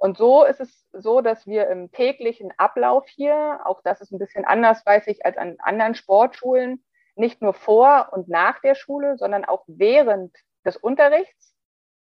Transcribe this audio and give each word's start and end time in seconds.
Und 0.00 0.16
so 0.16 0.44
ist 0.44 0.60
es 0.60 0.86
so, 0.92 1.20
dass 1.22 1.46
wir 1.48 1.68
im 1.68 1.90
täglichen 1.90 2.52
Ablauf 2.56 3.08
hier, 3.08 3.60
auch 3.64 3.80
das 3.82 4.00
ist 4.00 4.12
ein 4.12 4.20
bisschen 4.20 4.44
anders, 4.44 4.86
weiß 4.86 5.08
ich, 5.08 5.26
als 5.26 5.36
an 5.36 5.56
anderen 5.58 5.96
Sportschulen, 5.96 6.84
nicht 7.16 7.42
nur 7.42 7.52
vor 7.52 8.10
und 8.12 8.28
nach 8.28 8.60
der 8.60 8.76
Schule, 8.76 9.16
sondern 9.18 9.44
auch 9.44 9.64
während 9.66 10.36
des 10.64 10.76
Unterrichts 10.76 11.52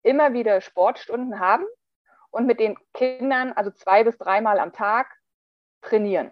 immer 0.04 0.32
wieder 0.32 0.62
Sportstunden 0.62 1.42
haben 1.42 1.66
und 2.30 2.48
mit 2.48 2.62
den 2.62 2.78
Kindern 2.94 3.52
also 3.52 3.72
zwei 3.72 4.06
bis 4.06 4.18
dreimal 4.18 4.58
am 4.60 4.72
Tag 4.72 5.14
trainieren. 5.82 6.32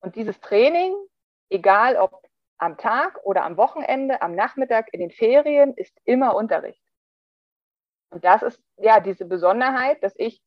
Und 0.00 0.16
dieses 0.16 0.40
Training, 0.40 0.96
egal 1.50 1.96
ob 1.96 2.26
am 2.56 2.78
Tag 2.78 3.18
oder 3.22 3.44
am 3.44 3.58
Wochenende, 3.58 4.22
am 4.22 4.34
Nachmittag, 4.34 4.88
in 4.94 5.00
den 5.00 5.10
Ferien, 5.10 5.74
ist 5.74 5.94
immer 6.04 6.34
Unterricht. 6.34 6.82
Und 8.08 8.24
das 8.24 8.42
ist 8.42 8.62
ja 8.78 9.00
diese 9.00 9.26
Besonderheit, 9.26 10.02
dass 10.02 10.14
ich 10.16 10.42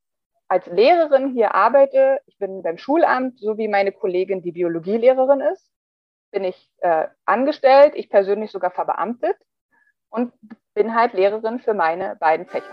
als 0.53 0.67
Lehrerin 0.67 1.33
hier 1.33 1.55
arbeite. 1.55 2.19
Ich 2.27 2.37
bin 2.37 2.61
beim 2.61 2.77
Schulamt, 2.77 3.39
so 3.39 3.57
wie 3.57 3.67
meine 3.67 3.91
Kollegin, 3.91 4.43
die 4.43 4.51
Biologielehrerin 4.51 5.41
ist, 5.41 5.67
bin 6.31 6.43
ich 6.43 6.69
äh, 6.81 7.07
angestellt, 7.25 7.93
ich 7.95 8.07
persönlich 8.07 8.51
sogar 8.51 8.69
verbeamtet 8.69 9.35
und 10.09 10.31
bin 10.75 10.93
halt 10.93 11.13
Lehrerin 11.13 11.59
für 11.59 11.73
meine 11.73 12.17
beiden 12.17 12.45
Fächer. 12.45 12.69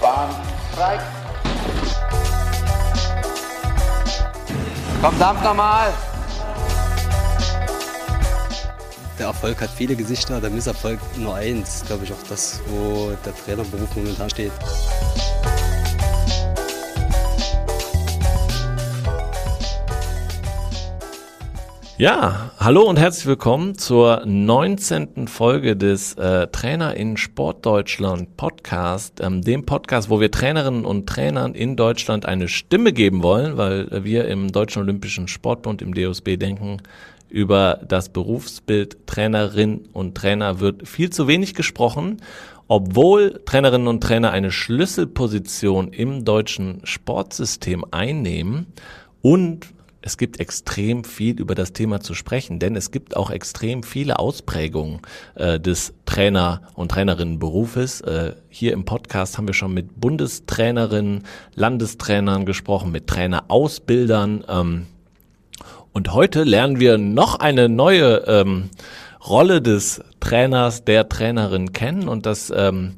Bahn 0.00 0.30
frei. 0.76 1.00
Komm, 5.02 5.18
dampf 5.18 5.42
nochmal. 5.42 5.92
Der 9.20 9.26
Erfolg 9.26 9.60
hat 9.60 9.68
viele 9.68 9.96
Gesichter, 9.96 10.40
der 10.40 10.48
Misserfolg 10.48 10.98
nur 11.18 11.34
eins. 11.34 11.84
Glaube 11.86 12.04
ich 12.04 12.10
auch 12.10 12.22
das, 12.30 12.58
wo 12.68 13.12
der 13.22 13.34
Trainerberuf 13.36 13.94
momentan 13.94 14.30
steht. 14.30 14.50
Ja, 21.98 22.52
hallo 22.58 22.88
und 22.88 22.98
herzlich 22.98 23.26
willkommen 23.26 23.76
zur 23.76 24.22
19. 24.24 25.28
Folge 25.28 25.76
des 25.76 26.14
äh, 26.14 26.46
Trainer 26.46 26.96
in 26.96 27.18
Sportdeutschland 27.18 28.38
Podcast, 28.38 29.20
ähm, 29.20 29.42
dem 29.42 29.66
Podcast, 29.66 30.08
wo 30.08 30.18
wir 30.18 30.30
Trainerinnen 30.30 30.86
und 30.86 31.06
Trainern 31.06 31.54
in 31.54 31.76
Deutschland 31.76 32.24
eine 32.24 32.48
Stimme 32.48 32.94
geben 32.94 33.22
wollen, 33.22 33.58
weil 33.58 34.02
wir 34.02 34.28
im 34.28 34.50
Deutschen 34.50 34.80
Olympischen 34.80 35.28
Sportbund 35.28 35.82
im 35.82 35.92
DOSB 35.92 36.38
denken, 36.38 36.78
über 37.30 37.80
das 37.86 38.10
Berufsbild 38.10 39.06
Trainerin 39.06 39.88
und 39.92 40.16
Trainer 40.16 40.60
wird 40.60 40.86
viel 40.86 41.10
zu 41.10 41.28
wenig 41.28 41.54
gesprochen, 41.54 42.18
obwohl 42.68 43.40
Trainerinnen 43.46 43.88
und 43.88 44.02
Trainer 44.02 44.30
eine 44.30 44.52
Schlüsselposition 44.52 45.92
im 45.92 46.24
deutschen 46.24 46.80
Sportsystem 46.84 47.84
einnehmen 47.90 48.66
und 49.22 49.66
es 50.02 50.16
gibt 50.16 50.40
extrem 50.40 51.04
viel 51.04 51.38
über 51.38 51.54
das 51.54 51.72
Thema 51.72 52.00
zu 52.00 52.14
sprechen, 52.14 52.58
denn 52.58 52.74
es 52.74 52.90
gibt 52.90 53.16
auch 53.16 53.30
extrem 53.30 53.82
viele 53.82 54.18
Ausprägungen 54.18 55.00
äh, 55.34 55.60
des 55.60 55.92
Trainer- 56.06 56.62
und 56.74 56.90
Trainerinnenberufes. 56.90 58.00
Äh, 58.00 58.34
hier 58.48 58.72
im 58.72 58.86
Podcast 58.86 59.36
haben 59.36 59.46
wir 59.46 59.54
schon 59.54 59.74
mit 59.74 60.00
Bundestrainerinnen, 60.00 61.24
Landestrainern 61.54 62.46
gesprochen, 62.46 62.90
mit 62.90 63.08
Trainerausbildern. 63.08 64.44
Ähm, 64.48 64.86
und 65.92 66.12
heute 66.12 66.44
lernen 66.44 66.78
wir 66.78 66.98
noch 66.98 67.40
eine 67.40 67.68
neue 67.68 68.24
ähm, 68.26 68.70
Rolle 69.26 69.60
des 69.60 70.02
Trainers, 70.20 70.84
der 70.84 71.08
Trainerin 71.08 71.72
kennen. 71.72 72.08
Und 72.08 72.26
das, 72.26 72.52
ähm, 72.54 72.96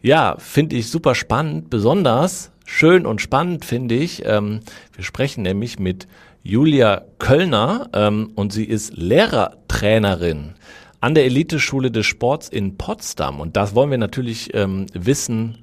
ja, 0.00 0.36
finde 0.38 0.76
ich 0.76 0.90
super 0.90 1.14
spannend. 1.14 1.70
Besonders 1.70 2.50
schön 2.64 3.04
und 3.04 3.20
spannend 3.20 3.64
finde 3.64 3.94
ich. 3.94 4.24
Ähm, 4.24 4.60
wir 4.94 5.04
sprechen 5.04 5.42
nämlich 5.42 5.78
mit 5.78 6.08
Julia 6.42 7.02
Köllner 7.18 7.90
ähm, 7.92 8.32
und 8.34 8.52
sie 8.52 8.64
ist 8.64 8.96
Lehrertrainerin 8.96 10.54
an 11.00 11.14
der 11.14 11.24
Eliteschule 11.24 11.90
des 11.90 12.06
Sports 12.06 12.48
in 12.48 12.78
Potsdam. 12.78 13.40
Und 13.40 13.56
das 13.56 13.74
wollen 13.74 13.90
wir 13.90 13.98
natürlich 13.98 14.54
ähm, 14.54 14.86
wissen. 14.94 15.58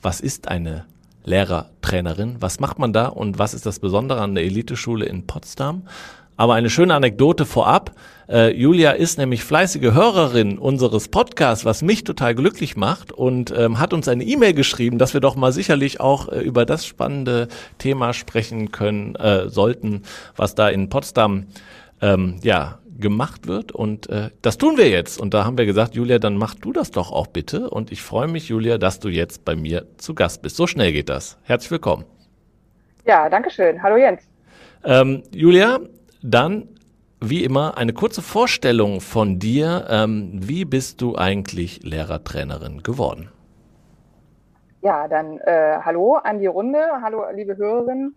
Was 0.00 0.20
ist 0.20 0.48
eine 0.48 0.86
Lehrertrainerin. 1.28 2.36
Was 2.40 2.58
macht 2.58 2.78
man 2.78 2.92
da 2.92 3.06
und 3.06 3.38
was 3.38 3.54
ist 3.54 3.66
das 3.66 3.78
Besondere 3.78 4.20
an 4.20 4.34
der 4.34 4.44
Eliteschule 4.44 5.06
in 5.06 5.26
Potsdam? 5.26 5.82
Aber 6.36 6.54
eine 6.54 6.70
schöne 6.70 6.94
Anekdote 6.94 7.44
vorab. 7.44 7.92
Äh, 8.28 8.54
Julia 8.56 8.92
ist 8.92 9.18
nämlich 9.18 9.42
fleißige 9.42 9.92
Hörerin 9.92 10.56
unseres 10.58 11.08
Podcasts, 11.08 11.64
was 11.64 11.82
mich 11.82 12.04
total 12.04 12.34
glücklich 12.34 12.76
macht 12.76 13.10
und 13.10 13.52
ähm, 13.56 13.80
hat 13.80 13.92
uns 13.92 14.06
eine 14.06 14.22
E-Mail 14.22 14.54
geschrieben, 14.54 14.98
dass 14.98 15.14
wir 15.14 15.20
doch 15.20 15.34
mal 15.34 15.52
sicherlich 15.52 16.00
auch 16.00 16.28
äh, 16.28 16.40
über 16.40 16.64
das 16.64 16.86
spannende 16.86 17.48
Thema 17.78 18.12
sprechen 18.12 18.70
können 18.70 19.16
äh, 19.16 19.48
sollten, 19.48 20.02
was 20.36 20.54
da 20.54 20.68
in 20.68 20.88
Potsdam 20.88 21.46
ähm, 22.00 22.36
ja 22.42 22.78
gemacht 22.98 23.46
wird. 23.46 23.72
Und 23.72 24.08
äh, 24.10 24.30
das 24.42 24.58
tun 24.58 24.76
wir 24.76 24.88
jetzt. 24.88 25.20
Und 25.20 25.34
da 25.34 25.44
haben 25.44 25.56
wir 25.56 25.66
gesagt, 25.66 25.94
Julia, 25.94 26.18
dann 26.18 26.36
mach 26.36 26.54
du 26.54 26.72
das 26.72 26.90
doch 26.90 27.12
auch 27.12 27.28
bitte. 27.28 27.70
Und 27.70 27.92
ich 27.92 28.02
freue 28.02 28.28
mich, 28.28 28.48
Julia, 28.48 28.78
dass 28.78 29.00
du 29.00 29.08
jetzt 29.08 29.44
bei 29.44 29.56
mir 29.56 29.86
zu 29.96 30.14
Gast 30.14 30.42
bist. 30.42 30.56
So 30.56 30.66
schnell 30.66 30.92
geht 30.92 31.08
das. 31.08 31.38
Herzlich 31.44 31.70
willkommen. 31.70 32.04
Ja, 33.06 33.28
danke 33.28 33.50
schön. 33.50 33.82
Hallo 33.82 33.96
Jens. 33.96 34.28
Ähm, 34.84 35.22
Julia, 35.32 35.78
dann 36.22 36.68
wie 37.20 37.44
immer 37.44 37.76
eine 37.76 37.92
kurze 37.92 38.22
Vorstellung 38.22 39.00
von 39.00 39.38
dir. 39.38 39.86
Ähm, 39.88 40.30
wie 40.34 40.64
bist 40.64 41.00
du 41.00 41.16
eigentlich 41.16 41.82
Lehrertrainerin 41.82 42.82
geworden? 42.82 43.30
Ja, 44.82 45.08
dann 45.08 45.38
äh, 45.38 45.78
hallo 45.82 46.14
an 46.16 46.38
die 46.38 46.46
Runde, 46.46 46.78
hallo 47.02 47.24
liebe 47.34 47.56
Hörerinnen. 47.56 48.14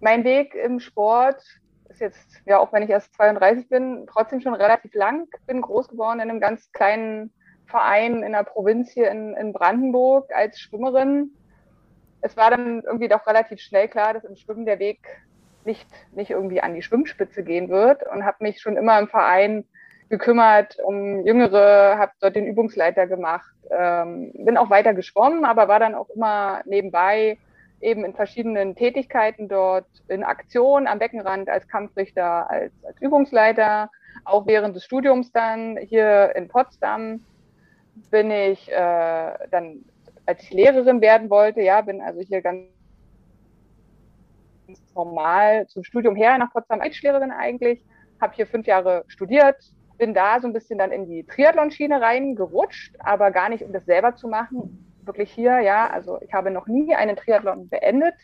Mein 0.00 0.24
Weg 0.24 0.54
im 0.54 0.80
Sport 0.80 1.42
ist 1.90 2.00
jetzt, 2.00 2.42
ja, 2.46 2.58
auch 2.58 2.72
wenn 2.72 2.82
ich 2.82 2.90
erst 2.90 3.14
32 3.14 3.68
bin, 3.68 4.06
trotzdem 4.10 4.40
schon 4.40 4.54
relativ 4.54 4.94
lang. 4.94 5.28
Bin 5.46 5.60
groß 5.60 5.88
geworden 5.88 6.20
in 6.20 6.30
einem 6.30 6.40
ganz 6.40 6.70
kleinen 6.72 7.32
Verein 7.66 8.22
in 8.22 8.32
der 8.32 8.44
Provinz 8.44 8.90
hier 8.90 9.10
in, 9.10 9.34
in 9.34 9.52
Brandenburg 9.52 10.30
als 10.34 10.58
Schwimmerin. 10.58 11.30
Es 12.20 12.36
war 12.36 12.50
dann 12.50 12.82
irgendwie 12.82 13.08
doch 13.08 13.26
relativ 13.26 13.60
schnell 13.60 13.88
klar, 13.88 14.14
dass 14.14 14.24
im 14.24 14.36
Schwimmen 14.36 14.66
der 14.66 14.78
Weg 14.78 14.98
nicht, 15.64 15.88
nicht 16.12 16.30
irgendwie 16.30 16.60
an 16.60 16.74
die 16.74 16.82
Schwimmspitze 16.82 17.42
gehen 17.42 17.68
wird 17.68 18.02
und 18.06 18.24
habe 18.24 18.38
mich 18.40 18.60
schon 18.60 18.76
immer 18.76 18.98
im 18.98 19.08
Verein 19.08 19.64
gekümmert 20.08 20.78
um 20.84 21.24
Jüngere, 21.24 21.96
habe 21.98 22.12
dort 22.20 22.34
den 22.34 22.46
Übungsleiter 22.46 23.06
gemacht, 23.06 23.54
ähm, 23.70 24.32
bin 24.34 24.56
auch 24.56 24.68
weiter 24.68 24.92
geschwommen, 24.92 25.44
aber 25.44 25.68
war 25.68 25.78
dann 25.78 25.94
auch 25.94 26.08
immer 26.10 26.62
nebenbei 26.64 27.38
eben 27.80 28.04
in 28.04 28.14
verschiedenen 28.14 28.74
Tätigkeiten 28.74 29.48
dort 29.48 29.86
in 30.08 30.22
Aktion 30.22 30.86
am 30.86 30.98
Beckenrand 30.98 31.48
als 31.48 31.66
Kampfrichter, 31.68 32.50
als, 32.50 32.72
als 32.84 33.00
Übungsleiter, 33.00 33.90
auch 34.24 34.46
während 34.46 34.76
des 34.76 34.84
Studiums 34.84 35.32
dann 35.32 35.76
hier 35.76 36.34
in 36.36 36.48
Potsdam 36.48 37.24
bin 38.10 38.30
ich 38.30 38.70
äh, 38.70 39.32
dann, 39.50 39.84
als 40.26 40.42
ich 40.42 40.50
Lehrerin 40.50 41.00
werden 41.00 41.30
wollte, 41.30 41.60
ja, 41.60 41.80
bin 41.80 42.00
also 42.00 42.20
hier 42.20 42.42
ganz 42.42 42.66
normal 44.94 45.66
zum 45.68 45.84
Studium 45.84 46.16
her 46.16 46.38
nach 46.38 46.52
Potsdam 46.52 46.80
als 46.80 47.00
Lehrerin 47.02 47.30
eigentlich, 47.30 47.82
habe 48.20 48.34
hier 48.34 48.46
fünf 48.46 48.66
Jahre 48.66 49.04
studiert, 49.08 49.56
bin 49.98 50.14
da 50.14 50.40
so 50.40 50.46
ein 50.46 50.52
bisschen 50.52 50.78
dann 50.78 50.92
in 50.92 51.06
die 51.06 51.24
Triathlon-Schiene 51.24 52.00
reingerutscht, 52.00 52.94
aber 52.98 53.30
gar 53.30 53.48
nicht, 53.48 53.64
um 53.64 53.72
das 53.72 53.84
selber 53.84 54.16
zu 54.16 54.28
machen, 54.28 54.89
wirklich 55.10 55.32
hier, 55.32 55.58
ja, 55.60 55.90
also 55.90 56.20
ich 56.22 56.32
habe 56.32 56.52
noch 56.52 56.68
nie 56.68 56.94
einen 56.94 57.16
Triathlon 57.16 57.68
beendet, 57.68 58.14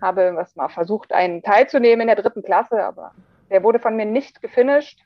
habe 0.00 0.34
was 0.34 0.56
mal 0.56 0.70
versucht, 0.70 1.12
einen 1.12 1.42
teilzunehmen 1.42 2.00
in 2.00 2.06
der 2.06 2.22
dritten 2.22 2.42
Klasse, 2.42 2.82
aber 2.82 3.12
der 3.50 3.62
wurde 3.62 3.78
von 3.78 3.96
mir 3.96 4.06
nicht 4.06 4.40
gefinisht. 4.40 5.04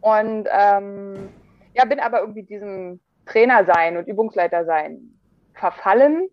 Und 0.00 0.48
ähm, 0.50 1.28
ja, 1.74 1.84
bin 1.84 2.00
aber 2.00 2.20
irgendwie 2.20 2.44
diesem 2.44 3.00
Trainer 3.26 3.66
sein 3.66 3.98
und 3.98 4.08
Übungsleiter 4.08 4.64
sein 4.64 5.18
verfallen. 5.54 6.28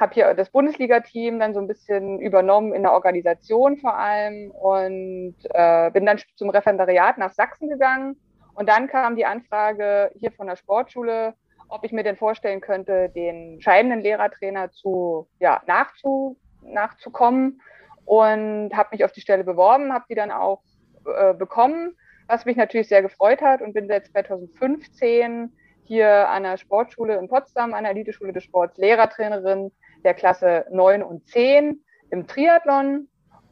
Habe 0.00 0.14
hier 0.14 0.34
das 0.34 0.50
Bundesliga-Team 0.50 1.38
dann 1.38 1.54
so 1.54 1.60
ein 1.60 1.68
bisschen 1.68 2.18
übernommen 2.18 2.72
in 2.72 2.82
der 2.82 2.92
Organisation 2.92 3.76
vor 3.76 3.94
allem 3.94 4.50
und 4.50 5.36
äh, 5.50 5.90
bin 5.92 6.06
dann 6.06 6.18
zum 6.34 6.50
Referendariat 6.50 7.18
nach 7.18 7.32
Sachsen 7.32 7.68
gegangen. 7.68 8.16
Und 8.54 8.68
dann 8.68 8.88
kam 8.88 9.14
die 9.14 9.26
Anfrage 9.26 10.10
hier 10.18 10.32
von 10.32 10.46
der 10.46 10.56
Sportschule, 10.56 11.34
ob 11.70 11.84
ich 11.84 11.92
mir 11.92 12.02
denn 12.02 12.16
vorstellen 12.16 12.60
könnte, 12.60 13.08
den 13.10 13.60
scheidenden 13.60 14.00
Lehrertrainer 14.00 14.70
zu, 14.70 15.28
ja, 15.38 15.62
nachzu, 15.66 16.36
nachzukommen. 16.62 17.60
Und 18.04 18.70
habe 18.74 18.88
mich 18.92 19.04
auf 19.04 19.12
die 19.12 19.20
Stelle 19.20 19.44
beworben, 19.44 19.92
habe 19.92 20.04
die 20.08 20.16
dann 20.16 20.32
auch 20.32 20.62
äh, 21.06 21.32
bekommen, 21.32 21.96
was 22.26 22.44
mich 22.44 22.56
natürlich 22.56 22.88
sehr 22.88 23.02
gefreut 23.02 23.40
hat 23.40 23.62
und 23.62 23.72
bin 23.72 23.86
seit 23.86 24.06
2015 24.06 25.52
hier 25.84 26.28
an 26.28 26.42
der 26.42 26.56
Sportschule 26.56 27.16
in 27.16 27.28
Potsdam, 27.28 27.72
an 27.72 27.84
der 27.84 27.92
Eliteschule 27.92 28.32
des 28.32 28.44
Sports, 28.44 28.78
Lehrertrainerin 28.78 29.70
der 30.02 30.14
Klasse 30.14 30.66
9 30.70 31.02
und 31.02 31.28
10 31.28 31.84
im 32.10 32.26
Triathlon 32.26 33.08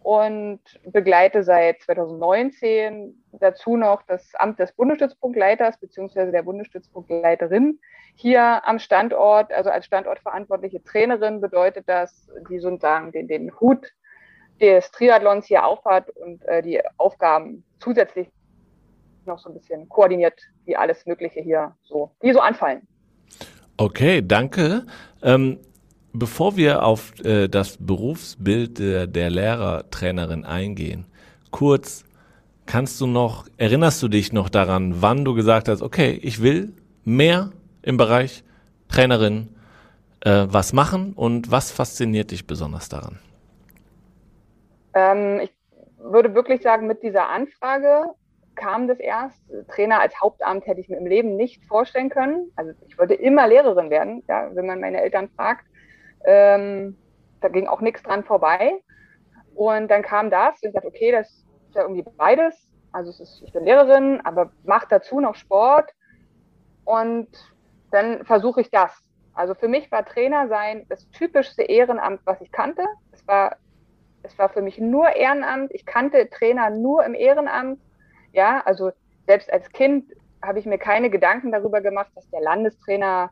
und 0.08 0.60
begleite 0.86 1.42
seit 1.42 1.82
2019 1.82 3.12
dazu 3.32 3.76
noch 3.76 4.00
das 4.06 4.34
Amt 4.36 4.58
des 4.58 4.72
Bundesstützpunktleiters 4.72 5.78
bzw. 5.80 6.30
der 6.30 6.44
Bundesstützpunktleiterin 6.44 7.78
hier 8.14 8.66
am 8.66 8.78
Standort. 8.78 9.52
Also 9.52 9.68
als 9.68 9.84
standortverantwortliche 9.84 10.82
Trainerin 10.82 11.42
bedeutet 11.42 11.90
das, 11.90 12.26
die 12.48 12.58
sozusagen 12.58 13.12
den, 13.12 13.28
den 13.28 13.52
Hut 13.60 13.92
des 14.62 14.90
Triathlons 14.92 15.44
hier 15.44 15.66
aufhat 15.66 16.08
und 16.08 16.42
äh, 16.46 16.62
die 16.62 16.80
Aufgaben 16.96 17.62
zusätzlich 17.78 18.30
noch 19.26 19.38
so 19.38 19.50
ein 19.50 19.58
bisschen 19.58 19.90
koordiniert, 19.90 20.40
wie 20.64 20.74
alles 20.74 21.04
Mögliche 21.04 21.42
hier 21.42 21.76
so, 21.82 22.12
die 22.22 22.32
so 22.32 22.40
anfallen. 22.40 22.88
Okay, 23.76 24.22
danke. 24.26 24.86
Ähm, 25.22 25.60
bevor 26.12 26.56
wir 26.56 26.84
auf 26.84 27.12
äh, 27.24 27.48
das 27.48 27.76
Berufsbild 27.78 28.78
der, 28.78 29.06
der 29.06 29.30
Lehrertrainerin 29.30 30.44
eingehen, 30.44 31.06
kurz, 31.50 32.04
kannst 32.66 33.00
du 33.00 33.06
noch, 33.06 33.46
erinnerst 33.56 34.02
du 34.02 34.08
dich 34.08 34.32
noch 34.32 34.48
daran, 34.48 35.00
wann 35.00 35.24
du 35.24 35.34
gesagt 35.34 35.68
hast, 35.68 35.82
okay, 35.82 36.18
ich 36.22 36.42
will 36.42 36.72
mehr 37.04 37.50
im 37.82 37.96
Bereich 37.96 38.44
Trainerin 38.88 39.48
äh, 40.24 40.46
was 40.48 40.72
machen 40.72 41.12
und 41.14 41.50
was 41.50 41.70
fasziniert 41.70 42.30
dich 42.30 42.46
besonders 42.46 42.88
daran? 42.88 43.18
Ähm, 44.94 45.40
ich 45.40 45.52
würde 45.98 46.34
wirklich 46.34 46.62
sagen, 46.62 46.86
mit 46.86 47.02
dieser 47.02 47.28
Anfrage 47.28 48.04
kam 48.54 48.88
das 48.88 48.98
erst. 48.98 49.40
Trainer 49.68 50.00
als 50.00 50.20
Hauptamt 50.20 50.66
hätte 50.66 50.80
ich 50.80 50.88
mir 50.88 50.96
im 50.96 51.06
Leben 51.06 51.36
nicht 51.36 51.64
vorstellen 51.66 52.10
können. 52.10 52.50
Also 52.56 52.72
ich 52.86 52.98
wollte 52.98 53.14
immer 53.14 53.46
Lehrerin 53.46 53.90
werden, 53.90 54.22
ja, 54.28 54.50
wenn 54.54 54.66
man 54.66 54.80
meine 54.80 55.00
Eltern 55.00 55.28
fragt. 55.36 55.64
Ähm, 56.24 56.96
da 57.40 57.48
ging 57.48 57.66
auch 57.66 57.80
nichts 57.80 58.02
dran 58.02 58.24
vorbei. 58.24 58.82
Und 59.54 59.88
dann 59.88 60.02
kam 60.02 60.30
das 60.30 60.62
und 60.62 60.68
ich 60.68 60.74
dachte, 60.74 60.88
okay, 60.88 61.10
das 61.10 61.28
ist 61.28 61.74
ja 61.74 61.82
irgendwie 61.82 62.04
beides. 62.16 62.54
Also 62.92 63.10
ist, 63.10 63.42
ich 63.44 63.52
bin 63.52 63.64
Lehrerin, 63.64 64.20
aber 64.24 64.52
mache 64.64 64.86
dazu 64.88 65.20
noch 65.20 65.34
Sport. 65.34 65.92
Und 66.84 67.28
dann 67.90 68.24
versuche 68.24 68.60
ich 68.60 68.70
das. 68.70 68.92
Also 69.34 69.54
für 69.54 69.68
mich 69.68 69.90
war 69.92 70.04
Trainer 70.04 70.48
sein 70.48 70.86
das 70.88 71.08
typischste 71.10 71.62
Ehrenamt, 71.62 72.20
was 72.24 72.40
ich 72.40 72.50
kannte. 72.50 72.84
Es 73.12 73.26
war, 73.28 73.56
es 74.22 74.36
war 74.38 74.48
für 74.48 74.62
mich 74.62 74.78
nur 74.78 75.14
Ehrenamt. 75.14 75.72
Ich 75.72 75.86
kannte 75.86 76.28
Trainer 76.30 76.70
nur 76.70 77.04
im 77.04 77.14
Ehrenamt. 77.14 77.80
Ja, 78.32 78.62
also 78.64 78.90
selbst 79.26 79.52
als 79.52 79.70
Kind 79.70 80.12
habe 80.42 80.58
ich 80.58 80.66
mir 80.66 80.78
keine 80.78 81.10
Gedanken 81.10 81.52
darüber 81.52 81.80
gemacht, 81.80 82.10
dass 82.14 82.28
der 82.30 82.40
Landestrainer, 82.40 83.30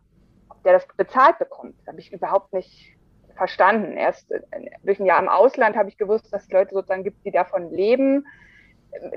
der 0.66 0.74
das 0.74 0.86
bezahlt 0.96 1.38
bekommt, 1.38 1.76
habe 1.86 2.00
ich 2.00 2.12
überhaupt 2.12 2.52
nicht 2.52 2.92
verstanden. 3.36 3.96
Erst 3.96 4.30
äh, 4.32 4.40
durch 4.82 5.00
ein 5.00 5.06
Jahr 5.06 5.20
im 5.20 5.28
Ausland 5.28 5.76
habe 5.76 5.88
ich 5.88 5.96
gewusst, 5.96 6.32
dass 6.32 6.44
es 6.44 6.50
Leute 6.50 6.74
sozusagen 6.74 7.04
gibt, 7.04 7.24
die 7.24 7.30
davon 7.30 7.70
leben. 7.70 8.26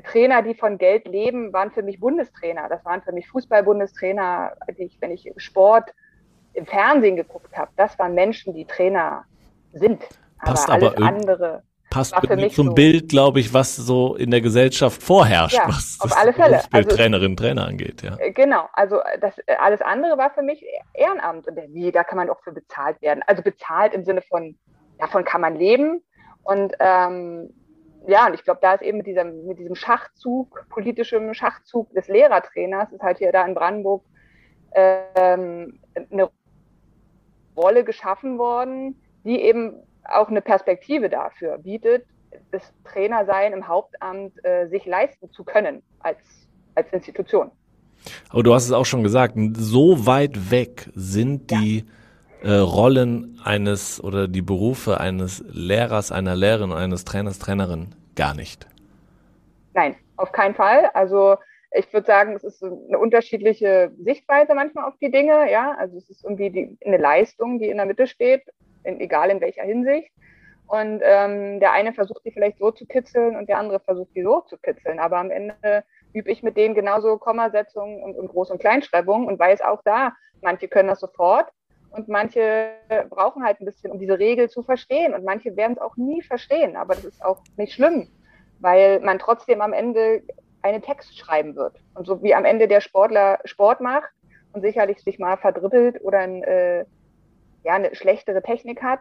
Trainer, 0.06 0.42
die 0.42 0.56
von 0.56 0.78
Geld 0.78 1.08
leben, 1.08 1.54
waren 1.54 1.72
für 1.72 1.84
mich 1.84 2.00
Bundestrainer. 2.00 2.68
Das 2.70 2.84
waren 2.86 3.02
für 3.02 3.14
mich 3.14 3.28
Fußball-Bundestrainer, 3.30 4.54
die 4.78 4.84
ich, 4.84 5.02
wenn 5.02 5.12
ich 5.12 5.32
Sport 5.38 5.94
im 6.54 6.66
Fernsehen 6.66 7.16
geguckt 7.16 7.56
habe, 7.58 7.72
das 7.78 7.98
waren 8.00 8.14
Menschen, 8.14 8.54
die 8.54 8.66
Trainer 8.66 9.24
sind. 9.74 10.04
Passt 10.40 10.70
aber, 10.70 10.76
alles 10.76 10.98
aber 10.98 11.06
andere 11.06 11.64
passt 11.90 12.16
zum 12.54 12.68
so. 12.68 12.74
Bild, 12.74 13.10
glaube 13.10 13.40
ich, 13.40 13.54
was 13.54 13.76
so 13.76 14.16
in 14.16 14.32
der 14.32 14.42
Gesellschaft 14.42 15.02
vorherrscht, 15.02 15.56
ja, 15.56 15.68
was 15.68 15.98
auf 16.00 16.10
das 16.10 16.18
alle 16.18 16.34
Fälle. 16.34 16.62
Also, 16.72 16.90
Trainerinnen, 16.90 17.38
Trainer 17.38 17.66
angeht. 17.66 18.02
Ja. 18.02 18.18
Äh, 18.18 18.32
genau, 18.32 18.68
also 18.74 19.00
das 19.22 19.38
äh, 19.46 19.56
alles 19.60 19.82
andere 19.82 20.18
war 20.18 20.32
für 20.32 20.42
mich 20.42 20.64
Ehrenamt 20.94 21.48
und 21.48 21.58
wie, 21.74 21.92
da 21.92 22.04
kann 22.04 22.18
man 22.18 22.30
auch 22.30 22.42
für 22.44 22.52
bezahlt 22.52 23.02
werden. 23.02 23.22
Also 23.28 23.42
bezahlt 23.42 23.94
im 23.94 24.04
Sinne 24.04 24.22
von, 24.22 24.56
davon 24.98 25.24
kann 25.24 25.42
man 25.42 25.56
leben 25.56 26.02
und 26.44 26.74
ähm, 26.80 27.54
ja, 28.08 28.28
und 28.28 28.34
ich 28.34 28.44
glaube, 28.44 28.60
da 28.62 28.74
ist 28.74 28.82
eben 28.82 28.98
mit 28.98 29.08
diesem, 29.08 29.46
mit 29.46 29.60
diesem 29.60 29.76
Schachzug, 29.76 30.66
politischem 30.70 31.34
Schachzug 31.34 31.94
des 31.94 32.08
Lehrertrainers, 32.08 32.92
ist 32.92 33.04
halt 33.04 33.18
hier 33.18 33.32
da 33.32 33.46
in 33.46 33.54
Brandenburg 33.54 34.04
ähm, 34.72 35.80
eine 36.12 36.30
Rolle 37.58 37.84
geschaffen 37.84 38.38
worden, 38.38 39.02
die 39.26 39.42
eben 39.42 39.84
auch 40.12 40.30
eine 40.30 40.42
Perspektive 40.42 41.10
dafür 41.10 41.58
bietet, 41.58 42.06
das 42.52 42.62
Trainersein 42.86 43.54
im 43.54 43.68
Hauptamt 43.68 44.34
äh, 44.44 44.68
sich 44.68 44.86
leisten 44.86 45.32
zu 45.32 45.44
können 45.44 45.82
als, 46.00 46.20
als 46.76 46.92
Institution. 46.94 47.52
Aber 48.30 48.44
du 48.44 48.54
hast 48.54 48.66
es 48.66 48.72
auch 48.72 48.86
schon 48.86 49.04
gesagt, 49.04 49.36
so 49.54 50.06
weit 50.06 50.52
weg 50.52 50.90
sind 50.96 51.52
die 51.52 51.86
ja. 52.44 52.50
äh, 52.50 52.58
Rollen 52.60 53.40
eines 53.44 54.02
oder 54.02 54.28
die 54.28 54.42
Berufe 54.42 55.00
eines 55.00 55.44
Lehrers, 55.50 56.12
einer 56.12 56.36
Lehrerin, 56.36 56.72
eines 56.72 57.04
Trainers, 57.04 57.40
Trainerin 57.40 57.96
gar 58.16 58.36
nicht. 58.36 58.68
Nein, 59.74 59.96
auf 60.18 60.32
keinen 60.32 60.56
Fall. 60.56 60.90
Also 60.94 61.36
ich 61.72 61.92
würde 61.94 62.08
sagen, 62.08 62.36
es 62.36 62.44
ist 62.44 62.64
eine 62.64 62.98
unterschiedliche 62.98 63.92
Sichtweise 64.00 64.56
manchmal 64.56 64.86
auf 64.86 64.98
die 65.02 65.12
Dinge. 65.12 65.52
Ja, 65.52 65.76
also 65.78 65.98
es 65.98 66.10
ist 66.10 66.24
irgendwie 66.24 66.50
die, 66.50 66.78
eine 66.86 66.98
Leistung, 66.98 67.60
die 67.60 67.70
in 67.70 67.78
der 67.78 67.86
Mitte 67.86 68.08
steht 68.08 68.44
in, 68.84 69.00
egal 69.00 69.30
in 69.30 69.42
welcher 69.42 69.64
Hinsicht. 69.64 70.12
Und 70.68 71.02
ähm, 71.04 71.60
der 71.60 71.72
eine 71.72 71.94
versucht 71.94 72.24
die 72.26 72.32
vielleicht 72.32 72.60
so 72.60 72.70
zu 72.70 72.86
kitzeln 72.86 73.36
und 73.36 73.50
der 73.50 73.58
andere 73.58 73.80
versucht 73.80 74.16
die 74.16 74.22
so 74.22 74.42
zu 74.42 74.58
kitzeln. 74.58 75.00
Aber 75.00 75.18
am 75.18 75.32
Ende 75.32 75.84
übe 76.14 76.30
ich 76.30 76.44
mit 76.44 76.58
denen 76.58 76.76
genauso 76.76 77.18
Kommasetzungen 77.18 78.04
und, 78.04 78.16
und 78.16 78.32
Groß- 78.32 78.52
und 78.52 78.60
Kleinschreibungen 78.60 79.28
und 79.28 79.40
weiß 79.40 79.62
auch 79.62 79.82
da, 79.84 80.14
manche 80.42 80.68
können 80.68 80.90
das 80.90 81.00
sofort 81.00 81.52
und 81.92 82.08
manche 82.08 82.72
brauchen 83.10 83.44
halt 83.44 83.60
ein 83.60 83.66
bisschen, 83.66 83.92
um 83.92 84.00
diese 84.00 84.20
Regel 84.20 84.50
zu 84.50 84.62
verstehen. 84.62 85.14
Und 85.14 85.24
manche 85.24 85.56
werden 85.56 85.74
es 85.74 85.82
auch 85.82 85.98
nie 85.98 86.22
verstehen. 86.22 86.76
Aber 86.76 86.96
das 86.96 87.06
ist 87.06 87.26
auch 87.26 87.42
nicht 87.58 87.74
schlimm, 87.74 88.08
weil 88.60 89.00
man 89.00 89.20
trotzdem 89.20 89.62
am 89.62 89.74
Ende 89.74 90.22
einen 90.62 90.82
Text 90.82 91.18
schreiben 91.18 91.56
wird. 91.56 91.78
Und 91.96 92.06
so 92.06 92.22
wie 92.22 92.36
am 92.36 92.46
Ende 92.46 92.68
der 92.68 92.82
Sportler 92.82 93.40
Sport 93.46 93.82
macht 93.82 94.10
und 94.54 94.62
sicherlich 94.62 95.00
sich 95.00 95.20
mal 95.20 95.38
verdribbelt 95.38 96.02
oder 96.04 96.20
ein 96.20 96.44
äh, 96.44 96.86
ja, 97.64 97.74
eine 97.74 97.96
schlechtere 97.96 98.42
Technik 98.42 98.82
hat, 98.82 99.00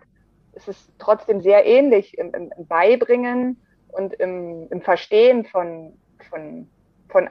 ist 0.55 0.69
es 0.69 0.89
trotzdem 0.99 1.41
sehr 1.41 1.65
ähnlich 1.67 2.17
im, 2.19 2.33
im, 2.35 2.53
im 2.57 2.67
Beibringen 2.67 3.61
und 3.89 4.15
im, 4.15 4.69
im 4.71 4.81
Verstehen 4.83 5.45
von, 5.45 5.93
von, 6.29 6.69
von, 7.09 7.29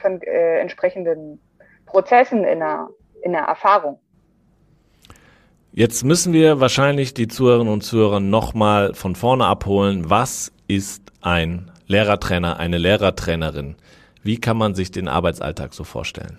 von 0.00 0.22
äh, 0.22 0.58
entsprechenden 0.58 1.40
Prozessen 1.86 2.44
in 2.44 2.58
der, 2.58 2.88
in 3.22 3.32
der 3.32 3.42
Erfahrung. 3.42 3.98
Jetzt 5.72 6.04
müssen 6.04 6.32
wir 6.32 6.58
wahrscheinlich 6.60 7.12
die 7.12 7.28
Zuhörerinnen 7.28 7.72
und 7.72 7.82
Zuhörer 7.82 8.18
nochmal 8.18 8.94
von 8.94 9.14
vorne 9.14 9.46
abholen. 9.46 10.08
Was 10.08 10.50
ist 10.68 11.12
ein 11.20 11.70
Lehrertrainer, 11.86 12.58
eine 12.58 12.78
Lehrertrainerin? 12.78 13.76
Wie 14.22 14.38
kann 14.38 14.56
man 14.56 14.74
sich 14.74 14.90
den 14.90 15.06
Arbeitsalltag 15.06 15.74
so 15.74 15.84
vorstellen? 15.84 16.38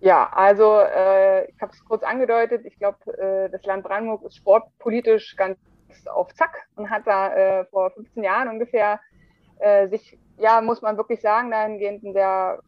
Ja, 0.00 0.28
also 0.32 0.80
äh, 0.80 1.48
ich 1.50 1.60
habe 1.60 1.72
es 1.72 1.84
kurz 1.84 2.02
angedeutet. 2.02 2.66
Ich 2.66 2.78
glaube, 2.78 2.98
äh, 3.18 3.50
das 3.50 3.64
Land 3.64 3.84
Brandenburg 3.84 4.24
ist 4.24 4.36
sportpolitisch 4.36 5.36
ganz 5.36 5.58
auf 6.06 6.34
Zack 6.34 6.66
und 6.76 6.90
hat 6.90 7.06
da 7.06 7.34
äh, 7.34 7.64
vor 7.66 7.90
15 7.90 8.22
Jahren 8.22 8.48
ungefähr 8.48 9.00
äh, 9.58 9.88
sich, 9.88 10.18
ja, 10.38 10.60
muss 10.60 10.82
man 10.82 10.96
wirklich 10.96 11.20
sagen, 11.20 11.50
dahingehend 11.50 12.04
in 12.04 12.12
der 12.12 12.60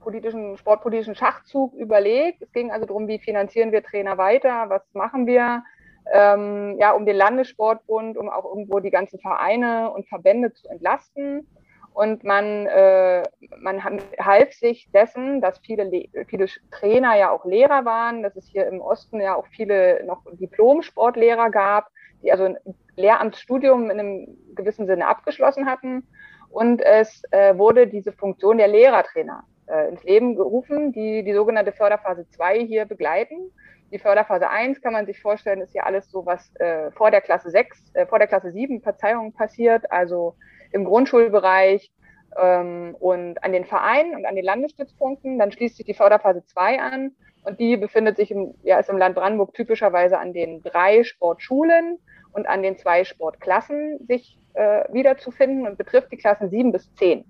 politischen, 0.00 0.56
sportpolitischen 0.56 1.14
Schachzug 1.14 1.74
überlegt. 1.74 2.42
Es 2.42 2.52
ging 2.52 2.70
also 2.70 2.86
darum, 2.86 3.08
wie 3.08 3.18
finanzieren 3.18 3.72
wir 3.72 3.82
Trainer 3.82 4.18
weiter, 4.18 4.68
was 4.68 4.82
machen 4.94 5.26
wir, 5.26 5.64
ähm, 6.12 6.76
ja, 6.78 6.92
um 6.92 7.06
den 7.06 7.16
Landessportbund, 7.16 8.16
um 8.16 8.28
auch 8.28 8.44
irgendwo 8.44 8.80
die 8.80 8.90
ganzen 8.90 9.18
Vereine 9.18 9.90
und 9.90 10.06
Verbände 10.08 10.52
zu 10.52 10.68
entlasten. 10.68 11.46
Und 11.94 12.24
man, 12.24 12.66
äh, 12.66 13.22
man 13.56 13.84
half 14.18 14.52
sich 14.52 14.90
dessen, 14.92 15.40
dass 15.40 15.60
viele, 15.60 15.88
viele 16.26 16.46
Trainer 16.72 17.16
ja 17.16 17.30
auch 17.30 17.44
Lehrer 17.44 17.84
waren, 17.84 18.24
dass 18.24 18.34
es 18.34 18.48
hier 18.48 18.66
im 18.66 18.80
Osten 18.80 19.20
ja 19.20 19.36
auch 19.36 19.46
viele 19.46 20.04
noch 20.04 20.22
Diplom-Sportlehrer 20.32 21.50
gab, 21.50 21.88
die 22.20 22.32
also 22.32 22.46
ein 22.46 22.58
Lehramtsstudium 22.96 23.90
in 23.90 24.00
einem 24.00 24.36
gewissen 24.56 24.86
Sinne 24.86 25.06
abgeschlossen 25.06 25.66
hatten. 25.66 26.04
Und 26.50 26.82
es 26.82 27.22
äh, 27.30 27.56
wurde 27.56 27.86
diese 27.86 28.10
Funktion 28.10 28.58
der 28.58 28.68
Lehrertrainer 28.68 29.44
äh, 29.66 29.88
ins 29.88 30.02
Leben 30.02 30.34
gerufen, 30.34 30.90
die 30.90 31.22
die 31.22 31.32
sogenannte 31.32 31.70
Förderphase 31.70 32.28
2 32.28 32.58
hier 32.58 32.86
begleiten. 32.86 33.52
Die 33.92 34.00
Förderphase 34.00 34.48
1 34.50 34.82
kann 34.82 34.92
man 34.92 35.06
sich 35.06 35.20
vorstellen, 35.20 35.60
ist 35.60 35.74
ja 35.74 35.84
alles 35.84 36.10
so, 36.10 36.26
was 36.26 36.52
äh, 36.56 36.90
vor 36.90 37.12
der 37.12 37.20
Klasse 37.20 37.50
6, 37.50 37.92
äh, 37.94 38.06
vor 38.06 38.18
der 38.18 38.26
Klasse 38.26 38.50
7, 38.50 38.80
Verzeihung, 38.80 39.32
passiert. 39.32 39.92
Also 39.92 40.34
im 40.74 40.84
Grundschulbereich 40.84 41.90
ähm, 42.36 42.96
und 42.98 43.42
an 43.42 43.52
den 43.52 43.64
Vereinen 43.64 44.14
und 44.16 44.26
an 44.26 44.34
den 44.34 44.44
Landesstützpunkten. 44.44 45.38
Dann 45.38 45.52
schließt 45.52 45.76
sich 45.76 45.86
die 45.86 45.94
Förderphase 45.94 46.44
2 46.44 46.80
an 46.80 47.12
und 47.44 47.60
die 47.60 47.76
befindet 47.76 48.16
sich 48.16 48.30
im, 48.30 48.54
ja, 48.62 48.78
ist 48.78 48.90
im 48.90 48.98
Land 48.98 49.14
Brandenburg 49.14 49.54
typischerweise 49.54 50.18
an 50.18 50.32
den 50.32 50.62
drei 50.62 51.04
Sportschulen 51.04 51.98
und 52.32 52.46
an 52.46 52.62
den 52.62 52.76
zwei 52.76 53.04
Sportklassen 53.04 54.04
sich 54.06 54.38
äh, 54.54 54.84
wiederzufinden 54.92 55.66
und 55.66 55.78
betrifft 55.78 56.10
die 56.10 56.16
Klassen 56.16 56.50
7 56.50 56.72
bis 56.72 56.92
10. 56.96 57.24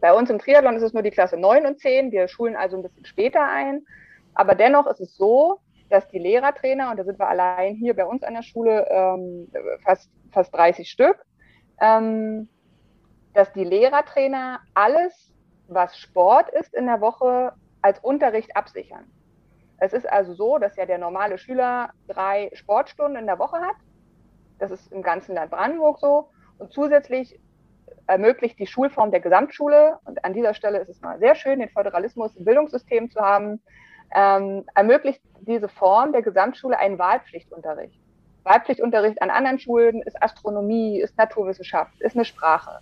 Bei 0.00 0.12
uns 0.12 0.30
im 0.30 0.38
Triathlon 0.38 0.76
ist 0.76 0.82
es 0.82 0.92
nur 0.92 1.02
die 1.02 1.10
Klasse 1.10 1.36
9 1.36 1.66
und 1.66 1.80
10. 1.80 2.12
Wir 2.12 2.28
schulen 2.28 2.56
also 2.56 2.76
ein 2.76 2.82
bisschen 2.82 3.04
später 3.04 3.42
ein. 3.42 3.86
Aber 4.34 4.54
dennoch 4.54 4.86
ist 4.86 5.00
es 5.00 5.16
so, 5.16 5.60
dass 5.90 6.08
die 6.08 6.18
Lehrertrainer, 6.18 6.90
und 6.90 6.98
da 6.98 7.04
sind 7.04 7.18
wir 7.18 7.28
allein 7.28 7.74
hier 7.76 7.94
bei 7.94 8.04
uns 8.04 8.22
an 8.22 8.34
der 8.34 8.42
Schule 8.42 8.86
ähm, 8.90 9.48
fast, 9.82 10.10
fast 10.32 10.54
30 10.54 10.90
Stück, 10.90 11.24
ähm, 11.80 12.48
dass 13.34 13.52
die 13.52 13.64
Lehrertrainer 13.64 14.60
alles, 14.74 15.32
was 15.68 15.98
Sport 15.98 16.48
ist 16.50 16.72
in 16.72 16.86
der 16.86 17.00
Woche, 17.00 17.52
als 17.82 17.98
Unterricht 17.98 18.56
absichern. 18.56 19.04
Es 19.78 19.92
ist 19.92 20.10
also 20.10 20.32
so, 20.34 20.58
dass 20.58 20.76
ja 20.76 20.86
der 20.86 20.98
normale 20.98 21.36
Schüler 21.36 21.90
drei 22.08 22.50
Sportstunden 22.54 23.16
in 23.16 23.26
der 23.26 23.38
Woche 23.38 23.60
hat. 23.60 23.76
Das 24.58 24.70
ist 24.70 24.90
im 24.92 25.02
ganzen 25.02 25.34
Land 25.34 25.50
Brandenburg 25.50 25.98
so. 25.98 26.30
Und 26.58 26.72
zusätzlich 26.72 27.38
ermöglicht 28.06 28.58
die 28.58 28.66
Schulform 28.66 29.10
der 29.10 29.20
Gesamtschule, 29.20 29.98
und 30.04 30.24
an 30.24 30.32
dieser 30.32 30.54
Stelle 30.54 30.78
ist 30.78 30.88
es 30.88 31.00
mal 31.00 31.18
sehr 31.18 31.34
schön, 31.34 31.58
den 31.58 31.68
Föderalismus 31.68 32.36
im 32.36 32.44
Bildungssystem 32.44 33.10
zu 33.10 33.20
haben, 33.20 33.60
ähm, 34.14 34.64
ermöglicht 34.74 35.20
diese 35.40 35.68
Form 35.68 36.12
der 36.12 36.22
Gesamtschule 36.22 36.78
einen 36.78 36.98
Wahlpflichtunterricht. 36.98 37.98
Wahlpflichtunterricht 38.44 39.20
an 39.22 39.30
anderen 39.30 39.58
Schulen 39.58 40.02
ist 40.02 40.22
Astronomie, 40.22 41.00
ist 41.00 41.16
Naturwissenschaft, 41.16 42.00
ist 42.00 42.14
eine 42.14 42.24
Sprache. 42.24 42.80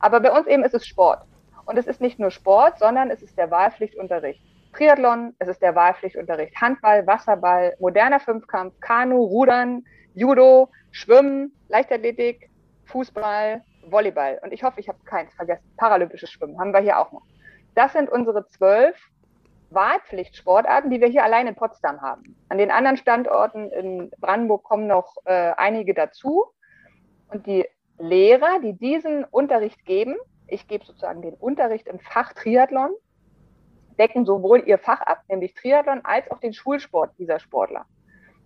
Aber 0.00 0.20
bei 0.20 0.30
uns 0.30 0.46
eben 0.46 0.64
ist 0.64 0.74
es 0.74 0.86
Sport. 0.86 1.22
Und 1.66 1.78
es 1.78 1.86
ist 1.86 2.00
nicht 2.00 2.18
nur 2.18 2.30
Sport, 2.30 2.78
sondern 2.78 3.10
es 3.10 3.22
ist 3.22 3.36
der 3.36 3.50
Wahlpflichtunterricht. 3.50 4.40
Triathlon, 4.72 5.34
es 5.38 5.48
ist 5.48 5.60
der 5.60 5.74
Wahlpflichtunterricht. 5.74 6.54
Handball, 6.60 7.06
Wasserball, 7.06 7.74
moderner 7.78 8.20
Fünfkampf, 8.20 8.78
Kanu, 8.80 9.22
Rudern, 9.24 9.84
Judo, 10.14 10.70
Schwimmen, 10.90 11.52
Leichtathletik, 11.68 12.50
Fußball, 12.86 13.62
Volleyball. 13.86 14.40
Und 14.42 14.52
ich 14.52 14.62
hoffe, 14.62 14.80
ich 14.80 14.88
habe 14.88 14.98
keins 15.04 15.34
vergessen. 15.34 15.64
Paralympisches 15.76 16.30
Schwimmen 16.30 16.58
haben 16.58 16.72
wir 16.72 16.80
hier 16.80 16.98
auch 16.98 17.12
noch. 17.12 17.22
Das 17.74 17.92
sind 17.92 18.10
unsere 18.10 18.46
zwölf 18.46 18.96
Wahlpflichtsportarten, 19.70 20.90
die 20.90 21.00
wir 21.00 21.08
hier 21.08 21.24
allein 21.24 21.46
in 21.46 21.54
Potsdam 21.54 22.00
haben. 22.00 22.36
An 22.48 22.58
den 22.58 22.70
anderen 22.70 22.96
Standorten 22.96 23.70
in 23.70 24.10
Brandenburg 24.18 24.64
kommen 24.64 24.86
noch 24.86 25.16
äh, 25.24 25.52
einige 25.56 25.94
dazu. 25.94 26.46
Und 27.30 27.46
die 27.46 27.66
Lehrer, 27.98 28.60
die 28.62 28.74
diesen 28.74 29.24
Unterricht 29.24 29.84
geben, 29.84 30.16
ich 30.46 30.66
gebe 30.66 30.84
sozusagen 30.84 31.22
den 31.22 31.34
Unterricht 31.34 31.86
im 31.86 31.98
Fach 31.98 32.32
Triathlon, 32.32 32.90
decken 33.98 34.24
sowohl 34.24 34.62
ihr 34.66 34.78
Fach 34.78 35.00
ab, 35.00 35.22
nämlich 35.28 35.54
Triathlon, 35.54 36.04
als 36.04 36.30
auch 36.30 36.38
den 36.38 36.52
Schulsport 36.52 37.10
dieser 37.18 37.38
Sportler. 37.38 37.86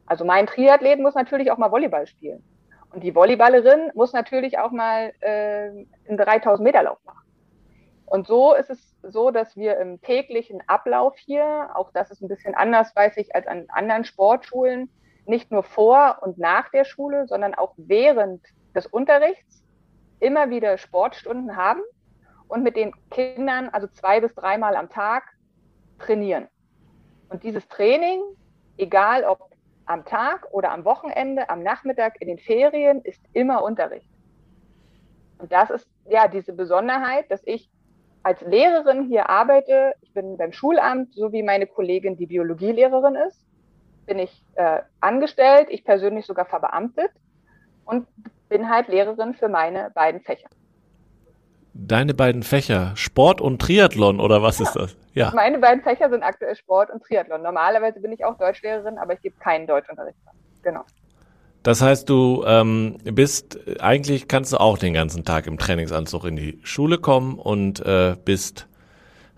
Also 0.07 0.25
mein 0.25 0.47
Triathlet 0.47 0.99
muss 0.99 1.15
natürlich 1.15 1.51
auch 1.51 1.59
mal 1.59 1.71
Volleyball 1.71 2.07
spielen. 2.07 2.43
Und 2.93 3.03
die 3.05 3.15
Volleyballerin 3.15 3.91
muss 3.95 4.13
natürlich 4.13 4.59
auch 4.59 4.71
mal 4.71 5.13
äh, 5.21 5.71
einen 6.09 6.19
3000 6.19 6.65
Meter 6.65 6.83
Lauf 6.83 6.99
machen. 7.05 7.23
Und 8.05 8.27
so 8.27 8.53
ist 8.53 8.69
es 8.69 8.95
so, 9.03 9.31
dass 9.31 9.57
wir 9.57 9.79
im 9.79 10.01
täglichen 10.03 10.63
Ablauf 10.67 11.17
hier, 11.17 11.71
auch 11.75 11.91
das 11.93 12.11
ist 12.11 12.21
ein 12.21 12.29
bisschen 12.29 12.55
anders, 12.55 12.95
weiß 12.95 13.17
ich, 13.17 13.35
als 13.35 13.47
an 13.47 13.65
anderen 13.69 14.05
Sportschulen, 14.05 14.91
nicht 15.25 15.51
nur 15.51 15.63
vor 15.63 16.19
und 16.21 16.37
nach 16.37 16.69
der 16.71 16.85
Schule, 16.85 17.27
sondern 17.27 17.55
auch 17.55 17.73
während 17.79 18.43
des 18.75 18.87
Unterrichts 18.87 19.65
immer 20.21 20.51
wieder 20.51 20.79
Sportstunden 20.79 21.57
haben 21.57 21.83
und 22.49 22.63
mit 22.63 22.77
den 22.77 22.93
Kindern 23.11 23.69
also 23.71 23.87
zwei 23.89 24.21
bis 24.21 24.35
dreimal 24.35 24.77
am 24.77 24.89
Tag 24.89 25.25
trainieren. 25.99 26.49
Und 27.29 27.43
dieses 27.43 27.67
Training, 27.69 28.23
egal 28.77 29.25
ob 29.25 29.51
am 29.87 30.05
Tag 30.05 30.47
oder 30.53 30.71
am 30.71 30.85
Wochenende, 30.85 31.49
am 31.51 31.63
Nachmittag, 31.63 32.21
in 32.21 32.29
den 32.29 32.39
Ferien, 32.39 33.01
ist 33.03 33.23
immer 33.33 33.65
Unterricht. 33.65 34.09
Und 35.39 35.51
das 35.51 35.71
ist 35.71 35.89
ja 36.09 36.29
diese 36.29 36.53
Besonderheit, 36.53 37.31
dass 37.31 37.43
ich 37.45 37.69
als 38.23 38.41
Lehrerin 38.43 39.09
hier 39.09 39.29
arbeite. 39.29 39.95
Ich 40.01 40.13
bin 40.13 40.37
beim 40.37 40.53
Schulamt, 40.53 41.15
so 41.15 41.33
wie 41.33 41.43
meine 41.43 41.67
Kollegin, 41.67 42.17
die 42.17 42.27
Biologielehrerin 42.27 43.17
ist, 43.17 43.45
bin 44.07 44.19
ich 44.19 44.45
äh, 44.55 44.83
angestellt, 45.01 45.69
ich 45.71 45.85
persönlich 45.85 46.27
sogar 46.27 46.45
verbeamtet 46.45 47.11
und 47.85 48.07
bin 48.53 48.69
halt 48.69 48.89
Lehrerin 48.89 49.35
für 49.35 49.49
meine 49.49 49.91
beiden 49.95 50.21
Fächer. 50.21 50.49
Deine 51.73 52.13
beiden 52.13 52.43
Fächer, 52.43 52.93
Sport 52.97 53.41
und 53.41 53.63
Triathlon 53.63 54.21
oder 54.21 54.43
was 54.43 54.59
ja. 54.59 54.67
ist 54.67 54.77
das? 54.77 54.97
Ja. 55.15 55.33
Meine 55.35 55.59
beiden 55.59 55.83
Fächer 55.83 56.11
sind 56.11 56.23
aktuell 56.23 56.55
Sport 56.55 56.91
und 56.91 57.03
Triathlon. 57.03 57.43
Normalerweise 57.43 58.01
bin 58.01 58.13
ich 58.13 58.23
auch 58.27 58.37
Deutschlehrerin, 58.37 58.99
aber 58.99 59.15
ich 59.15 59.23
gebe 59.23 59.37
keinen 59.39 59.67
Deutschunterricht. 59.67 60.19
Genau. 60.63 60.85
Das 61.63 61.81
heißt, 61.81 62.11
du 62.11 62.45
ähm, 62.47 62.99
bist, 63.05 63.59
eigentlich 63.81 64.29
kannst 64.29 64.53
du 64.53 64.59
auch 64.59 64.77
den 64.77 64.93
ganzen 64.93 65.25
Tag 65.25 65.47
im 65.47 65.57
Trainingsanzug 65.57 66.25
in 66.25 66.37
die 66.37 66.61
Schule 66.63 66.99
kommen 66.99 67.39
und 67.39 67.81
äh, 67.81 68.17
bist 68.23 68.69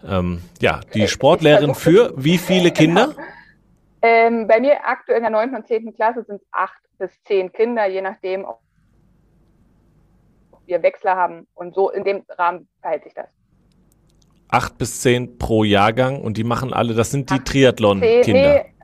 ähm, 0.04 0.42
ja 0.60 0.80
die 0.92 1.06
Sportlehrerin 1.06 1.76
für 1.76 2.12
wie 2.16 2.38
viele 2.38 2.72
Kinder? 2.72 3.08
Genau. 3.08 3.28
Ähm, 4.02 4.48
bei 4.48 4.58
mir 4.58 4.84
aktuell 4.84 5.18
in 5.18 5.22
der 5.22 5.30
9. 5.30 5.54
und 5.54 5.68
10. 5.68 5.94
Klasse 5.94 6.24
sind 6.24 6.42
es 6.42 6.48
acht 6.50 6.82
bis 6.98 7.10
zehn 7.24 7.52
Kinder, 7.52 7.86
je 7.86 8.02
nachdem, 8.02 8.44
ob 8.44 8.63
wir 10.66 10.82
Wechsler 10.82 11.16
haben. 11.16 11.46
Und 11.54 11.74
so 11.74 11.90
in 11.90 12.04
dem 12.04 12.24
Rahmen 12.28 12.68
verhält 12.80 13.04
sich 13.04 13.14
das. 13.14 13.28
Acht 14.48 14.78
bis 14.78 15.00
zehn 15.00 15.38
pro 15.38 15.64
Jahrgang 15.64 16.20
und 16.22 16.36
die 16.36 16.44
machen 16.44 16.72
alle, 16.72 16.94
das 16.94 17.10
sind 17.10 17.30
die 17.30 17.38
Triathlon-Kinder. 17.40 18.64
Nee, 18.64 18.74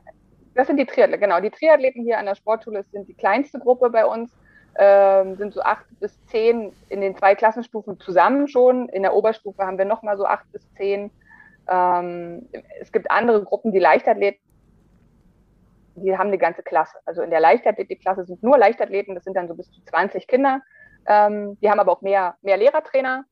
das 0.53 0.67
sind 0.67 0.77
die 0.77 0.85
Triathleten, 0.85 1.21
genau. 1.21 1.39
Die 1.39 1.49
Triathleten 1.49 2.03
hier 2.03 2.19
an 2.19 2.25
der 2.25 2.35
Sportschule 2.35 2.83
sind 2.91 3.07
die 3.07 3.13
kleinste 3.13 3.59
Gruppe 3.59 3.89
bei 3.89 4.05
uns. 4.05 4.31
Ähm, 4.77 5.35
sind 5.35 5.53
so 5.53 5.61
acht 5.61 5.85
bis 5.99 6.17
zehn 6.27 6.71
in 6.87 7.01
den 7.01 7.15
zwei 7.17 7.35
Klassenstufen 7.35 7.99
zusammen 7.99 8.47
schon. 8.47 8.87
In 8.89 9.01
der 9.01 9.13
Oberstufe 9.13 9.63
haben 9.63 9.77
wir 9.77 9.85
nochmal 9.85 10.17
so 10.17 10.25
acht 10.25 10.49
bis 10.51 10.61
zehn. 10.75 11.11
Ähm, 11.69 12.47
es 12.79 12.91
gibt 12.91 13.11
andere 13.11 13.43
Gruppen, 13.43 13.71
die 13.71 13.79
Leichtathleten, 13.79 14.41
die 15.95 16.17
haben 16.17 16.27
eine 16.27 16.37
ganze 16.37 16.63
Klasse. 16.63 16.97
Also 17.05 17.21
in 17.21 17.29
der 17.29 17.39
Leichtathletikklasse 17.39 18.25
sind 18.25 18.43
nur 18.43 18.57
Leichtathleten, 18.57 19.13
das 19.13 19.23
sind 19.23 19.35
dann 19.35 19.47
so 19.47 19.55
bis 19.55 19.71
zu 19.71 19.83
20 19.83 20.27
Kinder. 20.27 20.61
Ähm, 21.07 21.57
die 21.61 21.69
haben 21.69 21.79
aber 21.79 21.91
auch 21.91 22.01
mehr, 22.01 22.35
mehr 22.41 22.57
Lehrertrainer. 22.57 23.25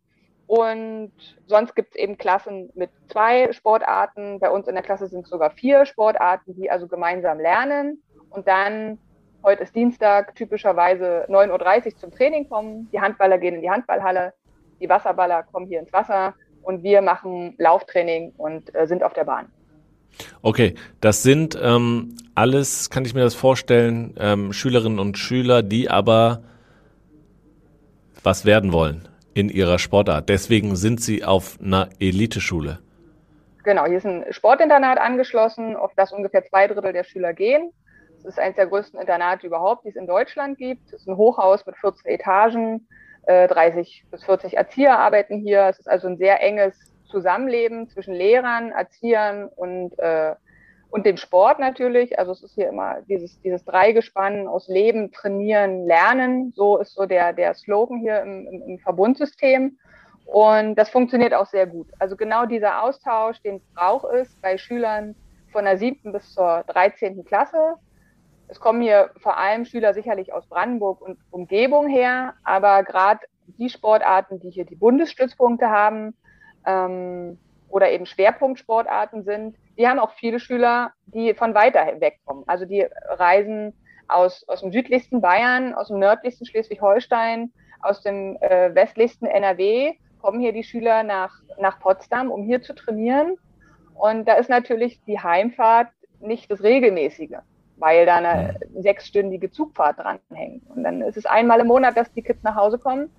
Und 0.48 1.12
sonst 1.46 1.76
gibt 1.76 1.92
es 1.92 1.96
eben 1.96 2.18
Klassen 2.18 2.72
mit 2.74 2.90
zwei 3.08 3.52
Sportarten. 3.54 4.40
Bei 4.40 4.50
uns 4.50 4.68
in 4.68 4.74
der 4.74 4.84
Klasse 4.84 5.08
sind 5.08 5.26
es 5.26 5.30
sogar 5.30 5.52
vier 5.52 5.86
Sportarten, 5.86 6.56
die 6.56 6.72
also 6.72 6.88
gemeinsam 6.88 7.40
lernen. 7.40 8.02
Und 8.32 8.48
dann, 8.48 8.98
heute 9.44 9.64
ist 9.64 9.76
Dienstag, 9.76 10.36
typischerweise 10.36 11.28
9.30 11.30 11.86
Uhr 11.86 11.98
zum 11.98 12.12
Training 12.12 12.50
kommen. 12.50 12.90
Die 12.92 13.00
Handballer 13.00 13.38
gehen 13.38 13.56
in 13.56 13.62
die 13.62 13.70
Handballhalle, 13.70 14.34
die 14.80 14.90
Wasserballer 14.90 15.44
kommen 15.44 15.68
hier 15.68 15.80
ins 15.80 15.94
Wasser 15.94 16.34
und 16.64 16.82
wir 16.84 17.04
machen 17.04 17.54
Lauftraining 17.58 18.34
und 18.38 18.74
äh, 18.76 18.88
sind 18.88 19.04
auf 19.04 19.14
der 19.14 19.26
Bahn. 19.26 19.52
Okay, 20.42 20.76
das 21.00 21.24
sind 21.24 21.58
ähm, 21.62 22.16
alles, 22.36 22.90
kann 22.90 23.06
ich 23.06 23.14
mir 23.14 23.22
das 23.22 23.36
vorstellen, 23.36 24.16
ähm, 24.20 24.52
Schülerinnen 24.54 25.00
und 25.00 25.18
Schüler, 25.18 25.62
die 25.62 25.90
aber 25.90 26.42
was 28.24 28.46
werden 28.46 28.74
wollen 28.74 29.08
in 29.34 29.50
ihrer 29.50 29.80
Sportart. 29.80 30.30
Deswegen 30.30 30.76
sind 30.76 31.02
sie 31.02 31.24
auf 31.24 31.58
einer 31.62 31.90
Eliteschule. 32.00 32.80
Genau, 33.64 33.86
hier 33.86 33.98
ist 33.98 34.06
ein 34.06 34.26
Sportinternat 34.32 34.98
angeschlossen, 34.98 35.76
auf 35.76 35.92
das 35.96 36.12
ungefähr 36.12 36.44
zwei 36.46 36.68
Drittel 36.68 36.94
der 36.94 37.04
Schüler 37.04 37.34
gehen. 37.34 37.72
Es 38.20 38.26
ist 38.26 38.40
eines 38.40 38.56
der 38.56 38.68
größten 38.68 39.00
Internate 39.00 39.48
überhaupt, 39.48 39.86
die 39.86 39.90
es 39.90 39.96
in 39.96 40.08
Deutschland 40.08 40.58
gibt. 40.58 40.88
Es 40.88 41.02
ist 41.02 41.08
ein 41.08 41.18
Hochhaus 41.18 41.66
mit 41.66 41.78
14 41.78 42.12
Etagen, 42.12 42.88
30 43.28 44.04
äh, 44.06 44.12
bis 44.12 44.24
40 44.24 44.58
Erzieher 44.58 44.98
arbeiten 44.98 45.40
hier. 45.40 45.68
Es 45.70 45.80
ist 45.80 45.88
also 45.88 46.08
ein 46.08 46.18
sehr 46.18 46.42
enges 46.42 46.76
Zusammenleben 47.10 47.90
zwischen 47.90 48.14
Lehrern, 48.14 48.72
Erziehern 48.72 49.50
und 49.56 49.98
äh, 50.00 50.36
und 50.92 51.06
dem 51.06 51.18
Sport 51.18 51.60
natürlich. 51.60 52.18
Also 52.18 52.32
es 52.32 52.44
ist 52.44 52.56
hier 52.56 52.70
immer 52.70 53.02
dieses, 53.08 53.40
dieses 53.42 53.64
Dreigespann 53.66 54.48
aus 54.48 54.68
Leben, 54.68 55.12
Trainieren, 55.12 55.86
Lernen. 55.86 56.52
So 56.56 56.78
ist 56.78 56.94
so 56.94 57.06
der, 57.06 57.34
der 57.34 57.54
Slogan 57.54 58.00
hier 58.00 58.22
im, 58.22 58.48
im, 58.48 58.62
im 58.64 58.80
Verbundsystem. 58.80 59.78
Und 60.26 60.76
das 60.76 60.90
funktioniert 60.90 61.34
auch 61.34 61.48
sehr 61.48 61.68
gut. 61.68 61.88
Also 62.00 62.16
genau 62.16 62.46
dieser 62.46 62.84
Austausch, 62.84 63.42
den 63.42 63.62
braucht 63.74 64.06
es 64.14 64.34
bei 64.42 64.58
Schülern 64.58 65.16
von 65.52 65.66
der 65.66 65.78
siebten 65.78 66.12
bis 66.12 66.34
zur 66.34 66.64
13. 66.68 67.24
Klasse. 67.26 67.76
Es 68.48 68.60
kommen 68.60 68.82
hier 68.82 69.12
vor 69.18 69.38
allem 69.38 69.66
Schüler 69.66 69.94
sicherlich 69.94 70.34
aus 70.34 70.46
Brandenburg 70.48 71.02
und 71.02 71.20
Umgebung 71.32 71.88
her, 71.88 72.34
aber 72.44 72.84
gerade 72.84 73.22
die 73.58 73.70
Sportarten, 73.70 74.40
die 74.40 74.50
hier 74.50 74.66
die 74.66 74.76
Bundesstützpunkte 74.76 75.70
haben 75.70 76.16
ähm, 76.66 77.38
oder 77.70 77.92
eben 77.92 78.06
Schwerpunktsportarten 78.06 79.24
sind, 79.24 79.56
die 79.78 79.88
haben 79.88 80.00
auch 80.00 80.12
viele 80.12 80.40
Schüler, 80.40 80.92
die 81.06 81.34
von 81.34 81.54
weiter 81.54 81.86
weg 82.00 82.20
kommen. 82.26 82.44
Also 82.48 82.66
die 82.66 82.86
reisen 83.08 83.74
aus, 84.08 84.48
aus 84.48 84.62
dem 84.62 84.72
südlichsten 84.72 85.22
Bayern, 85.22 85.74
aus 85.74 85.88
dem 85.88 86.00
nördlichsten 86.00 86.46
Schleswig-Holstein, 86.46 87.52
aus 87.82 88.02
dem 88.02 88.38
äh, 88.42 88.74
westlichsten 88.74 89.28
NRW, 89.28 89.94
kommen 90.22 90.40
hier 90.40 90.52
die 90.52 90.64
Schüler 90.64 91.04
nach, 91.04 91.42
nach 91.60 91.80
Potsdam, 91.80 92.32
um 92.32 92.44
hier 92.44 92.62
zu 92.62 92.74
trainieren. 92.74 93.38
Und 93.96 94.28
da 94.28 94.34
ist 94.34 94.50
natürlich 94.50 95.02
die 95.06 95.20
Heimfahrt 95.20 95.90
nicht 96.20 96.52
das 96.52 96.64
Regelmäßige, 96.64 97.38
weil 97.78 98.06
da 98.06 98.18
eine 98.18 98.60
sechsstündige 98.76 99.52
Zugfahrt 99.52 100.00
dranhängt. 100.00 100.70
Und 100.70 100.84
dann 100.84 101.02
ist 101.02 101.18
es 101.18 101.26
einmal 101.26 101.62
im 101.62 101.68
Monat, 101.68 101.96
dass 101.96 102.12
die 102.14 102.24
Kids 102.24 102.44
nach 102.44 102.56
Hause 102.56 102.80
kommen. 102.80 103.10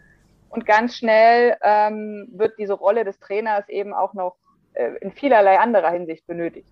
Und 0.50 0.66
ganz 0.66 0.96
schnell 0.96 1.56
ähm, 1.62 2.28
wird 2.32 2.58
diese 2.58 2.74
Rolle 2.74 3.04
des 3.04 3.18
Trainers 3.20 3.68
eben 3.68 3.94
auch 3.94 4.14
noch 4.14 4.36
äh, 4.74 4.90
in 5.00 5.12
vielerlei 5.12 5.58
anderer 5.58 5.90
Hinsicht 5.90 6.26
benötigt. 6.26 6.68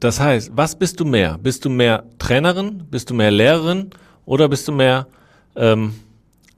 Das 0.00 0.20
heißt, 0.20 0.52
was 0.54 0.76
bist 0.76 1.00
du 1.00 1.04
mehr? 1.04 1.36
Bist 1.38 1.64
du 1.64 1.70
mehr 1.70 2.04
Trainerin? 2.18 2.86
Bist 2.90 3.10
du 3.10 3.14
mehr 3.14 3.30
Lehrerin? 3.30 3.90
Oder 4.24 4.48
bist 4.48 4.68
du 4.68 4.72
mehr 4.72 5.06
ähm, 5.56 5.94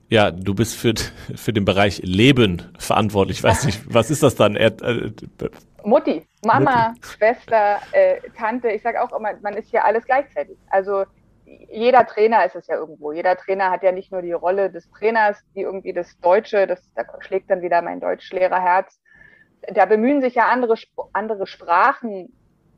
Ja, 0.09 0.31
du 0.31 0.53
bist 0.53 0.75
für, 0.75 0.93
für 1.35 1.53
den 1.53 1.65
Bereich 1.65 2.01
Leben 2.03 2.61
verantwortlich. 2.77 3.37
Ich 3.37 3.43
weiß 3.43 3.65
nicht, 3.65 3.81
was 3.93 4.11
ist 4.11 4.21
das 4.21 4.35
dann? 4.35 4.55
Äh, 4.55 4.71
Mutti, 5.83 6.27
Mama, 6.45 6.89
Mutti. 6.89 7.01
Schwester, 7.07 7.79
äh, 7.91 8.17
Tante. 8.37 8.69
Ich 8.69 8.83
sage 8.83 9.01
auch 9.01 9.17
immer, 9.17 9.29
man 9.41 9.55
ist 9.55 9.69
hier 9.69 9.83
alles 9.83 10.05
gleichzeitig. 10.05 10.57
Also 10.69 11.05
jeder 11.47 12.05
Trainer 12.05 12.45
ist 12.45 12.55
es 12.55 12.67
ja 12.67 12.75
irgendwo. 12.75 13.11
Jeder 13.13 13.37
Trainer 13.37 13.71
hat 13.71 13.83
ja 13.83 13.91
nicht 13.91 14.11
nur 14.11 14.21
die 14.21 14.33
Rolle 14.33 14.69
des 14.69 14.89
Trainers, 14.91 15.41
die 15.55 15.61
irgendwie 15.61 15.93
das 15.93 16.19
Deutsche, 16.19 16.67
das, 16.67 16.81
da 16.93 17.05
schlägt 17.19 17.49
dann 17.49 17.61
wieder 17.61 17.81
mein 17.81 18.01
Deutschlehrerherz. 18.01 18.99
Da 19.73 19.85
bemühen 19.85 20.21
sich 20.21 20.35
ja 20.35 20.47
andere, 20.47 20.75
andere 21.13 21.47
Sprachen 21.47 22.33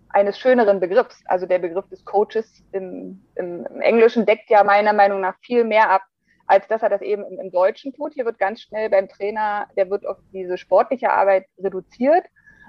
eines 0.10 0.38
schöneren 0.38 0.80
Begriffs. 0.80 1.22
Also 1.26 1.48
der 1.48 1.60
Begriff 1.60 1.88
des 1.90 2.06
Coaches 2.06 2.64
im, 2.72 3.24
im, 3.36 3.66
im 3.66 3.82
Englischen 3.82 4.26
deckt 4.26 4.50
ja 4.50 4.64
meiner 4.64 4.94
Meinung 4.94 5.22
nach 5.22 5.38
viel 5.42 5.64
mehr 5.64 5.90
ab, 5.90 6.04
als 6.46 6.68
dass 6.68 6.84
er 6.84 6.90
das 6.90 7.02
eben 7.02 7.24
im, 7.26 7.40
im 7.40 7.52
Deutschen 7.52 7.94
tut. 7.94 8.14
Hier 8.14 8.26
wird 8.26 8.38
ganz 8.38 8.62
schnell 8.62 8.90
beim 8.90 9.10
Trainer, 9.10 9.68
der 9.78 9.90
wird 9.90 10.06
auf 10.06 10.18
diese 10.32 10.58
sportliche 10.58 11.12
Arbeit 11.12 11.46
reduziert. 11.58 12.26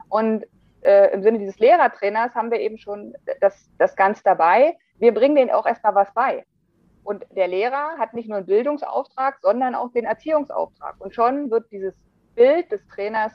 Und 0.08 0.46
äh, 0.80 1.12
im 1.12 1.22
Sinne 1.22 1.38
dieses 1.38 1.58
Lehrertrainers 1.58 2.34
haben 2.34 2.50
wir 2.50 2.60
eben 2.60 2.78
schon 2.78 3.14
das, 3.40 3.70
das 3.78 3.96
ganz 3.96 4.22
dabei. 4.22 4.76
Wir 5.00 5.12
bringen 5.14 5.34
denen 5.34 5.50
auch 5.50 5.66
erstmal 5.66 5.94
was 5.94 6.12
bei. 6.14 6.44
Und 7.02 7.26
der 7.34 7.48
Lehrer 7.48 7.96
hat 7.98 8.14
nicht 8.14 8.28
nur 8.28 8.38
einen 8.38 8.46
Bildungsauftrag, 8.46 9.38
sondern 9.40 9.74
auch 9.74 9.90
den 9.92 10.04
Erziehungsauftrag. 10.04 10.96
Und 10.98 11.14
schon 11.14 11.50
wird 11.50 11.70
dieses 11.72 11.94
Bild 12.34 12.70
des 12.70 12.86
Trainers 12.86 13.32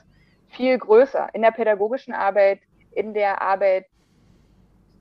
viel 0.48 0.78
größer 0.78 1.28
in 1.34 1.42
der 1.42 1.50
pädagogischen 1.50 2.14
Arbeit, 2.14 2.60
in 2.92 3.12
der 3.12 3.42
Arbeit, 3.42 3.86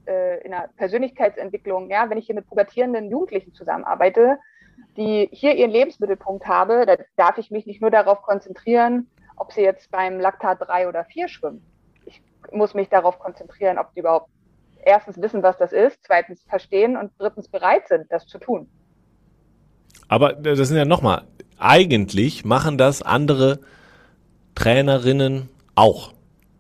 äh, 0.08 0.44
in 0.44 0.52
der 0.52 0.70
Persönlichkeitsentwicklung. 0.76 1.90
Ja, 1.90 2.10
wenn 2.10 2.18
ich 2.18 2.26
hier 2.26 2.36
mit 2.36 2.48
pubertierenden 2.48 3.10
Jugendlichen 3.10 3.54
zusammenarbeite, 3.54 4.40
die 4.98 5.30
hier 5.32 5.56
ihren 5.56 5.72
Lebensmittelpunkt 5.72 6.48
habe, 6.48 6.86
da 6.86 6.98
darf 7.16 7.38
ich 7.38 7.52
mich 7.52 7.68
nicht 7.68 7.82
nur 7.82 7.92
darauf 7.92 8.24
konzentrieren, 8.24 9.08
ob 9.38 9.54
sie 9.54 9.62
jetzt 9.62 9.92
beim 9.92 10.20
Laktat 10.20 10.58
3 10.62 10.88
oder 10.88 11.06
4 11.06 11.28
schwimmen. 11.28 11.64
Ich 12.06 12.22
muss 12.52 12.74
mich 12.74 12.90
darauf 12.90 13.20
konzentrieren, 13.20 13.78
ob 13.78 13.94
die 13.94 14.00
überhaupt 14.00 14.30
erstens 14.86 15.22
wissen, 15.22 15.44
was 15.44 15.58
das 15.58 15.74
ist, 15.74 16.00
zweitens 16.04 16.42
verstehen 16.48 16.96
und 16.96 17.12
drittens 17.18 17.50
bereit 17.50 17.88
sind, 17.88 18.06
das 18.10 18.26
zu 18.28 18.38
tun. 18.38 18.70
Aber 20.08 20.34
das 20.34 20.68
sind 20.68 20.78
ja 20.78 20.86
nochmal, 20.86 21.24
eigentlich 21.58 22.46
machen 22.46 22.78
das 22.78 23.02
andere 23.02 23.60
Trainerinnen 24.54 25.50
auch. 25.74 26.14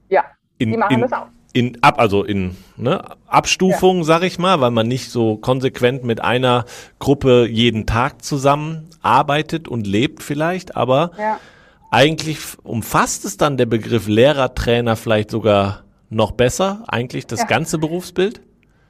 Ja, 0.09 0.25
in, 0.57 0.71
die 0.71 0.77
machen 0.77 0.95
in, 0.95 1.01
das 1.01 1.13
auch. 1.13 1.27
In, 1.53 1.83
ab, 1.83 1.99
also 1.99 2.23
in 2.23 2.57
ne, 2.75 3.03
Abstufung, 3.27 3.99
ja. 3.99 4.03
sag 4.03 4.23
ich 4.23 4.39
mal, 4.39 4.59
weil 4.59 4.71
man 4.71 4.87
nicht 4.87 5.09
so 5.09 5.37
konsequent 5.37 6.03
mit 6.03 6.21
einer 6.21 6.65
Gruppe 6.99 7.47
jeden 7.47 7.85
Tag 7.85 8.23
zusammen 8.23 8.89
arbeitet 9.01 9.67
und 9.67 9.87
lebt 9.87 10.21
vielleicht, 10.21 10.75
aber 10.75 11.11
ja. 11.17 11.39
eigentlich 11.91 12.39
umfasst 12.63 13.23
es 13.23 13.37
dann 13.37 13.55
der 13.55 13.67
Begriff 13.67 14.07
Lehrer, 14.07 14.53
Trainer 14.53 14.95
vielleicht 14.97 15.31
sogar 15.31 15.84
noch 16.15 16.31
besser, 16.31 16.83
eigentlich 16.87 17.27
das 17.27 17.41
ja. 17.41 17.45
ganze 17.45 17.77
Berufsbild? 17.77 18.41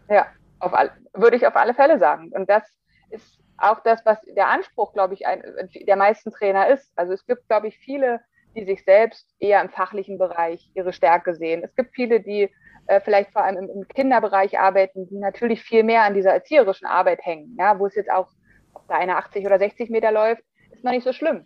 Ja, 0.10 0.28
auf 0.60 0.74
all, 0.74 0.92
würde 1.14 1.36
ich 1.36 1.48
auf 1.48 1.56
alle 1.56 1.74
Fälle 1.74 2.00
sagen. 2.00 2.32
Und 2.32 2.50
das 2.50 2.64
ist 3.10 3.40
auch 3.58 3.82
das, 3.84 4.06
was 4.06 4.20
der 4.36 4.48
Anspruch, 4.48 4.94
glaube 4.94 5.14
ich, 5.14 5.26
ein, 5.26 5.42
der 5.88 5.96
meisten 5.96 6.32
Trainer 6.32 6.68
ist. 6.68 6.92
Also 6.96 7.14
es 7.14 7.26
gibt, 7.26 7.48
glaube 7.48 7.68
ich, 7.68 7.78
viele 7.78 8.22
die 8.56 8.66
sich 8.66 8.84
selbst 8.84 9.28
eher 9.40 9.62
im 9.62 9.70
fachlichen 9.70 10.18
Bereich 10.18 10.70
ihre 10.74 10.94
Stärke 10.94 11.36
sehen. 11.36 11.62
Es 11.64 11.76
gibt 11.76 11.94
viele, 11.94 12.22
die 12.22 12.50
äh, 12.88 13.02
vielleicht 13.02 13.32
vor 13.32 13.44
allem 13.44 13.58
im, 13.58 13.70
im, 13.70 13.88
Kinderbereich 13.88 14.60
arbeiten, 14.60 15.08
die 15.08 15.18
natürlich 15.18 15.62
viel 15.62 15.84
mehr 15.84 16.04
an 16.04 16.14
dieser 16.14 16.32
erzieherischen 16.32 16.88
Arbeit 16.88 17.20
hängen, 17.24 17.56
ja, 17.60 17.78
wo 17.78 17.86
es 17.86 17.96
jetzt 17.96 18.12
auch, 18.12 18.30
ob 18.74 18.88
da 18.88 18.96
einer 18.96 19.18
80 19.18 19.46
oder 19.46 19.60
60 19.60 19.90
Meter 19.90 20.12
läuft, 20.12 20.44
ist 20.72 20.84
noch 20.84 20.92
nicht 20.92 21.04
so 21.04 21.14
schlimm. 21.14 21.46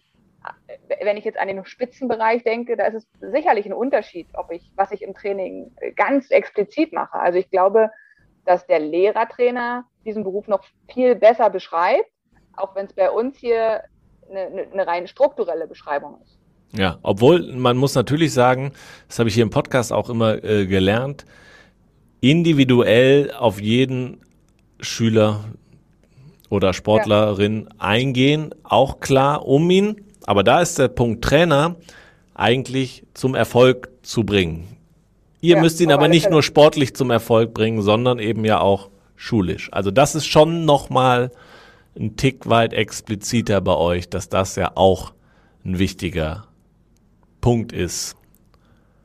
Wenn 1.01 1.17
ich 1.17 1.25
jetzt 1.25 1.39
an 1.39 1.48
den 1.48 1.63
Spitzenbereich 1.65 2.43
denke, 2.43 2.77
da 2.77 2.86
ist 2.86 2.96
es 2.96 3.31
sicherlich 3.31 3.65
ein 3.65 3.74
Unterschied, 3.74 4.27
ob 4.34 4.51
ich, 4.51 4.72
was 4.75 4.91
ich 4.91 5.01
im 5.01 5.13
Training 5.13 5.72
ganz 5.96 6.31
explizit 6.31 6.93
mache. 6.93 7.19
Also 7.19 7.39
ich 7.39 7.50
glaube, 7.50 7.89
dass 8.45 8.65
der 8.65 8.80
Lehrertrainer 8.80 9.86
diesen 10.06 10.23
Beruf 10.23 10.47
noch 10.47 10.63
viel 10.91 11.15
besser 11.15 11.49
beschreibt, 11.49 12.10
auch 12.56 12.75
wenn 12.75 12.86
es 12.86 12.93
bei 12.93 13.12
uns 13.12 13.38
hier 13.38 13.84
eine, 14.30 14.39
eine, 14.39 14.67
eine 14.71 14.88
rein 14.88 15.08
strukturelle 15.08 15.67
Beschreibung 15.67 16.19
ist. 16.23 16.39
Ja, 16.71 16.99
obwohl 17.02 17.52
man 17.54 17.78
muss 17.78 17.95
natürlich 17.95 18.34
sagen, 18.34 18.73
das 19.08 19.19
habe 19.19 19.30
ich 19.30 19.36
hier 19.36 19.43
im 19.43 19.49
Podcast 19.49 19.91
auch 19.91 20.10
immer 20.10 20.43
äh, 20.43 20.67
gelernt, 20.67 21.25
individuell 22.21 23.32
auf 23.32 23.60
jeden 23.60 24.21
Schüler 24.80 25.45
oder 26.49 26.73
Sportlerin 26.73 27.67
ja. 27.69 27.75
eingehen, 27.80 28.54
auch 28.63 28.99
klar 28.99 29.45
um 29.45 29.69
ihn. 29.69 30.06
Aber 30.25 30.43
da 30.43 30.62
ist 30.62 30.79
der 30.79 30.88
Punkt 30.88 31.23
Trainer 31.23 31.75
eigentlich 32.34 33.05
zum 33.13 33.36
Erfolg 33.36 33.89
zu 34.01 34.23
bringen. 34.23 34.67
Ihr 35.41 35.55
ja, 35.55 35.62
müsst 35.62 35.79
ihn 35.79 35.91
aber 35.91 36.08
nicht 36.08 36.29
nur 36.29 36.43
sportlich 36.43 36.95
zum 36.95 37.12
Erfolg 37.12 37.53
bringen, 37.53 37.82
sondern 37.82 38.19
eben 38.19 38.43
ja 38.43 38.60
auch 38.60 38.89
schulisch. 39.15 39.69
Also 39.71 39.91
das 39.91 40.15
ist 40.15 40.25
schon 40.25 40.65
nochmal 40.65 41.32
ein 41.97 42.15
Tick 42.15 42.49
weit 42.49 42.73
expliziter 42.73 43.62
bei 43.62 43.75
euch, 43.75 44.10
dass 44.10 44.29
das 44.29 44.55
ja 44.55 44.71
auch 44.75 45.13
ein 45.65 45.79
wichtiger 45.79 46.45
Punkt 47.41 47.71
ist. 47.71 48.15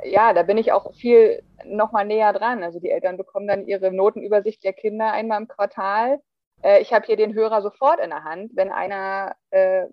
Ja, 0.05 0.33
da 0.33 0.43
bin 0.43 0.59
ich 0.59 0.73
auch 0.73 0.93
viel 0.95 1.43
nochmal 1.65 2.05
näher 2.05 2.33
dran. 2.33 2.63
Also 2.63 2.79
die 2.79 2.91
Eltern 2.91 3.17
bekommen 3.17 3.47
dann 3.47 3.67
ihre 3.67 3.93
Notenübersicht 3.93 4.63
der 4.65 4.73
Kinder 4.73 5.13
einmal 5.13 5.41
im 5.41 5.49
Quartal. 5.49 6.21
Äh, 6.63 6.81
ich 6.83 6.93
habe 6.93 7.07
hier 7.07 7.17
den 7.17 7.35
Hörer 7.35 7.63
sofort 7.63 8.01
in 8.01 8.11
der 8.11 8.25
Hand, 8.25 8.53
wenn 8.55 8.71
einer 8.71 9.35
äh, 9.51 9.87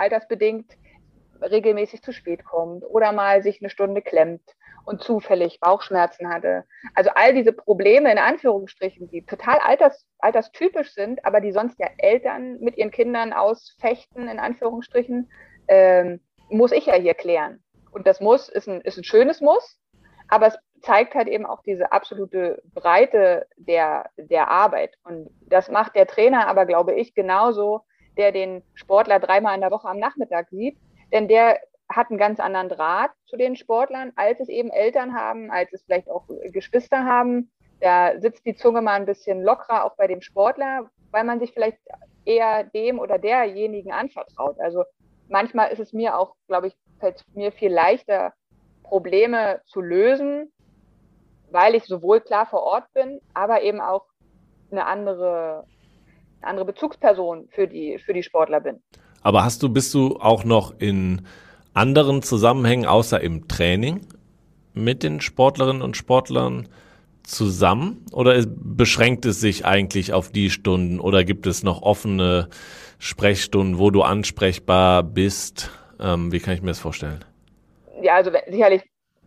altersbedingt 0.00 0.76
regelmäßig 1.40 2.02
zu 2.02 2.12
spät 2.12 2.44
kommt 2.44 2.84
oder 2.84 3.12
mal 3.12 3.42
sich 3.42 3.60
eine 3.60 3.70
Stunde 3.70 4.02
klemmt 4.02 4.42
und 4.84 5.02
zufällig 5.02 5.60
Bauchschmerzen 5.60 6.28
hatte. 6.28 6.64
Also 6.94 7.10
all 7.14 7.34
diese 7.34 7.52
Probleme 7.52 8.10
in 8.10 8.18
Anführungsstrichen, 8.18 9.08
die 9.10 9.24
total 9.24 9.58
alters, 9.58 10.06
alterstypisch 10.18 10.92
sind, 10.92 11.24
aber 11.24 11.40
die 11.40 11.52
sonst 11.52 11.78
ja 11.78 11.88
Eltern 11.98 12.58
mit 12.60 12.76
ihren 12.76 12.90
Kindern 12.90 13.32
ausfechten, 13.32 14.28
in 14.28 14.38
Anführungsstrichen, 14.38 15.30
ähm, 15.68 16.20
muss 16.48 16.72
ich 16.72 16.86
ja 16.86 16.94
hier 16.94 17.14
klären. 17.14 17.62
Und 17.92 18.06
das 18.06 18.20
Muss 18.20 18.48
ist 18.48 18.68
ein, 18.68 18.80
ist 18.80 18.98
ein 18.98 19.04
schönes 19.04 19.40
Muss, 19.40 19.78
aber 20.28 20.48
es 20.48 20.58
zeigt 20.82 21.14
halt 21.14 21.28
eben 21.28 21.44
auch 21.44 21.62
diese 21.62 21.92
absolute 21.92 22.62
Breite 22.72 23.46
der, 23.56 24.10
der 24.16 24.48
Arbeit. 24.48 24.96
Und 25.04 25.28
das 25.42 25.70
macht 25.70 25.94
der 25.94 26.06
Trainer 26.06 26.46
aber, 26.46 26.66
glaube 26.66 26.94
ich, 26.94 27.14
genauso, 27.14 27.82
der 28.16 28.32
den 28.32 28.62
Sportler 28.74 29.18
dreimal 29.18 29.54
in 29.54 29.60
der 29.60 29.70
Woche 29.70 29.88
am 29.88 29.98
Nachmittag 29.98 30.48
sieht. 30.50 30.76
Denn 31.12 31.28
der 31.28 31.58
hat 31.88 32.10
einen 32.10 32.18
ganz 32.18 32.38
anderen 32.40 32.68
Draht 32.68 33.10
zu 33.26 33.36
den 33.36 33.56
Sportlern, 33.56 34.12
als 34.16 34.40
es 34.40 34.48
eben 34.48 34.70
Eltern 34.70 35.14
haben, 35.14 35.50
als 35.50 35.72
es 35.72 35.82
vielleicht 35.82 36.08
auch 36.08 36.24
Geschwister 36.52 37.04
haben. 37.04 37.50
Da 37.80 38.18
sitzt 38.20 38.46
die 38.46 38.54
Zunge 38.54 38.82
mal 38.82 38.94
ein 38.94 39.06
bisschen 39.06 39.42
lockerer 39.42 39.84
auch 39.84 39.96
bei 39.96 40.06
dem 40.06 40.20
Sportler, 40.20 40.90
weil 41.10 41.24
man 41.24 41.40
sich 41.40 41.52
vielleicht 41.52 41.78
eher 42.24 42.64
dem 42.64 42.98
oder 42.98 43.18
derjenigen 43.18 43.92
anvertraut. 43.92 44.60
Also 44.60 44.84
manchmal 45.28 45.72
ist 45.72 45.80
es 45.80 45.92
mir 45.92 46.18
auch, 46.18 46.36
glaube 46.46 46.68
ich, 46.68 46.76
fällt 47.00 47.24
mir 47.34 47.50
viel 47.52 47.72
leichter, 47.72 48.34
Probleme 48.82 49.62
zu 49.66 49.80
lösen, 49.80 50.52
weil 51.50 51.74
ich 51.74 51.84
sowohl 51.84 52.20
klar 52.20 52.46
vor 52.46 52.62
Ort 52.62 52.92
bin, 52.92 53.20
aber 53.34 53.62
eben 53.62 53.80
auch 53.80 54.04
eine 54.70 54.86
andere, 54.86 55.64
eine 56.40 56.50
andere 56.50 56.66
Bezugsperson 56.66 57.48
für 57.50 57.66
die, 57.66 57.98
für 57.98 58.12
die 58.12 58.22
Sportler 58.22 58.60
bin. 58.60 58.82
Aber 59.22 59.44
hast 59.44 59.62
du, 59.62 59.68
bist 59.68 59.92
du 59.94 60.16
auch 60.16 60.44
noch 60.44 60.74
in 60.78 61.26
anderen 61.74 62.22
Zusammenhängen 62.22 62.86
außer 62.86 63.20
im 63.20 63.48
Training 63.48 64.06
mit 64.72 65.02
den 65.02 65.20
Sportlerinnen 65.20 65.82
und 65.82 65.96
Sportlern 65.96 66.68
zusammen 67.22 68.04
oder 68.12 68.44
beschränkt 68.46 69.24
es 69.24 69.40
sich 69.40 69.64
eigentlich 69.64 70.12
auf 70.12 70.30
die 70.30 70.50
Stunden 70.50 71.00
oder 71.00 71.24
gibt 71.24 71.46
es 71.46 71.62
noch 71.62 71.82
offene 71.82 72.48
Sprechstunden, 72.98 73.78
wo 73.78 73.90
du 73.90 74.02
ansprechbar 74.02 75.02
bist? 75.02 75.70
Ähm, 76.00 76.32
wie 76.32 76.40
kann 76.40 76.54
ich 76.54 76.62
mir 76.62 76.68
das 76.68 76.80
vorstellen? 76.80 77.24
Ja, 78.02 78.14
also 78.14 78.30
sicherlich 78.48 78.82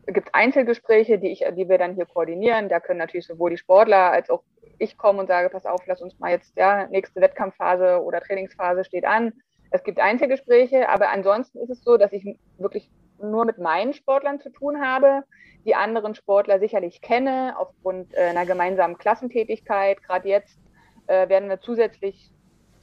gibt 0.08 0.28
es 0.28 0.34
Einzelgespräche, 0.34 1.18
die, 1.18 1.30
ich, 1.30 1.44
die 1.56 1.70
wir 1.70 1.78
dann 1.78 1.96
hier 1.96 2.06
koordinieren. 2.06 2.68
Da 2.68 2.80
können 2.80 3.00
natürlich 3.00 3.28
sowohl 3.28 3.52
die 3.52 3.58
Sportler 3.58 4.12
als 4.12 4.30
auch 4.30 4.44
ich 4.80 4.98
kommen 4.98 5.20
und 5.20 5.28
sage, 5.28 5.50
pass 5.50 5.66
auf, 5.66 5.82
lass 5.86 6.02
uns 6.02 6.18
mal 6.20 6.32
jetzt, 6.32 6.56
ja, 6.58 6.88
nächste 6.88 7.22
Wettkampfphase 7.22 8.02
oder 8.02 8.22
Trainingsphase 8.22 8.84
steht 8.84 9.06
an. 9.06 9.34
Es 9.72 9.84
gibt 9.84 10.00
Einzelgespräche, 10.00 10.90
aber 10.90 11.10
ansonsten 11.10 11.60
ist 11.60 11.70
es 11.70 11.84
so, 11.84 11.98
dass 11.98 12.14
ich 12.14 12.38
wirklich 12.58 12.90
nur 13.20 13.46
mit 13.46 13.58
meinen 13.58 13.94
Sportlern 13.94 14.40
zu 14.40 14.50
tun 14.50 14.82
habe, 14.82 15.24
die 15.66 15.76
anderen 15.76 16.14
Sportler 16.14 16.60
sicherlich 16.60 17.02
kenne, 17.02 17.56
aufgrund 17.58 18.14
äh, 18.14 18.22
einer 18.22 18.46
gemeinsamen 18.46 18.98
Klassentätigkeit. 18.98 20.04
Gerade 20.04 20.28
jetzt 20.28 20.60
äh, 21.08 21.30
werden 21.30 21.50
wir 21.50 21.60
zusätzlich 21.60 22.32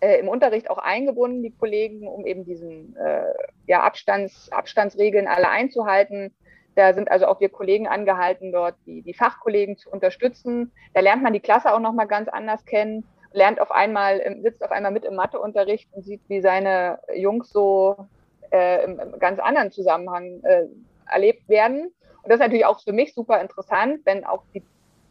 äh, 0.01 0.19
im 0.19 0.29
Unterricht 0.29 0.71
auch 0.71 0.79
eingebunden, 0.79 1.43
die 1.43 1.55
Kollegen, 1.55 2.09
um 2.09 2.27
eben 2.27 2.45
diesen 2.45 2.97
äh, 2.97 3.35
ja, 3.67 3.83
Abstands, 3.83 4.51
Abstandsregeln 4.51 5.29
alle 5.29 5.49
einzuhalten. 5.49 6.35
Da 6.75 6.95
sind 6.95 7.11
also 7.11 7.27
auch 7.27 7.41
wir 7.41 7.49
Kollegen 7.49 7.89
angehalten, 7.89 8.53
dort 8.53 8.77
die, 8.87 9.03
die 9.03 9.15
Fachkollegen 9.15 9.77
zu 9.77 9.91
unterstützen. 9.91 10.73
Da 10.95 11.01
lernt 11.01 11.23
man 11.23 11.33
die 11.33 11.41
Klasse 11.41 11.73
auch 11.73 11.81
nochmal 11.81 12.07
ganz 12.07 12.29
anders 12.29 12.65
kennen. 12.65 13.05
lernt 13.33 13.61
auf 13.61 13.71
einmal, 13.71 14.21
sitzt 14.43 14.63
auf 14.63 14.71
einmal 14.71 14.93
mit 14.93 15.05
im 15.05 15.15
Matheunterricht 15.15 15.89
und 15.93 16.03
sieht, 16.03 16.21
wie 16.29 16.41
seine 16.41 16.99
Jungs 17.15 17.51
so 17.51 18.09
äh, 18.51 18.85
im, 18.85 18.99
im, 18.99 19.19
ganz 19.19 19.39
anderen 19.41 19.71
Zusammenhang 19.71 20.41
äh, 20.43 20.67
erlebt 21.07 21.49
werden. 21.49 21.93
Und 22.23 22.29
das 22.29 22.35
ist 22.35 22.41
natürlich 22.41 22.67
auch 22.67 22.81
für 22.83 22.93
mich 22.93 23.15
super 23.15 23.41
interessant, 23.41 24.01
wenn 24.05 24.25
auch 24.25 24.43
die, 24.55 24.63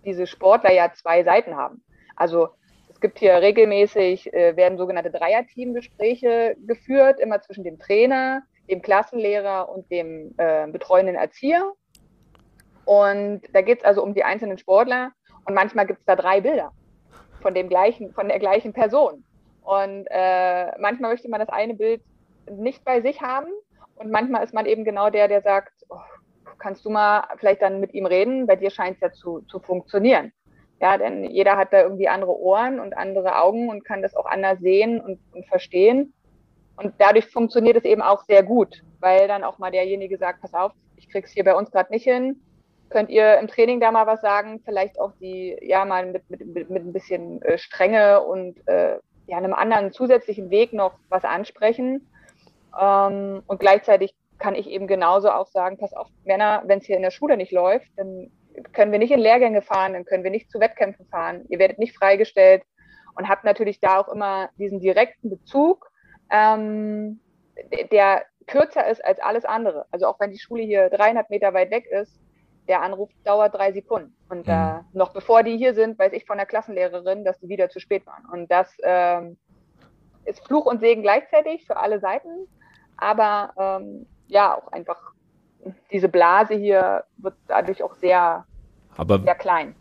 diese 0.05 0.27
Sportler 0.27 0.71
ja 0.71 0.91
zwei 0.93 1.23
Seiten 1.23 1.55
haben. 1.55 1.81
Also 2.15 2.49
es 2.89 2.99
gibt 2.99 3.19
hier 3.19 3.35
regelmäßig, 3.35 4.33
äh, 4.33 4.55
werden 4.55 4.77
sogenannte 4.77 5.11
Dreierteamgespräche 5.11 6.57
geführt, 6.65 7.19
immer 7.19 7.41
zwischen 7.41 7.63
dem 7.63 7.79
Trainer, 7.79 8.43
dem 8.69 8.81
Klassenlehrer 8.81 9.69
und 9.69 9.89
dem 9.91 10.33
äh, 10.37 10.67
betreuenden 10.67 11.15
Erzieher. 11.15 11.73
Und 12.85 13.41
da 13.53 13.61
geht 13.61 13.79
es 13.79 13.85
also 13.85 14.03
um 14.03 14.13
die 14.13 14.23
einzelnen 14.23 14.57
Sportler 14.57 15.11
und 15.45 15.53
manchmal 15.53 15.85
gibt 15.85 15.99
es 15.99 16.05
da 16.05 16.15
drei 16.15 16.41
Bilder 16.41 16.71
von 17.41 17.53
dem 17.53 17.69
gleichen, 17.69 18.13
von 18.13 18.27
der 18.27 18.39
gleichen 18.39 18.73
Person. 18.73 19.23
Und 19.61 20.07
äh, 20.09 20.77
manchmal 20.79 21.11
möchte 21.11 21.29
man 21.29 21.39
das 21.39 21.49
eine 21.49 21.75
Bild 21.75 22.01
nicht 22.49 22.83
bei 22.83 23.01
sich 23.01 23.21
haben 23.21 23.49
und 23.95 24.11
manchmal 24.11 24.43
ist 24.43 24.53
man 24.53 24.65
eben 24.65 24.83
genau 24.83 25.09
der, 25.09 25.27
der 25.27 25.41
sagt, 25.41 25.73
oh, 25.89 25.97
kannst 26.57 26.85
du 26.85 26.89
mal 26.89 27.27
vielleicht 27.37 27.61
dann 27.61 27.79
mit 27.79 27.93
ihm 27.93 28.05
reden, 28.05 28.47
bei 28.47 28.55
dir 28.55 28.71
scheint 28.71 28.95
es 28.95 29.01
ja 29.01 29.11
zu, 29.11 29.41
zu 29.41 29.59
funktionieren. 29.59 30.31
Ja, 30.81 30.97
denn 30.97 31.25
jeder 31.25 31.57
hat 31.57 31.73
da 31.73 31.81
irgendwie 31.81 32.07
andere 32.07 32.37
Ohren 32.37 32.79
und 32.79 32.97
andere 32.97 33.41
Augen 33.41 33.69
und 33.69 33.83
kann 33.83 34.01
das 34.01 34.15
auch 34.15 34.25
anders 34.25 34.59
sehen 34.59 35.01
und, 35.01 35.19
und 35.33 35.45
verstehen. 35.47 36.13
Und 36.79 36.93
dadurch 36.97 37.27
funktioniert 37.27 37.75
es 37.75 37.83
eben 37.83 38.01
auch 38.01 38.23
sehr 38.23 38.41
gut, 38.41 38.83
weil 39.01 39.27
dann 39.27 39.43
auch 39.43 39.59
mal 39.59 39.69
derjenige 39.69 40.17
sagt, 40.17 40.41
pass 40.41 40.53
auf, 40.53 40.71
ich 40.95 41.09
krieg's 41.09 41.31
hier 41.31 41.43
bei 41.43 41.53
uns 41.53 41.71
gerade 41.71 41.91
nicht 41.91 42.05
hin. 42.05 42.41
Könnt 42.89 43.09
ihr 43.09 43.37
im 43.37 43.47
Training 43.47 43.81
da 43.81 43.91
mal 43.91 44.07
was 44.07 44.21
sagen? 44.21 44.61
Vielleicht 44.63 44.99
auch 44.99 45.11
die, 45.19 45.57
ja, 45.61 45.83
mal 45.83 46.05
mit, 46.05 46.29
mit, 46.29 46.69
mit, 46.69 46.69
ein 46.69 46.93
bisschen 46.93 47.41
äh, 47.41 47.57
Strenge 47.57 48.21
und 48.21 48.65
äh, 48.67 48.97
ja, 49.27 49.37
einem 49.37 49.53
anderen 49.53 49.91
zusätzlichen 49.91 50.49
Weg 50.49 50.71
noch 50.71 50.93
was 51.09 51.25
ansprechen. 51.25 52.09
Ähm, 52.79 53.43
und 53.45 53.59
gleichzeitig 53.59 54.15
kann 54.39 54.55
ich 54.55 54.67
eben 54.67 54.87
genauso 54.87 55.29
auch 55.29 55.47
sagen, 55.47 55.77
pass 55.77 55.93
auf, 55.93 56.07
Männer, 56.23 56.63
wenn 56.65 56.79
es 56.79 56.85
hier 56.85 56.95
in 56.95 57.03
der 57.03 57.11
Schule 57.11 57.35
nicht 57.35 57.51
läuft, 57.51 57.89
dann 57.97 58.31
können 58.71 58.93
wir 58.93 58.99
nicht 58.99 59.11
in 59.11 59.19
Lehrgänge 59.19 59.61
fahren, 59.61 59.93
dann 59.93 60.05
können 60.05 60.23
wir 60.23 60.31
nicht 60.31 60.49
zu 60.49 60.61
Wettkämpfen 60.61 61.05
fahren, 61.07 61.45
ihr 61.49 61.59
werdet 61.59 61.77
nicht 61.77 61.95
freigestellt 61.95 62.63
und 63.15 63.27
habt 63.27 63.43
natürlich 63.43 63.81
da 63.81 63.99
auch 63.99 64.07
immer 64.07 64.49
diesen 64.57 64.79
direkten 64.79 65.29
Bezug, 65.29 65.88
ähm, 66.29 67.19
der 67.91 68.23
kürzer 68.47 68.87
ist 68.87 69.03
als 69.05 69.19
alles 69.19 69.45
andere. 69.45 69.85
Also 69.91 70.07
auch 70.07 70.19
wenn 70.19 70.31
die 70.31 70.39
Schule 70.39 70.63
hier 70.63 70.89
300 70.89 71.29
Meter 71.29 71.53
weit 71.53 71.71
weg 71.71 71.85
ist, 71.85 72.19
der 72.67 72.81
Anruf 72.81 73.09
dauert 73.23 73.55
drei 73.55 73.71
Sekunden. 73.71 74.15
Und 74.29 74.47
mhm. 74.47 74.53
äh, 74.53 74.79
noch 74.93 75.13
bevor 75.13 75.43
die 75.43 75.57
hier 75.57 75.73
sind, 75.73 75.97
weiß 75.97 76.13
ich 76.13 76.25
von 76.25 76.37
der 76.37 76.45
Klassenlehrerin, 76.45 77.25
dass 77.25 77.39
die 77.39 77.49
wieder 77.49 77.69
zu 77.69 77.79
spät 77.79 78.05
waren. 78.05 78.25
Und 78.25 78.49
das 78.51 78.75
ähm, 78.83 79.37
ist 80.25 80.45
Fluch 80.45 80.65
und 80.65 80.79
Segen 80.79 81.01
gleichzeitig 81.01 81.65
für 81.65 81.77
alle 81.77 81.99
Seiten. 81.99 82.47
Aber 82.97 83.53
ähm, 83.57 84.05
ja, 84.27 84.55
auch 84.55 84.71
einfach 84.71 85.13
diese 85.91 86.09
Blase 86.09 86.53
hier 86.53 87.03
wird 87.17 87.35
dadurch 87.47 87.83
auch 87.83 87.95
sehr, 87.95 88.45
Aber 88.97 89.19
sehr 89.19 89.35
klein. 89.35 89.75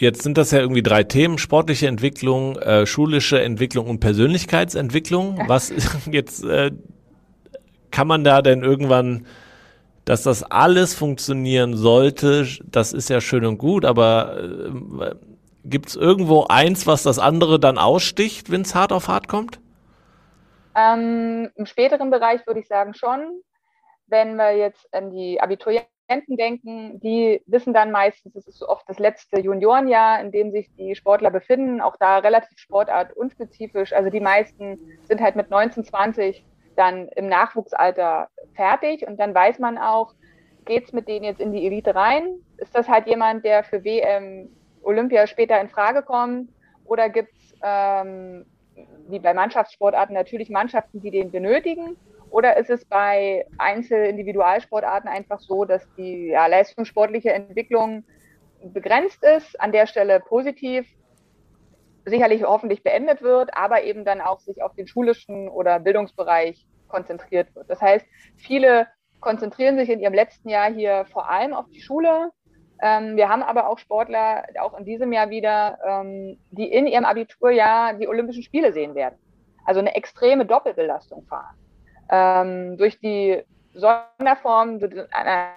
Jetzt 0.00 0.22
sind 0.22 0.38
das 0.38 0.50
ja 0.50 0.60
irgendwie 0.60 0.82
drei 0.82 1.04
Themen: 1.04 1.36
sportliche 1.36 1.86
Entwicklung, 1.86 2.56
äh, 2.56 2.86
schulische 2.86 3.42
Entwicklung 3.42 3.86
und 3.86 4.00
Persönlichkeitsentwicklung. 4.00 5.44
Was 5.46 5.70
jetzt 6.10 6.42
äh, 6.42 6.70
kann 7.90 8.06
man 8.06 8.24
da 8.24 8.40
denn 8.40 8.62
irgendwann, 8.62 9.26
dass 10.06 10.22
das 10.22 10.42
alles 10.42 10.94
funktionieren 10.94 11.76
sollte? 11.76 12.46
Das 12.64 12.94
ist 12.94 13.10
ja 13.10 13.20
schön 13.20 13.44
und 13.44 13.58
gut, 13.58 13.84
aber 13.84 14.42
äh, 14.42 15.14
gibt 15.64 15.90
es 15.90 15.96
irgendwo 15.96 16.46
eins, 16.48 16.86
was 16.86 17.02
das 17.02 17.18
andere 17.18 17.60
dann 17.60 17.76
aussticht, 17.76 18.50
wenn 18.50 18.62
es 18.62 18.74
hart 18.74 18.92
auf 18.92 19.08
hart 19.08 19.28
kommt? 19.28 19.60
Ähm, 20.74 21.50
Im 21.56 21.66
späteren 21.66 22.10
Bereich 22.10 22.46
würde 22.46 22.60
ich 22.60 22.68
sagen 22.68 22.94
schon. 22.94 23.42
Wenn 24.06 24.36
wir 24.36 24.56
jetzt 24.56 24.88
an 24.94 25.10
die 25.10 25.42
Abiturienten 25.42 25.90
denken, 26.36 27.00
die 27.00 27.42
wissen 27.46 27.72
dann 27.72 27.90
meistens, 27.90 28.34
es 28.34 28.46
ist 28.46 28.58
so 28.58 28.68
oft 28.68 28.88
das 28.88 28.98
letzte 28.98 29.40
Juniorenjahr, 29.40 30.20
in 30.20 30.32
dem 30.32 30.50
sich 30.50 30.68
die 30.76 30.94
Sportler 30.94 31.30
befinden, 31.30 31.80
auch 31.80 31.96
da 31.96 32.18
relativ 32.18 32.58
sportartunspezifisch. 32.58 33.92
Also 33.92 34.10
die 34.10 34.20
meisten 34.20 34.78
sind 35.04 35.20
halt 35.20 35.36
mit 35.36 35.50
19, 35.50 35.84
20 35.84 36.44
dann 36.76 37.08
im 37.08 37.26
Nachwuchsalter 37.26 38.28
fertig 38.54 39.06
und 39.06 39.18
dann 39.18 39.34
weiß 39.34 39.58
man 39.58 39.78
auch, 39.78 40.14
geht 40.64 40.84
es 40.84 40.92
mit 40.92 41.08
denen 41.08 41.24
jetzt 41.24 41.40
in 41.40 41.52
die 41.52 41.66
Elite 41.66 41.94
rein? 41.94 42.36
Ist 42.56 42.74
das 42.74 42.88
halt 42.88 43.06
jemand, 43.06 43.44
der 43.44 43.64
für 43.64 43.84
WM 43.84 44.48
Olympia 44.82 45.26
später 45.26 45.60
in 45.60 45.68
Frage 45.68 46.02
kommt? 46.02 46.50
Oder 46.84 47.08
gibt 47.08 47.36
es 47.36 47.54
ähm, 47.62 48.46
wie 49.08 49.18
bei 49.18 49.34
Mannschaftssportarten 49.34 50.14
natürlich 50.14 50.50
Mannschaften, 50.50 51.00
die 51.00 51.10
den 51.10 51.30
benötigen? 51.30 51.96
Oder 52.30 52.56
ist 52.56 52.70
es 52.70 52.84
bei 52.84 53.44
Einzel-Individualsportarten 53.58 55.08
einfach 55.08 55.40
so, 55.40 55.64
dass 55.64 55.86
die 55.96 56.28
ja, 56.28 56.46
leistungssportliche 56.46 57.32
Entwicklung 57.32 58.04
begrenzt 58.62 59.22
ist, 59.24 59.60
an 59.60 59.72
der 59.72 59.86
Stelle 59.86 60.20
positiv, 60.20 60.86
sicherlich 62.04 62.44
hoffentlich 62.44 62.82
beendet 62.82 63.22
wird, 63.22 63.50
aber 63.56 63.82
eben 63.82 64.04
dann 64.04 64.20
auch 64.20 64.40
sich 64.40 64.62
auf 64.62 64.74
den 64.74 64.86
schulischen 64.86 65.48
oder 65.48 65.80
Bildungsbereich 65.80 66.66
konzentriert 66.88 67.54
wird. 67.54 67.68
Das 67.68 67.80
heißt, 67.80 68.06
viele 68.36 68.86
konzentrieren 69.20 69.76
sich 69.76 69.90
in 69.90 70.00
ihrem 70.00 70.14
letzten 70.14 70.48
Jahr 70.48 70.72
hier 70.72 71.04
vor 71.12 71.28
allem 71.28 71.52
auf 71.52 71.66
die 71.70 71.80
Schule, 71.80 72.30
ähm, 72.82 73.16
wir 73.16 73.28
haben 73.28 73.42
aber 73.42 73.68
auch 73.68 73.78
Sportler, 73.78 74.44
auch 74.60 74.78
in 74.78 74.84
diesem 74.84 75.12
Jahr 75.12 75.28
wieder, 75.28 75.78
ähm, 75.86 76.38
die 76.50 76.72
in 76.72 76.86
ihrem 76.86 77.04
Abiturjahr 77.04 77.94
die 77.94 78.08
Olympischen 78.08 78.42
Spiele 78.42 78.72
sehen 78.72 78.94
werden. 78.94 79.16
Also 79.66 79.80
eine 79.80 79.94
extreme 79.94 80.46
Doppelbelastung 80.46 81.26
fahren. 81.26 81.56
Ähm, 82.10 82.76
durch 82.76 82.98
die 82.98 83.42
Sonderform 83.74 84.80
einer, 85.12 85.52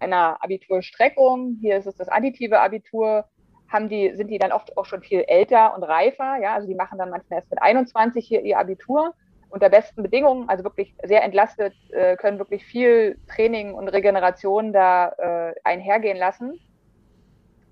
einer 0.00 0.42
Abiturstreckung, 0.42 1.58
hier 1.60 1.76
ist 1.76 1.86
es 1.86 1.96
das 1.96 2.08
additive 2.08 2.60
Abitur, 2.60 3.24
haben 3.68 3.88
die, 3.88 4.14
sind 4.14 4.28
die 4.28 4.38
dann 4.38 4.52
oft 4.52 4.76
auch 4.76 4.84
schon 4.84 5.02
viel 5.02 5.24
älter 5.26 5.74
und 5.74 5.82
reifer. 5.82 6.36
Ja? 6.40 6.54
Also 6.54 6.66
die 6.66 6.74
machen 6.74 6.98
dann 6.98 7.10
manchmal 7.10 7.38
erst 7.38 7.50
mit 7.50 7.62
21 7.62 8.26
hier 8.26 8.42
ihr 8.42 8.58
Abitur 8.58 9.14
unter 9.48 9.68
besten 9.70 10.02
Bedingungen, 10.02 10.48
also 10.48 10.64
wirklich 10.64 10.94
sehr 11.04 11.22
entlastet, 11.22 11.72
äh, 11.92 12.16
können 12.16 12.38
wirklich 12.38 12.64
viel 12.64 13.18
Training 13.28 13.74
und 13.74 13.88
Regeneration 13.88 14.72
da 14.72 15.12
äh, 15.18 15.54
einhergehen 15.62 16.18
lassen. 16.18 16.58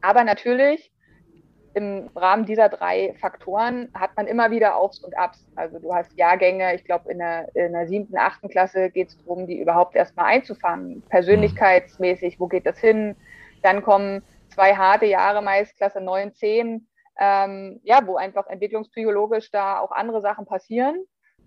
Aber 0.01 0.23
natürlich 0.25 0.94
im 1.75 2.09
Rahmen 2.15 2.47
dieser 2.47 2.69
drei 2.69 3.15
Faktoren 3.21 3.89
hat 3.95 4.17
man 4.17 4.27
immer 4.27 4.51
wieder 4.51 4.77
Aufs 4.77 5.01
und 5.01 5.17
Abs. 5.19 5.45
Also 5.57 5.79
du 5.79 5.93
hast 5.93 6.17
Jahrgänge, 6.17 6.75
ich 6.75 6.85
glaube 6.85 7.11
in 7.11 7.19
der, 7.19 7.55
in 7.55 7.73
der 7.73 7.89
siebten, 7.89 8.17
achten 8.17 8.49
Klasse 8.49 8.91
geht 8.91 9.09
es 9.09 9.19
darum, 9.19 9.47
die 9.47 9.61
überhaupt 9.61 9.97
erstmal 9.97 10.27
einzufangen, 10.27 11.03
persönlichkeitsmäßig, 11.09 12.39
wo 12.39 12.47
geht 12.47 12.67
das 12.67 12.79
hin? 12.79 13.17
Dann 13.63 13.83
kommen 13.83 14.23
zwei 14.49 14.77
harte 14.77 15.07
Jahre 15.07 15.43
meist, 15.43 15.77
Klasse 15.77 16.01
9, 16.01 16.35
10, 16.35 16.87
ähm, 17.19 17.81
ja, 17.83 18.07
wo 18.07 18.17
einfach 18.17 18.47
entwicklungspsychologisch 18.47 19.51
da 19.51 19.81
auch 19.81 19.91
andere 19.91 20.21
Sachen 20.21 20.47
passieren 20.47 21.05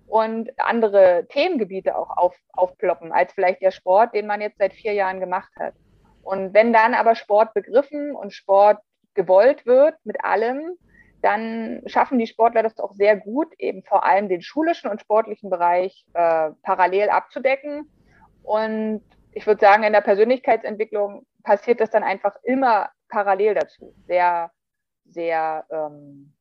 und 0.08 0.50
andere 0.58 1.26
Themengebiete 1.30 1.98
auch 1.98 2.16
auf, 2.16 2.36
aufploppen, 2.52 3.14
als 3.14 3.32
vielleicht 3.34 3.62
der 3.62 3.72
Sport, 3.72 4.14
den 4.14 4.28
man 4.28 4.42
jetzt 4.42 4.58
seit 4.58 4.74
vier 4.74 4.94
Jahren 4.94 5.20
gemacht 5.20 5.52
hat. 5.58 5.74
Und 6.22 6.54
wenn 6.54 6.74
dann 6.74 6.94
aber 6.94 7.16
Sport 7.16 7.54
begriffen 7.54 8.14
und 8.14 8.34
Sport 8.34 8.80
gewollt 9.18 9.66
wird 9.66 9.96
mit 10.06 10.24
allem, 10.24 10.78
dann 11.22 11.82
schaffen 11.88 12.20
die 12.20 12.28
Sportler 12.28 12.64
das 12.64 12.80
auch 12.80 12.94
sehr 12.94 13.18
gut, 13.18 13.54
eben 13.58 13.84
vor 13.84 14.06
allem 14.06 14.30
den 14.30 14.42
schulischen 14.42 14.90
und 14.90 15.02
sportlichen 15.02 15.50
Bereich 15.50 16.06
äh, 16.14 16.52
parallel 16.62 17.10
abzudecken. 17.10 17.92
Und 18.44 19.02
ich 19.34 19.46
würde 19.46 19.60
sagen, 19.60 19.84
in 19.84 19.94
der 19.94 20.02
Persönlichkeitsentwicklung 20.02 21.26
passiert 21.44 21.82
das 21.82 21.90
dann 21.90 22.04
einfach 22.04 22.36
immer 22.44 22.90
parallel 23.10 23.56
dazu. 23.56 23.94
Sehr, 24.06 24.52
sehr 25.06 25.66
ähm, 25.72 26.34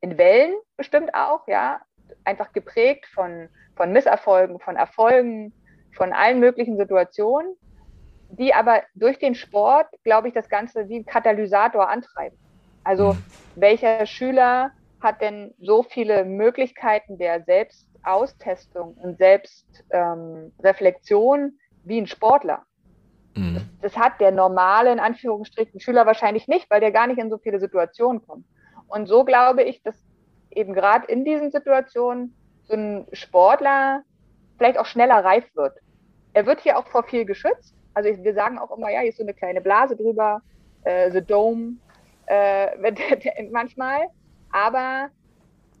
in 0.00 0.16
Wellen 0.16 0.54
bestimmt 0.76 1.14
auch, 1.14 1.46
ja, 1.46 1.80
einfach 2.24 2.52
geprägt 2.52 3.06
von, 3.06 3.48
von 3.76 3.92
Misserfolgen, 3.92 4.58
von 4.58 4.76
Erfolgen, 4.76 5.52
von 5.94 6.12
allen 6.12 6.40
möglichen 6.40 6.78
Situationen, 6.78 7.56
die 8.30 8.54
aber 8.54 8.82
durch 8.94 9.18
den 9.18 9.34
Sport, 9.34 9.88
glaube 10.04 10.28
ich, 10.28 10.34
das 10.34 10.48
Ganze 10.48 10.88
wie 10.88 11.00
ein 11.00 11.06
Katalysator 11.06 11.88
antreiben. 11.88 12.38
Also 12.84 13.14
mhm. 13.14 13.24
welcher 13.56 14.06
Schüler 14.06 14.70
hat 15.00 15.20
denn 15.20 15.52
so 15.60 15.82
viele 15.82 16.24
Möglichkeiten 16.24 17.18
der 17.18 17.42
Selbstaustestung 17.44 18.94
und 18.94 19.18
Selbstreflexion 19.18 21.40
ähm, 21.40 21.58
wie 21.84 22.00
ein 22.00 22.06
Sportler? 22.06 22.62
Mhm. 23.34 23.54
Das, 23.54 23.64
das, 23.92 23.96
hat 23.96 24.20
der 24.20 24.30
normale, 24.32 24.92
in 24.92 25.00
Anführungsstrichen, 25.00 25.80
Schüler 25.80 26.06
wahrscheinlich 26.06 26.48
nicht, 26.48 26.70
weil 26.70 26.80
der 26.80 26.92
gar 26.92 27.06
nicht 27.06 27.18
in 27.18 27.30
so 27.30 27.38
viele 27.38 27.60
Situationen 27.60 28.26
kommt. 28.26 28.44
Und 28.88 29.06
so 29.06 29.24
glaube 29.24 29.62
ich, 29.62 29.82
dass 29.82 29.96
eben 30.50 30.74
gerade 30.74 31.06
in 31.06 31.24
diesen 31.24 31.50
Situationen 31.50 32.34
so 32.64 32.74
ein 32.74 33.06
Sportler 33.12 34.02
vielleicht 34.56 34.78
auch 34.78 34.86
schneller 34.86 35.24
reif 35.24 35.44
wird. 35.54 35.78
Er 36.32 36.46
wird 36.46 36.60
hier 36.60 36.78
auch 36.78 36.86
vor 36.86 37.04
viel 37.04 37.24
geschützt. 37.24 37.74
Also 37.98 38.22
wir 38.22 38.34
sagen 38.34 38.58
auch 38.58 38.70
immer, 38.76 38.90
ja, 38.90 39.00
hier 39.00 39.08
ist 39.08 39.18
so 39.18 39.24
eine 39.24 39.34
kleine 39.34 39.60
Blase 39.60 39.96
drüber, 39.96 40.40
äh, 40.84 41.10
the 41.10 41.20
Dome, 41.20 41.78
äh, 42.26 43.48
manchmal. 43.50 44.02
Aber 44.52 45.08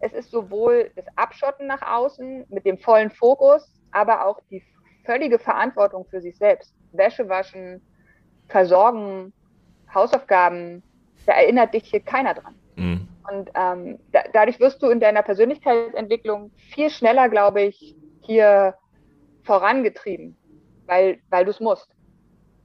es 0.00 0.12
ist 0.12 0.32
sowohl 0.32 0.90
das 0.96 1.06
Abschotten 1.14 1.68
nach 1.68 1.82
außen 1.82 2.46
mit 2.48 2.66
dem 2.66 2.76
vollen 2.76 3.10
Fokus, 3.10 3.72
aber 3.92 4.26
auch 4.26 4.40
die 4.50 4.64
völlige 5.04 5.38
Verantwortung 5.38 6.06
für 6.10 6.20
sich 6.20 6.36
selbst. 6.36 6.74
Wäsche 6.90 7.28
waschen, 7.28 7.80
versorgen, 8.48 9.32
Hausaufgaben, 9.94 10.82
da 11.24 11.34
erinnert 11.34 11.72
dich 11.72 11.84
hier 11.84 12.00
keiner 12.00 12.34
dran. 12.34 12.54
Mhm. 12.74 13.08
Und 13.30 13.50
ähm, 13.54 14.00
da, 14.10 14.22
dadurch 14.32 14.58
wirst 14.58 14.82
du 14.82 14.88
in 14.88 14.98
deiner 14.98 15.22
Persönlichkeitsentwicklung 15.22 16.50
viel 16.72 16.90
schneller, 16.90 17.28
glaube 17.28 17.62
ich, 17.62 17.94
hier 18.22 18.74
vorangetrieben, 19.44 20.36
weil, 20.86 21.20
weil 21.30 21.44
du 21.44 21.52
es 21.52 21.60
musst. 21.60 21.94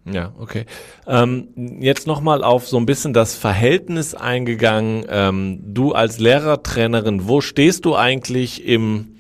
Ja, 0.06 0.34
okay. 0.38 0.66
Ähm, 1.08 1.48
jetzt 1.80 2.08
nochmal 2.08 2.44
auf 2.44 2.68
so 2.68 2.78
ein 2.78 2.86
bisschen 2.86 3.14
das 3.14 3.36
Verhältnis 3.36 4.16
eingegangen. 4.16 5.06
Ähm, 5.10 5.60
du 5.64 5.94
als 5.94 6.20
Lehrertrainerin, 6.20 7.28
wo 7.28 7.40
stehst 7.40 7.86
du 7.86 7.96
eigentlich 7.96 8.66
im, 8.66 9.16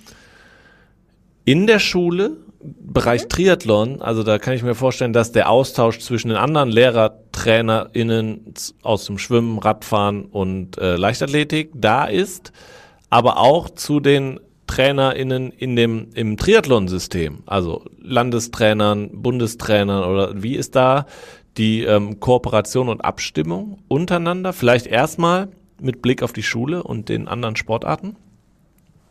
in 1.46 1.67
der 1.67 1.80
Schule? 1.80 2.38
Bereich 2.60 3.24
mhm. 3.24 3.30
Triathlon, 3.30 4.02
also 4.02 4.24
da 4.24 4.39
kann 4.39 4.54
ich 4.54 4.63
mir 4.63 4.76
vorstellen, 4.76 5.12
dass 5.12 5.34
der 5.34 5.50
Austausch 5.50 6.00
zwischen 6.00 6.30
den 6.30 6.38
anderen 6.38 6.69
LehrertrainerInnen 6.69 8.54
aus 8.82 9.06
dem 9.06 9.17
Schwimmen, 9.17 9.60
Radfahren 9.60 10.26
und 10.26 10.78
äh, 10.78 10.96
Leichtathletik 10.96 11.72
da 11.74 12.06
ist, 12.06 12.54
aber 13.10 13.38
auch 13.38 13.69
zu 13.69 14.00
den 14.00 14.39
TrainerInnen 14.73 15.51
in 15.51 15.75
dem, 15.75 16.09
im 16.15 16.36
Triathlon-System, 16.36 17.43
also 17.45 17.83
Landestrainern, 17.99 19.21
Bundestrainern 19.21 20.03
oder 20.03 20.41
wie 20.41 20.55
ist 20.55 20.75
da 20.75 21.05
die 21.57 21.83
ähm, 21.83 22.19
Kooperation 22.19 22.89
und 22.89 23.05
Abstimmung 23.05 23.83
untereinander? 23.88 24.51
Vielleicht 24.51 24.88
erstmal 24.88 25.49
mit 25.79 26.01
Blick 26.01 26.23
auf 26.23 26.33
die 26.33 26.41
Schule 26.41 26.81
und 26.81 27.09
den 27.09 27.27
anderen 27.27 27.55
Sportarten? 27.55 28.15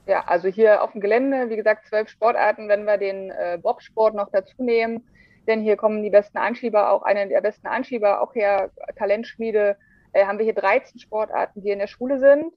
Ja, 0.09 0.25
also 0.27 0.49
hier 0.49 0.83
auf 0.83 0.91
dem 0.93 1.01
Gelände, 1.01 1.49
wie 1.49 1.57
gesagt, 1.57 1.87
zwölf 1.87 2.09
Sportarten, 2.09 2.69
wenn 2.69 2.85
wir 2.85 2.99
den 2.99 3.31
äh, 3.31 3.57
Bobsport 3.63 4.17
noch 4.17 4.31
dazu 4.33 4.65
nehmen, 4.65 5.07
denn 5.47 5.63
hier 5.63 5.77
kommen 5.77 6.03
die 6.03 6.11
besten 6.11 6.39
Anschieber, 6.39 6.91
auch 6.91 7.03
eine 7.03 7.29
der 7.29 7.41
besten 7.41 7.69
Anschieber, 7.69 8.21
auch 8.21 8.35
her 8.35 8.73
Talentschmiede, 8.97 9.77
äh, 10.13 10.27
haben 10.27 10.39
wir 10.39 10.45
hier 10.45 10.55
13 10.55 10.99
Sportarten, 10.99 11.63
die 11.63 11.71
in 11.71 11.79
der 11.79 11.87
Schule 11.87 12.19
sind. 12.19 12.53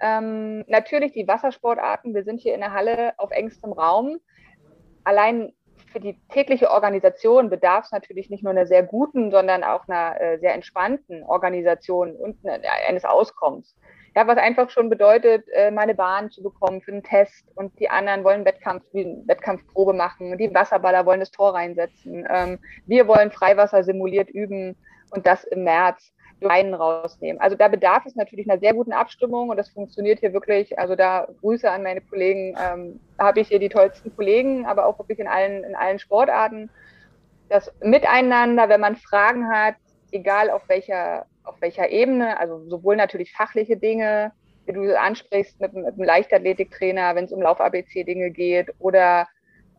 Ähm, 0.00 0.64
natürlich 0.68 1.12
die 1.12 1.26
Wassersportarten. 1.26 2.14
Wir 2.14 2.24
sind 2.24 2.40
hier 2.40 2.54
in 2.54 2.60
der 2.60 2.72
Halle 2.72 3.14
auf 3.18 3.30
engstem 3.30 3.72
Raum. 3.72 4.18
Allein 5.04 5.52
für 5.92 6.00
die 6.00 6.20
tägliche 6.28 6.70
Organisation 6.70 7.50
bedarf 7.50 7.86
es 7.86 7.92
natürlich 7.92 8.30
nicht 8.30 8.42
nur 8.42 8.52
einer 8.52 8.66
sehr 8.66 8.82
guten, 8.82 9.30
sondern 9.30 9.64
auch 9.64 9.88
einer 9.88 10.20
äh, 10.20 10.38
sehr 10.38 10.54
entspannten 10.54 11.22
Organisation 11.24 12.14
und 12.14 12.44
ne, 12.44 12.60
eines 12.86 13.04
Auskommens. 13.04 13.76
Ja, 14.14 14.26
was 14.26 14.38
einfach 14.38 14.70
schon 14.70 14.90
bedeutet, 14.90 15.46
äh, 15.52 15.70
meine 15.70 15.94
Bahn 15.94 16.30
zu 16.30 16.42
bekommen 16.42 16.80
für 16.80 16.92
einen 16.92 17.02
Test 17.02 17.44
und 17.54 17.78
die 17.78 17.88
anderen 17.88 18.24
wollen 18.24 18.44
Wettkampf, 18.44 18.84
Wettkampfprobe 18.92 19.92
machen, 19.92 20.36
die 20.38 20.52
Wasserballer 20.52 21.06
wollen 21.06 21.20
das 21.20 21.30
Tor 21.30 21.54
reinsetzen. 21.54 22.26
Ähm, 22.28 22.58
wir 22.86 23.06
wollen 23.06 23.30
Freiwasser 23.30 23.84
simuliert 23.84 24.30
üben 24.30 24.76
und 25.10 25.26
das 25.26 25.44
im 25.44 25.64
März 25.64 26.12
einen 26.46 26.74
rausnehmen. 26.74 27.40
Also 27.40 27.56
da 27.56 27.68
bedarf 27.68 28.06
es 28.06 28.14
natürlich 28.14 28.48
einer 28.48 28.60
sehr 28.60 28.74
guten 28.74 28.92
Abstimmung 28.92 29.48
und 29.48 29.56
das 29.56 29.68
funktioniert 29.68 30.20
hier 30.20 30.32
wirklich. 30.32 30.78
Also 30.78 30.94
da 30.94 31.28
Grüße 31.40 31.70
an 31.70 31.82
meine 31.82 32.00
Kollegen. 32.00 32.56
Ähm, 32.58 33.00
habe 33.18 33.40
ich 33.40 33.48
hier 33.48 33.58
die 33.58 33.68
tollsten 33.68 34.14
Kollegen, 34.14 34.66
aber 34.66 34.86
auch 34.86 34.98
wirklich 34.98 35.18
in 35.18 35.26
allen, 35.26 35.64
in 35.64 35.74
allen 35.74 35.98
Sportarten. 35.98 36.70
Das 37.48 37.72
Miteinander, 37.82 38.68
wenn 38.68 38.80
man 38.80 38.96
Fragen 38.96 39.50
hat, 39.50 39.74
egal 40.12 40.50
auf 40.50 40.68
welcher, 40.68 41.26
auf 41.44 41.60
welcher 41.60 41.88
Ebene, 41.90 42.38
also 42.38 42.60
sowohl 42.68 42.96
natürlich 42.96 43.32
fachliche 43.32 43.76
Dinge, 43.76 44.32
wie 44.66 44.72
du 44.72 44.98
ansprichst 44.98 45.60
mit, 45.60 45.72
mit 45.72 45.86
einem 45.86 46.04
Leichtathletiktrainer, 46.04 47.14
wenn 47.14 47.24
es 47.24 47.32
um 47.32 47.42
Lauf-ABC-Dinge 47.42 48.30
geht 48.30 48.68
oder 48.78 49.26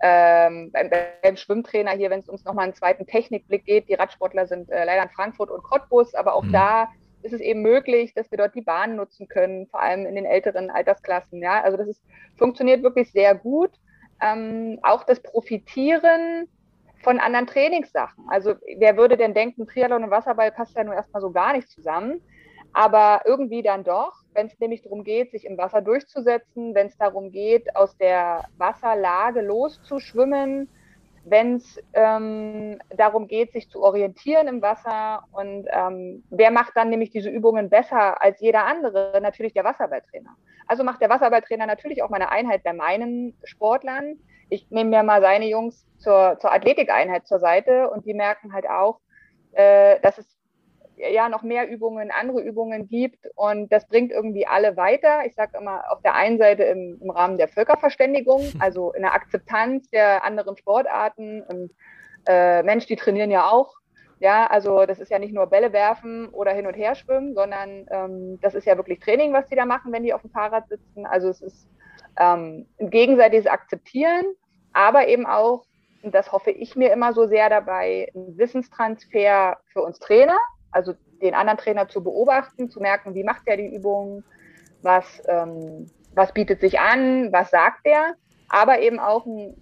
ähm, 0.01 0.71
beim, 0.71 0.89
beim, 1.21 1.37
Schwimmtrainer 1.37 1.91
hier, 1.91 2.09
wenn 2.09 2.19
es 2.19 2.29
uns 2.29 2.45
nochmal 2.45 2.65
einen 2.65 2.73
zweiten 2.73 3.05
Technikblick 3.05 3.65
geht. 3.65 3.89
Die 3.89 3.95
Radsportler 3.95 4.47
sind 4.47 4.69
äh, 4.69 4.85
leider 4.85 5.03
in 5.03 5.09
Frankfurt 5.09 5.49
und 5.49 5.63
Cottbus, 5.63 6.15
aber 6.15 6.35
auch 6.35 6.43
mhm. 6.43 6.53
da 6.53 6.87
ist 7.21 7.33
es 7.33 7.41
eben 7.41 7.61
möglich, 7.61 8.13
dass 8.13 8.31
wir 8.31 8.37
dort 8.37 8.55
die 8.55 8.61
Bahn 8.61 8.95
nutzen 8.95 9.27
können, 9.27 9.67
vor 9.67 9.81
allem 9.81 10.05
in 10.05 10.15
den 10.15 10.25
älteren 10.25 10.69
Altersklassen. 10.69 11.41
Ja, 11.41 11.61
also 11.61 11.77
das 11.77 11.87
ist, 11.87 12.03
funktioniert 12.37 12.81
wirklich 12.81 13.11
sehr 13.11 13.35
gut. 13.35 13.71
Ähm, 14.21 14.79
auch 14.83 15.03
das 15.03 15.21
Profitieren 15.21 16.47
von 17.03 17.19
anderen 17.19 17.47
Trainingssachen. 17.47 18.25
Also 18.29 18.55
wer 18.77 18.97
würde 18.97 19.17
denn 19.17 19.33
denken, 19.33 19.67
Triathlon 19.67 20.03
und 20.03 20.11
Wasserball 20.11 20.51
passt 20.51 20.75
ja 20.75 20.83
nur 20.83 20.93
erstmal 20.93 21.21
so 21.21 21.31
gar 21.31 21.53
nicht 21.53 21.69
zusammen 21.69 22.21
aber 22.73 23.21
irgendwie 23.25 23.63
dann 23.63 23.83
doch, 23.83 24.13
wenn 24.33 24.47
es 24.47 24.59
nämlich 24.59 24.81
darum 24.83 25.03
geht, 25.03 25.31
sich 25.31 25.45
im 25.45 25.57
Wasser 25.57 25.81
durchzusetzen, 25.81 26.75
wenn 26.75 26.87
es 26.87 26.97
darum 26.97 27.31
geht, 27.31 27.75
aus 27.75 27.97
der 27.97 28.45
Wasserlage 28.57 29.41
loszuschwimmen, 29.41 30.69
wenn 31.25 31.55
es 31.55 31.79
ähm, 31.93 32.79
darum 32.95 33.27
geht, 33.27 33.51
sich 33.51 33.69
zu 33.69 33.81
orientieren 33.81 34.47
im 34.47 34.61
Wasser. 34.61 35.23
Und 35.31 35.67
ähm, 35.71 36.23
wer 36.29 36.51
macht 36.51 36.75
dann 36.75 36.89
nämlich 36.89 37.11
diese 37.11 37.29
Übungen 37.29 37.69
besser 37.69 38.21
als 38.21 38.39
jeder 38.39 38.65
andere? 38.65 39.19
Natürlich 39.21 39.53
der 39.53 39.63
Wasserballtrainer. 39.63 40.35
Also 40.67 40.83
macht 40.83 41.01
der 41.01 41.09
Wasserballtrainer 41.09 41.65
natürlich 41.65 42.03
auch 42.03 42.09
meine 42.09 42.29
Einheit 42.29 42.63
bei 42.63 42.73
meinen 42.73 43.35
Sportlern. 43.43 44.19
Ich 44.49 44.69
nehme 44.71 44.89
mir 44.91 45.03
mal 45.03 45.21
seine 45.21 45.47
Jungs 45.47 45.85
zur, 45.97 46.37
zur 46.39 46.51
Athletikeinheit 46.51 47.27
zur 47.27 47.39
Seite 47.39 47.89
und 47.89 48.05
die 48.05 48.13
merken 48.13 48.53
halt 48.53 48.67
auch, 48.69 48.99
äh, 49.53 49.99
dass 50.01 50.17
es 50.17 50.38
ja 50.99 51.29
noch 51.29 51.43
mehr 51.43 51.69
Übungen, 51.69 52.11
andere 52.11 52.41
Übungen 52.41 52.87
gibt 52.87 53.27
und 53.35 53.71
das 53.71 53.87
bringt 53.87 54.11
irgendwie 54.11 54.45
alle 54.45 54.75
weiter. 54.75 55.25
Ich 55.25 55.35
sage 55.35 55.57
immer 55.57 55.83
auf 55.91 56.01
der 56.01 56.15
einen 56.15 56.37
Seite 56.37 56.63
im, 56.63 56.99
im, 57.01 57.09
Rahmen 57.09 57.37
der 57.37 57.47
Völkerverständigung, 57.47 58.43
also 58.59 58.91
in 58.93 59.03
der 59.03 59.13
Akzeptanz 59.13 59.89
der 59.89 60.23
anderen 60.23 60.57
Sportarten 60.57 61.41
und 61.43 61.71
äh, 62.27 62.63
Mensch, 62.63 62.85
die 62.85 62.95
trainieren 62.95 63.31
ja 63.31 63.49
auch. 63.49 63.75
Ja, 64.19 64.47
also 64.47 64.85
das 64.85 64.99
ist 64.99 65.09
ja 65.09 65.19
nicht 65.19 65.33
nur 65.33 65.47
Bälle 65.47 65.71
werfen 65.71 66.27
oder 66.29 66.51
hin 66.51 66.67
und 66.67 66.73
her 66.73 66.93
schwimmen, 66.95 67.35
sondern 67.35 67.85
ähm, 67.89 68.37
das 68.41 68.53
ist 68.53 68.65
ja 68.65 68.75
wirklich 68.75 68.99
Training, 68.99 69.31
was 69.31 69.47
die 69.47 69.55
da 69.55 69.65
machen, 69.65 69.93
wenn 69.93 70.03
die 70.03 70.13
auf 70.13 70.21
dem 70.21 70.31
Fahrrad 70.31 70.67
sitzen. 70.67 71.05
Also 71.05 71.29
es 71.29 71.41
ist 71.41 71.69
ähm, 72.19 72.67
ein 72.81 72.89
gegenseitiges 72.89 73.47
Akzeptieren, 73.47 74.25
aber 74.73 75.07
eben 75.07 75.25
auch, 75.25 75.63
und 76.03 76.13
das 76.13 76.33
hoffe 76.33 76.51
ich 76.51 76.75
mir 76.75 76.91
immer 76.91 77.13
so 77.13 77.27
sehr 77.27 77.49
dabei, 77.49 78.11
ein 78.13 78.37
Wissenstransfer 78.37 79.57
für 79.71 79.81
uns 79.81 79.99
Trainer, 79.99 80.37
also 80.71 80.93
den 81.21 81.33
anderen 81.33 81.57
Trainer 81.57 81.87
zu 81.87 82.03
beobachten, 82.03 82.69
zu 82.69 82.79
merken, 82.79 83.15
wie 83.15 83.23
macht 83.23 83.43
er 83.45 83.57
die 83.57 83.73
Übung, 83.73 84.23
was, 84.81 85.21
ähm, 85.27 85.87
was 86.13 86.33
bietet 86.33 86.61
sich 86.61 86.79
an, 86.79 87.31
was 87.31 87.49
sagt 87.49 87.81
er, 87.83 88.13
aber 88.47 88.79
eben 88.79 88.99
auch 88.99 89.25
ein 89.25 89.55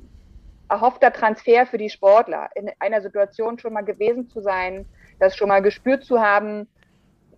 erhoffter 0.69 1.13
Transfer 1.13 1.65
für 1.65 1.77
die 1.77 1.89
Sportler, 1.89 2.49
in 2.55 2.69
einer 2.79 3.01
Situation 3.01 3.57
schon 3.57 3.73
mal 3.73 3.85
gewesen 3.85 4.27
zu 4.27 4.41
sein, 4.41 4.85
das 5.19 5.35
schon 5.35 5.47
mal 5.47 5.61
gespürt 5.61 6.03
zu 6.03 6.21
haben, 6.21 6.67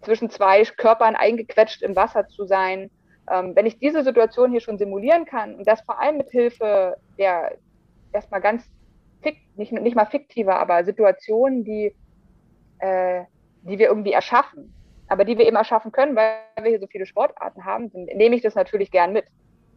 zwischen 0.01 0.29
zwei 0.29 0.63
Körpern 0.63 1.15
eingequetscht 1.15 1.81
im 1.81 1.95
Wasser 1.95 2.27
zu 2.27 2.45
sein. 2.45 2.89
Ähm, 3.29 3.55
wenn 3.55 3.65
ich 3.65 3.79
diese 3.79 4.03
Situation 4.03 4.51
hier 4.51 4.61
schon 4.61 4.77
simulieren 4.77 5.25
kann 5.25 5.55
und 5.55 5.67
das 5.67 5.81
vor 5.81 5.99
allem 5.99 6.17
mit 6.17 6.31
Hilfe 6.31 6.97
der 7.17 7.57
erstmal 8.11 8.41
ganz 8.41 8.65
fikt, 9.21 9.57
nicht, 9.57 9.71
nicht 9.71 9.95
mal 9.95 10.05
fiktiver, 10.05 10.57
aber 10.57 10.83
Situationen, 10.83 11.63
die 11.63 11.93
äh, 12.79 13.23
die 13.61 13.79
wir 13.79 13.87
irgendwie 13.87 14.13
erschaffen, 14.13 14.73
aber 15.07 15.25
die 15.25 15.37
wir 15.37 15.45
eben 15.45 15.55
erschaffen 15.55 15.91
können, 15.91 16.15
weil 16.15 16.35
wir 16.61 16.69
hier 16.69 16.79
so 16.79 16.87
viele 16.87 17.05
Sportarten 17.05 17.65
haben, 17.65 17.91
nehme 17.93 18.35
ich 18.35 18.41
das 18.41 18.55
natürlich 18.55 18.91
gern 18.91 19.13
mit. 19.13 19.25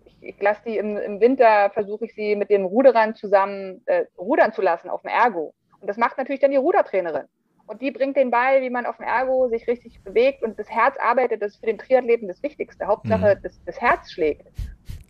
Ich, 0.04 0.16
ich 0.20 0.40
lasse 0.40 0.62
die 0.66 0.76
im, 0.76 0.96
im 0.96 1.20
Winter, 1.20 1.70
versuche 1.70 2.04
ich 2.04 2.14
sie 2.14 2.36
mit 2.36 2.50
den 2.50 2.64
Ruderern 2.64 3.14
zusammen 3.14 3.82
äh, 3.86 4.04
rudern 4.18 4.52
zu 4.52 4.62
lassen 4.62 4.88
auf 4.88 5.02
dem 5.02 5.10
Ergo. 5.10 5.54
Und 5.80 5.88
das 5.88 5.96
macht 5.96 6.18
natürlich 6.18 6.40
dann 6.40 6.50
die 6.50 6.56
Rudertrainerin. 6.56 7.26
Und 7.66 7.80
die 7.80 7.90
bringt 7.90 8.16
den 8.16 8.30
Ball, 8.30 8.60
wie 8.60 8.70
man 8.70 8.86
auf 8.86 8.96
dem 8.96 9.06
Ergo 9.06 9.48
sich 9.48 9.66
richtig 9.66 10.02
bewegt 10.02 10.42
und 10.42 10.58
das 10.58 10.68
Herz 10.68 10.96
arbeitet, 10.98 11.42
das 11.42 11.52
ist 11.52 11.60
für 11.60 11.66
den 11.66 11.78
Triathleten 11.78 12.28
das 12.28 12.42
Wichtigste. 12.42 12.86
Hauptsache, 12.86 13.36
mhm. 13.36 13.42
das, 13.42 13.60
das 13.64 13.80
Herz 13.80 14.10
schlägt. 14.10 14.46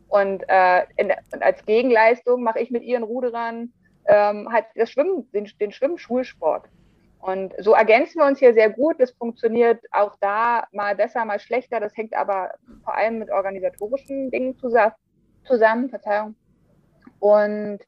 Und, 0.09 0.45
äh, 0.49 0.83
in, 0.97 1.11
und 1.33 1.43
als 1.43 1.65
Gegenleistung 1.65 2.43
mache 2.43 2.61
ich 2.61 2.71
mit 2.71 2.83
ihren 2.83 3.03
Ruderern 3.03 3.73
ähm, 4.07 4.53
halt 4.53 4.67
das 4.75 4.91
Schwimmen, 4.91 5.31
den, 5.33 5.51
den 5.61 5.73
Schwimmschulsport. 5.73 6.67
Und 7.23 7.55
so 7.61 7.73
ergänzen 7.75 8.19
wir 8.19 8.27
uns 8.27 8.41
hier 8.41 8.53
sehr 8.53 8.69
gut. 8.69 8.97
Das 8.99 9.13
funktioniert 9.13 9.79
auch 9.93 10.17
da 10.21 10.67
mal 10.73 10.97
besser, 10.97 11.25
mal 11.25 11.39
schlechter. 11.39 11.79
Das 11.79 11.97
hängt 11.97 12.15
aber 12.15 12.55
vor 12.83 12.97
allem 12.97 13.21
mit 13.21 13.31
organisatorischen 13.31 14.33
Dingen 14.33 14.59
zusammen. 14.59 15.89
Verzeihung. 15.89 16.35
Und 17.21 17.79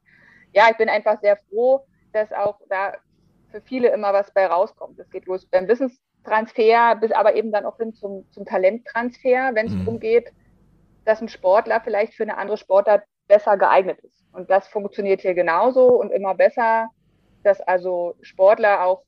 ja, 0.53 0.69
ich 0.71 0.77
bin 0.77 0.87
einfach 0.87 1.19
sehr 1.19 1.37
froh, 1.49 1.85
dass 2.13 2.31
auch 2.31 2.61
da 2.69 2.93
für 3.51 3.59
viele 3.59 3.89
immer 3.89 4.13
was 4.13 4.31
bei 4.31 4.45
rauskommt. 4.45 4.97
Das 4.97 5.09
geht 5.09 5.25
los 5.25 5.45
beim 5.45 5.67
Wissenstransfer, 5.67 6.95
bis 6.95 7.11
aber 7.11 7.35
eben 7.35 7.51
dann 7.51 7.65
auch 7.65 7.75
hin 7.75 7.93
zum, 7.93 8.25
zum 8.31 8.45
Talenttransfer, 8.45 9.51
wenn 9.53 9.67
es 9.67 9.73
mhm. 9.73 9.79
darum 9.79 9.99
geht, 9.99 10.31
dass 11.03 11.21
ein 11.21 11.27
Sportler 11.27 11.81
vielleicht 11.81 12.13
für 12.13 12.23
eine 12.23 12.37
andere 12.37 12.57
Sportart 12.57 13.03
besser 13.27 13.57
geeignet 13.57 13.99
ist. 13.99 14.23
Und 14.31 14.49
das 14.49 14.69
funktioniert 14.69 15.19
hier 15.19 15.33
genauso 15.33 15.87
und 15.99 16.11
immer 16.11 16.35
besser, 16.35 16.87
dass 17.43 17.59
also 17.59 18.15
Sportler 18.21 18.85
auch 18.85 19.03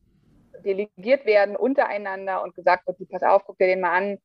delegiert 0.63 1.26
werden 1.26 1.56
untereinander 1.56 2.43
und 2.43 2.56
gesagt 2.56 2.88
wird, 2.88 2.98
pass 3.10 3.24
auf, 3.24 3.43
guck 3.46 3.58
dir 3.58 3.67
den 3.67 3.82
mal 3.82 3.96
an, 3.96 4.17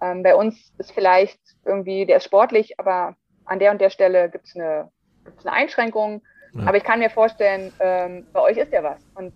Ähm, 0.00 0.22
bei 0.22 0.34
uns 0.34 0.72
ist 0.78 0.92
vielleicht 0.92 1.40
irgendwie, 1.64 2.06
der 2.06 2.18
ist 2.18 2.24
sportlich, 2.24 2.78
aber 2.78 3.16
an 3.44 3.58
der 3.58 3.72
und 3.72 3.80
der 3.80 3.90
Stelle 3.90 4.30
gibt 4.30 4.46
es 4.46 4.54
eine, 4.54 4.90
gibt's 5.24 5.44
eine 5.44 5.56
Einschränkung. 5.56 6.22
Ja. 6.54 6.66
Aber 6.68 6.76
ich 6.76 6.84
kann 6.84 7.00
mir 7.00 7.10
vorstellen, 7.10 7.72
ähm, 7.80 8.26
bei 8.32 8.40
euch 8.40 8.56
ist 8.56 8.72
ja 8.72 8.82
was. 8.82 9.00
Und 9.14 9.34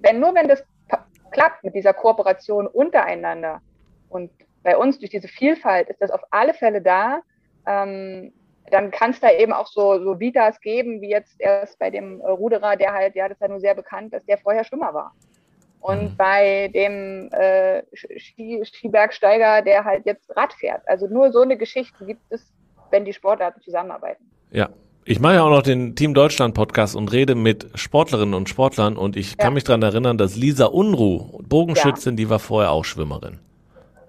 wenn 0.00 0.20
nur 0.20 0.34
wenn 0.34 0.48
das 0.48 0.62
klappt 1.30 1.64
mit 1.64 1.74
dieser 1.74 1.94
Kooperation 1.94 2.66
untereinander 2.66 3.60
und 4.08 4.30
bei 4.62 4.76
uns 4.76 4.98
durch 4.98 5.10
diese 5.10 5.28
Vielfalt 5.28 5.88
ist 5.88 6.00
das 6.00 6.10
auf 6.10 6.22
alle 6.30 6.54
Fälle 6.54 6.80
da, 6.80 7.22
ähm, 7.66 8.32
dann 8.70 8.90
kann 8.90 9.10
es 9.10 9.20
da 9.20 9.30
eben 9.30 9.52
auch 9.52 9.66
so, 9.66 9.98
so 10.02 10.20
Vitas 10.20 10.60
geben, 10.60 11.00
wie 11.00 11.10
jetzt 11.10 11.40
erst 11.40 11.78
bei 11.78 11.90
dem 11.90 12.20
Ruderer, 12.20 12.76
der 12.76 12.92
halt, 12.92 13.16
ja, 13.16 13.28
das 13.28 13.36
ist 13.36 13.42
ja 13.42 13.48
nur 13.48 13.60
sehr 13.60 13.74
bekannt, 13.74 14.12
dass 14.12 14.24
der 14.24 14.38
vorher 14.38 14.64
Schwimmer 14.64 14.94
war. 14.94 15.12
Und 15.82 16.12
mhm. 16.12 16.16
bei 16.16 16.68
dem 16.68 17.28
äh, 17.32 17.82
Skibergsteiger, 18.64 19.62
der 19.62 19.84
halt 19.84 20.06
jetzt 20.06 20.34
Rad 20.36 20.52
fährt. 20.54 20.82
Also 20.86 21.08
nur 21.08 21.32
so 21.32 21.40
eine 21.40 21.56
Geschichte 21.56 22.06
gibt 22.06 22.22
es, 22.30 22.52
wenn 22.90 23.04
die 23.04 23.12
Sportarten 23.12 23.60
zusammenarbeiten. 23.60 24.24
Ja, 24.52 24.70
ich 25.04 25.18
mache 25.18 25.34
ja 25.34 25.42
auch 25.42 25.50
noch 25.50 25.62
den 25.62 25.96
Team 25.96 26.14
Deutschland 26.14 26.54
Podcast 26.54 26.94
und 26.94 27.10
rede 27.10 27.34
mit 27.34 27.66
Sportlerinnen 27.74 28.34
und 28.34 28.48
Sportlern 28.48 28.96
und 28.96 29.16
ich 29.16 29.36
kann 29.36 29.54
mich 29.54 29.64
daran 29.64 29.82
erinnern, 29.82 30.16
dass 30.16 30.36
Lisa 30.36 30.66
Unruh, 30.66 31.40
Bogenschützin, 31.42 32.12
ja. 32.12 32.16
die 32.16 32.30
war 32.30 32.38
vorher 32.38 32.70
auch 32.70 32.84
Schwimmerin. 32.84 33.40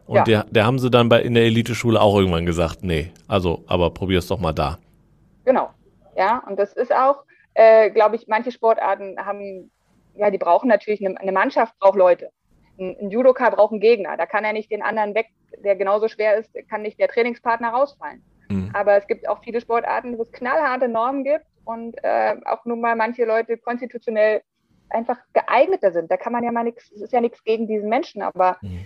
Und 0.05 0.17
ja. 0.17 0.23
der, 0.23 0.43
der 0.51 0.65
haben 0.67 0.77
sie 0.77 0.91
dann 0.91 1.09
bei, 1.09 1.23
in 1.23 1.33
der 1.33 1.45
Eliteschule 1.45 1.99
auch 1.99 2.15
irgendwann 2.17 2.45
gesagt, 2.45 2.83
nee, 2.83 3.11
also, 3.27 3.63
aber 3.65 3.91
probier 3.91 4.19
es 4.19 4.27
doch 4.27 4.39
mal 4.39 4.53
da. 4.53 4.77
Genau, 5.45 5.71
ja, 6.15 6.43
und 6.47 6.59
das 6.59 6.73
ist 6.73 6.93
auch, 6.93 7.23
äh, 7.55 7.89
glaube 7.89 8.15
ich, 8.15 8.27
manche 8.27 8.51
Sportarten 8.51 9.17
haben, 9.17 9.71
ja, 10.15 10.29
die 10.29 10.37
brauchen 10.37 10.67
natürlich, 10.67 11.05
eine, 11.05 11.19
eine 11.19 11.31
Mannschaft 11.31 11.77
braucht 11.79 11.97
Leute. 11.97 12.31
Ein, 12.79 12.95
ein, 12.99 13.11
Judoka 13.11 13.49
braucht 13.49 13.71
einen 13.71 13.81
Gegner, 13.81 14.17
da 14.17 14.25
kann 14.25 14.43
er 14.43 14.53
nicht 14.53 14.71
den 14.71 14.81
anderen 14.81 15.15
weg, 15.15 15.27
der 15.63 15.75
genauso 15.75 16.07
schwer 16.07 16.37
ist, 16.37 16.51
kann 16.69 16.81
nicht 16.81 16.99
der 16.99 17.07
Trainingspartner 17.07 17.69
rausfallen. 17.69 18.23
Mhm. 18.49 18.71
Aber 18.73 18.97
es 18.97 19.07
gibt 19.07 19.27
auch 19.27 19.43
viele 19.43 19.61
Sportarten, 19.61 20.17
wo 20.17 20.23
es 20.23 20.31
knallharte 20.31 20.87
Normen 20.87 21.23
gibt 21.23 21.45
und 21.65 21.95
äh, 22.03 22.35
auch 22.45 22.65
nun 22.65 22.81
mal 22.81 22.95
manche 22.95 23.25
Leute 23.25 23.57
konstitutionell 23.57 24.41
einfach 24.89 25.17
geeigneter 25.33 25.91
sind. 25.91 26.11
Da 26.11 26.17
kann 26.17 26.33
man 26.33 26.43
ja 26.43 26.51
mal 26.51 26.63
nichts, 26.63 26.91
es 26.91 27.01
ist 27.01 27.13
ja 27.13 27.21
nichts 27.21 27.43
gegen 27.43 27.67
diesen 27.67 27.89
Menschen, 27.89 28.21
aber 28.21 28.57
mhm. 28.61 28.85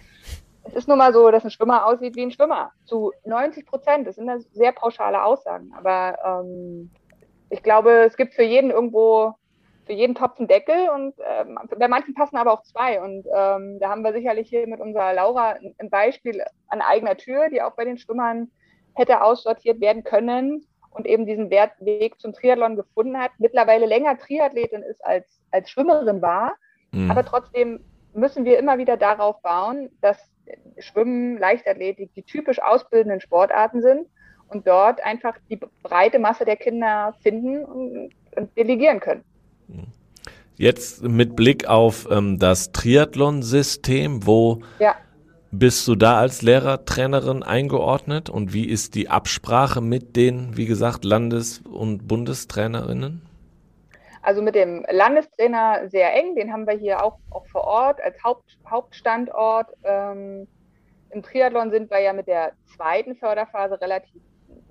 es 0.64 0.74
ist 0.74 0.88
nun 0.88 0.98
mal 0.98 1.14
so, 1.14 1.30
dass 1.32 1.44
ein 1.44 1.52
Schwimmer 1.52 1.86
aussieht 1.86 2.16
wie 2.16 2.24
ein 2.24 2.32
Schwimmer. 2.32 2.72
Zu 2.86 3.14
90 3.26 3.66
Prozent. 3.66 4.08
Das 4.08 4.16
sind 4.16 4.28
ja 4.28 4.40
sehr 4.40 4.72
pauschale 4.72 5.24
Aussagen. 5.24 5.74
Aber 5.78 6.18
ähm, 6.26 6.92
ich 7.50 7.64
glaube, 7.64 8.06
es 8.06 8.18
gibt 8.18 8.34
für 8.34 8.44
jeden 8.44 8.72
irgendwo, 8.72 9.34
für 9.88 9.94
jeden 9.94 10.14
Topf 10.14 10.38
einen 10.38 10.48
Deckel 10.48 10.90
und 10.90 11.16
ähm, 11.26 11.58
bei 11.78 11.88
manchen 11.88 12.14
passen 12.14 12.38
aber 12.38 12.54
auch 12.54 12.62
zwei. 12.64 13.02
Und 13.02 13.26
ähm, 13.34 13.80
da 13.80 13.90
haben 13.90 14.04
wir 14.04 14.14
sicherlich 14.14 14.50
hier 14.50 14.68
mit 14.68 14.80
unserer 14.80 15.14
Laura 15.14 15.56
ein 15.80 15.90
Beispiel 15.90 16.44
an 16.68 16.82
eigener 16.82 17.18
Tür, 17.18 17.50
die 17.50 17.62
auch 17.62 17.76
bei 17.76 17.86
den 17.86 17.98
Schwimmern 17.98 18.52
hätte 18.94 19.24
aussortiert 19.24 19.80
werden 19.82 20.04
können 20.04 20.68
und 20.92 21.08
eben 21.08 21.26
diesen 21.26 21.50
Weg 21.50 22.20
zum 22.20 22.34
Triathlon 22.34 22.76
gefunden 22.76 23.18
hat, 23.18 23.32
mittlerweile 23.38 23.86
länger 23.86 24.18
Triathletin 24.18 24.84
ist 24.84 25.04
als, 25.06 25.42
als 25.52 25.70
Schwimmerin 25.70 26.22
war. 26.22 26.56
Mhm. 26.92 27.10
Aber 27.10 27.24
trotzdem 27.24 27.80
müssen 28.14 28.46
wir 28.46 28.60
immer 28.60 28.78
wieder 28.78 28.98
darauf 28.98 29.42
bauen, 29.42 29.90
dass 30.02 30.18
Schwimmen, 30.80 31.38
Leichtathletik 31.38 32.14
die 32.14 32.24
typisch 32.24 32.62
ausbildenden 32.62 33.22
Sportarten 33.22 33.82
sind 33.82 34.08
und 34.50 34.68
dort 34.68 35.04
einfach 35.06 35.36
die 35.50 35.60
breite 35.84 36.20
Masse 36.20 36.46
der 36.46 36.56
Kinder 36.56 37.14
finden 37.22 37.64
und, 37.64 38.12
und 38.36 38.58
delegieren 38.58 39.00
können. 39.00 39.24
Jetzt 40.56 41.04
mit 41.04 41.36
Blick 41.36 41.68
auf 41.68 42.08
ähm, 42.10 42.40
das 42.40 42.72
Triathlon-System, 42.72 44.26
wo 44.26 44.62
ja. 44.80 44.96
Bist 45.52 45.88
du 45.88 45.96
da 45.96 46.20
als 46.20 46.42
Lehrer, 46.42 46.84
Trainerin 46.84 47.42
eingeordnet 47.42 48.30
und 48.30 48.54
wie 48.54 48.68
ist 48.68 48.96
die 48.96 49.08
Absprache 49.08 49.80
mit 49.80 50.18
den, 50.18 50.58
wie 50.58 50.66
gesagt, 50.66 51.06
Landes- 51.06 51.62
und 51.62 52.06
Bundestrainerinnen? 52.06 53.22
Also 54.22 54.42
mit 54.42 54.56
dem 54.56 54.86
Landestrainer 54.92 55.88
sehr 55.88 56.14
eng, 56.14 56.36
den 56.36 56.52
haben 56.52 56.68
wir 56.68 56.74
hier 56.74 57.02
auch, 57.02 57.18
auch 57.32 57.48
vor 57.48 57.64
Ort 57.64 58.02
als 58.04 58.22
Haupt, 58.26 58.58
Hauptstandort. 58.70 59.70
Ähm, 59.86 60.48
Im 61.12 61.24
Triathlon 61.24 61.72
sind 61.72 61.90
wir 61.90 62.02
ja 62.02 62.12
mit 62.12 62.28
der 62.28 62.52
zweiten 62.76 63.16
Förderphase 63.16 63.80
relativ, 63.80 64.22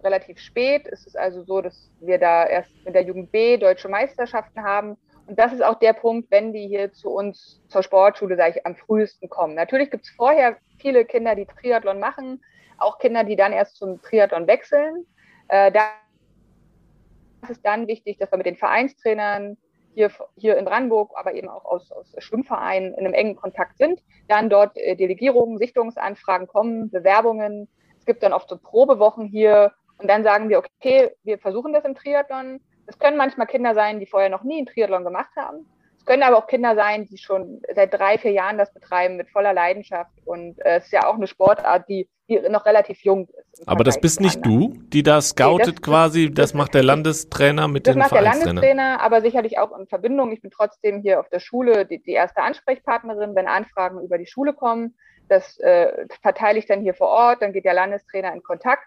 relativ 0.07 0.39
spät. 0.39 0.87
Es 0.91 1.07
ist 1.07 1.19
also 1.19 1.43
so, 1.43 1.61
dass 1.61 1.91
wir 2.01 2.19
da 2.19 2.47
erst 2.47 2.73
mit 2.85 2.95
der 2.95 3.03
Jugend 3.03 3.31
B 3.33 3.59
deutsche 3.59 3.89
Meisterschaften 3.89 4.63
haben 4.63 4.97
und 5.27 5.39
das 5.39 5.53
ist 5.53 5.63
auch 5.63 5.79
der 5.79 5.93
Punkt, 5.93 6.31
wenn 6.31 6.53
die 6.53 6.69
hier 6.69 6.93
zu 6.93 7.11
uns 7.11 7.61
zur 7.69 7.83
Sportschule, 7.83 8.37
sage 8.37 8.55
ich, 8.57 8.67
am 8.67 8.77
frühesten 8.77 9.29
kommen. 9.29 9.55
Natürlich 9.55 9.91
gibt 9.91 10.05
es 10.05 10.11
vorher 10.11 10.57
viele 10.79 11.05
Kinder, 11.05 11.35
die 11.35 11.47
Triathlon 11.47 11.99
machen, 11.99 12.43
auch 12.79 12.99
Kinder, 12.99 13.25
die 13.25 13.37
dann 13.37 13.53
erst 13.53 13.77
zum 13.77 14.01
Triathlon 14.03 14.47
wechseln. 14.47 15.05
Äh, 15.49 15.73
da 15.73 15.91
ist 17.49 17.65
dann 17.65 17.89
wichtig, 17.89 18.19
dass 18.19 18.31
wir 18.31 18.37
mit 18.37 18.47
den 18.47 18.57
Vereinstrainern 18.57 19.57
hier, 19.95 20.13
hier 20.37 20.57
in 20.59 20.65
Brandenburg, 20.65 21.11
aber 21.17 21.35
eben 21.35 21.49
auch 21.49 21.65
aus, 21.65 21.91
aus 21.91 22.15
Schwimmvereinen 22.19 22.93
in 22.95 23.01
einem 23.01 23.15
engen 23.15 23.35
Kontakt 23.35 23.79
sind. 23.79 24.03
Dann 24.29 24.49
dort 24.49 24.77
äh, 24.77 24.95
Delegierungen, 24.95 25.59
Sichtungsanfragen 25.59 26.47
kommen, 26.47 26.91
Bewerbungen. 26.91 27.69
Es 27.99 28.07
gibt 28.07 28.23
dann 28.23 28.33
oft 28.33 28.49
so 28.49 28.59
Probewochen 28.59 29.27
hier 29.27 29.73
und 29.99 30.09
dann 30.09 30.25
sagen 30.25 30.49
wir, 30.49 30.59
okay, 30.59 31.11
wir 31.23 31.39
versuchen 31.39 31.73
das 31.73 31.85
im 31.85 31.95
Triathlon 31.95 32.61
es 32.87 32.99
können 32.99 33.17
manchmal 33.17 33.47
Kinder 33.47 33.75
sein, 33.75 34.01
die 34.01 34.07
vorher 34.07 34.31
noch 34.31 34.45
nie 34.45 34.59
einen 34.59 34.67
Triathlon 34.67 35.05
gemacht 35.05 35.31
haben. 35.37 35.67
Es 35.99 36.05
können 36.05 36.23
aber 36.23 36.39
auch 36.39 36.47
Kinder 36.47 36.77
sein, 36.77 37.07
die 37.07 37.19
schon 37.19 37.61
seit 37.75 37.93
drei, 37.93 38.17
vier 38.17 38.31
Jahren 38.31 38.59
das 38.59 38.73
betreiben 38.73 39.17
mit 39.17 39.29
voller 39.29 39.53
Leidenschaft. 39.53 40.13
Und 40.25 40.59
äh, 40.65 40.77
es 40.77 40.85
ist 40.85 40.93
ja 40.93 41.09
auch 41.09 41.17
eine 41.17 41.27
Sportart, 41.27 41.89
die, 41.89 42.09
die 42.29 42.39
noch 42.49 42.65
relativ 42.65 43.01
jung 43.01 43.29
ist. 43.53 43.67
Aber 43.67 43.83
das 43.83 44.01
bist 44.01 44.21
nicht 44.21 44.45
du, 44.45 44.75
die 44.93 45.03
da 45.03 45.21
scoutet 45.21 45.67
nee, 45.67 45.73
das, 45.73 45.83
quasi, 45.83 46.27
das, 46.27 46.51
das, 46.51 46.55
macht 46.55 46.75
der 46.75 46.85
Landestrainer 46.85 47.67
mit 47.67 47.89
dem 47.89 47.95
Vereinstrainer? 47.95 48.23
Das 48.23 48.35
macht 48.35 48.45
der 48.45 48.53
Landestrainer, 48.53 49.01
aber 49.01 49.21
sicherlich 49.21 49.59
auch 49.59 49.77
in 49.77 49.89
Verbindung. 49.89 50.31
Ich 50.31 50.43
bin 50.43 50.53
trotzdem 50.53 51.03
hier 51.03 51.19
auf 51.19 51.29
der 51.29 51.41
Schule 51.41 51.87
die, 51.87 52.01
die 52.01 52.13
erste 52.13 52.41
Ansprechpartnerin, 52.43 53.35
wenn 53.35 53.49
Anfragen 53.49 54.01
über 54.01 54.17
die 54.17 54.27
Schule 54.27 54.53
kommen. 54.53 54.95
Das 55.29 55.59
äh, 55.59 56.07
verteile 56.23 56.61
ich 56.61 56.67
dann 56.67 56.83
hier 56.83 56.95
vor 56.95 57.09
Ort, 57.09 57.43
dann 57.43 57.53
geht 57.53 57.65
der 57.65 57.75
Landestrainer 57.75 58.33
in 58.33 58.45
Kontakt 58.45 58.87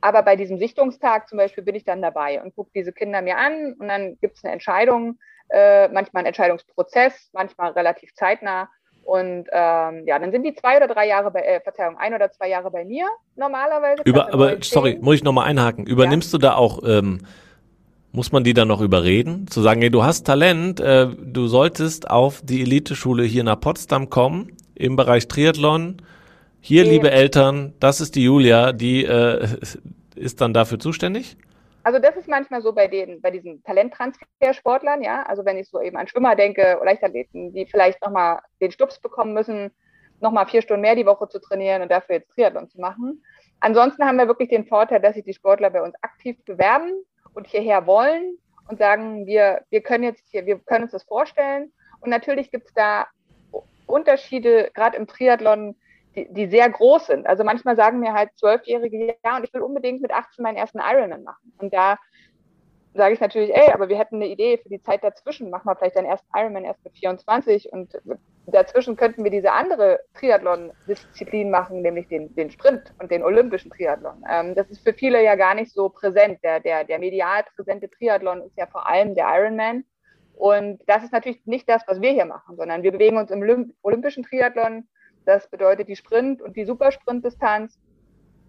aber 0.00 0.22
bei 0.22 0.36
diesem 0.36 0.58
Sichtungstag 0.58 1.28
zum 1.28 1.38
Beispiel 1.38 1.64
bin 1.64 1.74
ich 1.74 1.84
dann 1.84 2.02
dabei 2.02 2.40
und 2.42 2.54
gucke 2.54 2.70
diese 2.74 2.92
Kinder 2.92 3.22
mir 3.22 3.36
an 3.36 3.74
und 3.78 3.88
dann 3.88 4.16
gibt 4.20 4.36
es 4.36 4.44
eine 4.44 4.52
Entscheidung, 4.52 5.18
äh, 5.48 5.88
manchmal 5.88 6.20
einen 6.20 6.28
Entscheidungsprozess, 6.28 7.30
manchmal 7.32 7.72
relativ 7.72 8.14
zeitnah. 8.14 8.68
Und 9.04 9.48
ähm, 9.50 10.06
ja, 10.06 10.18
dann 10.18 10.32
sind 10.32 10.42
die 10.42 10.54
zwei 10.54 10.76
oder 10.76 10.86
drei 10.86 11.08
Jahre 11.08 11.30
bei, 11.30 11.40
äh, 11.40 11.60
Verzeihung, 11.60 11.96
ein 11.96 12.12
oder 12.12 12.30
zwei 12.30 12.48
Jahre 12.50 12.70
bei 12.70 12.84
mir 12.84 13.06
normalerweise. 13.36 14.02
Über, 14.04 14.32
aber 14.34 14.58
sorry, 14.60 14.98
muss 15.00 15.16
ich 15.16 15.24
nochmal 15.24 15.46
einhaken. 15.46 15.86
Übernimmst 15.86 16.32
ja. 16.32 16.38
du 16.38 16.42
da 16.46 16.54
auch, 16.56 16.82
ähm, 16.86 17.20
muss 18.12 18.32
man 18.32 18.44
die 18.44 18.52
dann 18.52 18.68
noch 18.68 18.82
überreden, 18.82 19.46
zu 19.48 19.62
sagen, 19.62 19.80
hey, 19.80 19.90
du 19.90 20.04
hast 20.04 20.24
Talent, 20.24 20.80
äh, 20.80 21.06
du 21.06 21.46
solltest 21.46 22.10
auf 22.10 22.42
die 22.44 22.60
Eliteschule 22.60 23.22
hier 23.24 23.44
nach 23.44 23.58
Potsdam 23.58 24.10
kommen 24.10 24.52
im 24.74 24.96
Bereich 24.96 25.26
Triathlon 25.26 26.02
hier, 26.60 26.84
nee. 26.84 26.90
liebe 26.90 27.10
Eltern, 27.10 27.74
das 27.80 28.00
ist 28.00 28.14
die 28.14 28.24
Julia, 28.24 28.72
die 28.72 29.04
äh, 29.04 29.46
ist 30.14 30.40
dann 30.40 30.52
dafür 30.52 30.78
zuständig? 30.78 31.36
Also 31.84 31.98
das 31.98 32.16
ist 32.16 32.28
manchmal 32.28 32.60
so 32.60 32.72
bei 32.72 32.86
den, 32.86 33.20
bei 33.22 33.30
diesen 33.30 33.62
Talenttransfer-Sportlern, 33.62 35.02
ja. 35.02 35.22
Also 35.22 35.44
wenn 35.44 35.56
ich 35.56 35.68
so 35.68 35.80
eben 35.80 35.96
an 35.96 36.08
Schwimmer 36.08 36.36
denke 36.36 36.76
oder 36.76 36.86
Leichtathleten, 36.86 37.54
die 37.54 37.66
vielleicht 37.66 38.02
nochmal 38.02 38.40
den 38.60 38.70
Stups 38.70 38.98
bekommen 38.98 39.32
müssen, 39.32 39.70
nochmal 40.20 40.46
vier 40.46 40.60
Stunden 40.62 40.82
mehr 40.82 40.96
die 40.96 41.06
Woche 41.06 41.28
zu 41.28 41.40
trainieren 41.40 41.82
und 41.82 41.90
dafür 41.90 42.16
jetzt 42.16 42.30
Triathlon 42.32 42.68
zu 42.68 42.80
machen. 42.80 43.22
Ansonsten 43.60 44.04
haben 44.04 44.18
wir 44.18 44.28
wirklich 44.28 44.48
den 44.48 44.66
Vorteil, 44.66 45.00
dass 45.00 45.14
sich 45.14 45.24
die 45.24 45.32
Sportler 45.32 45.70
bei 45.70 45.82
uns 45.82 45.94
aktiv 46.02 46.36
bewerben 46.44 46.92
und 47.34 47.46
hierher 47.46 47.86
wollen 47.86 48.36
und 48.68 48.78
sagen, 48.78 49.26
wir, 49.26 49.62
wir 49.70 49.80
können 49.80 50.04
jetzt 50.04 50.24
hier, 50.30 50.46
wir 50.46 50.58
können 50.58 50.84
uns 50.84 50.92
das 50.92 51.04
vorstellen. 51.04 51.72
Und 52.00 52.10
natürlich 52.10 52.50
gibt 52.50 52.66
es 52.68 52.74
da 52.74 53.06
Unterschiede, 53.86 54.70
gerade 54.74 54.96
im 54.96 55.06
Triathlon, 55.06 55.74
die, 56.14 56.32
die 56.32 56.46
sehr 56.46 56.68
groß 56.68 57.06
sind. 57.06 57.26
Also 57.26 57.44
manchmal 57.44 57.76
sagen 57.76 58.00
mir 58.00 58.12
halt 58.12 58.30
Zwölfjährige, 58.36 59.16
ja, 59.24 59.36
und 59.36 59.44
ich 59.44 59.52
will 59.54 59.62
unbedingt 59.62 60.02
mit 60.02 60.12
18 60.12 60.42
meinen 60.42 60.56
ersten 60.56 60.78
Ironman 60.78 61.24
machen. 61.24 61.52
Und 61.58 61.72
da 61.72 61.98
sage 62.94 63.14
ich 63.14 63.20
natürlich, 63.20 63.54
ey, 63.54 63.72
aber 63.72 63.88
wir 63.88 63.98
hätten 63.98 64.16
eine 64.16 64.28
Idee 64.28 64.58
für 64.58 64.68
die 64.68 64.82
Zeit 64.82 65.04
dazwischen. 65.04 65.50
Mach 65.50 65.64
mal 65.64 65.74
vielleicht 65.74 65.96
deinen 65.96 66.06
ersten 66.06 66.28
Ironman 66.34 66.64
erst 66.64 66.84
mit 66.84 66.94
24 66.94 67.72
und 67.72 67.98
dazwischen 68.46 68.96
könnten 68.96 69.24
wir 69.24 69.30
diese 69.30 69.52
andere 69.52 70.00
Triathlon-Disziplin 70.14 71.50
machen, 71.50 71.82
nämlich 71.82 72.08
den, 72.08 72.34
den 72.34 72.50
Sprint 72.50 72.92
und 72.98 73.10
den 73.10 73.22
olympischen 73.22 73.70
Triathlon. 73.70 74.24
Ähm, 74.30 74.54
das 74.54 74.68
ist 74.70 74.82
für 74.82 74.92
viele 74.92 75.22
ja 75.22 75.36
gar 75.36 75.54
nicht 75.54 75.72
so 75.72 75.88
präsent. 75.88 76.40
Der, 76.42 76.60
der, 76.60 76.84
der 76.84 76.98
medial 76.98 77.44
präsente 77.54 77.90
Triathlon 77.90 78.42
ist 78.42 78.56
ja 78.56 78.66
vor 78.66 78.88
allem 78.88 79.14
der 79.14 79.26
Ironman. 79.28 79.84
Und 80.34 80.80
das 80.86 81.02
ist 81.02 81.12
natürlich 81.12 81.44
nicht 81.46 81.68
das, 81.68 81.82
was 81.86 82.00
wir 82.00 82.10
hier 82.10 82.24
machen, 82.24 82.56
sondern 82.56 82.82
wir 82.82 82.92
bewegen 82.92 83.16
uns 83.16 83.30
im 83.30 83.74
olympischen 83.82 84.22
Triathlon 84.22 84.88
das 85.28 85.46
bedeutet 85.46 85.88
die 85.88 85.96
Sprint- 85.96 86.40
und 86.40 86.56
die 86.56 86.64
Supersprintdistanz, 86.64 87.78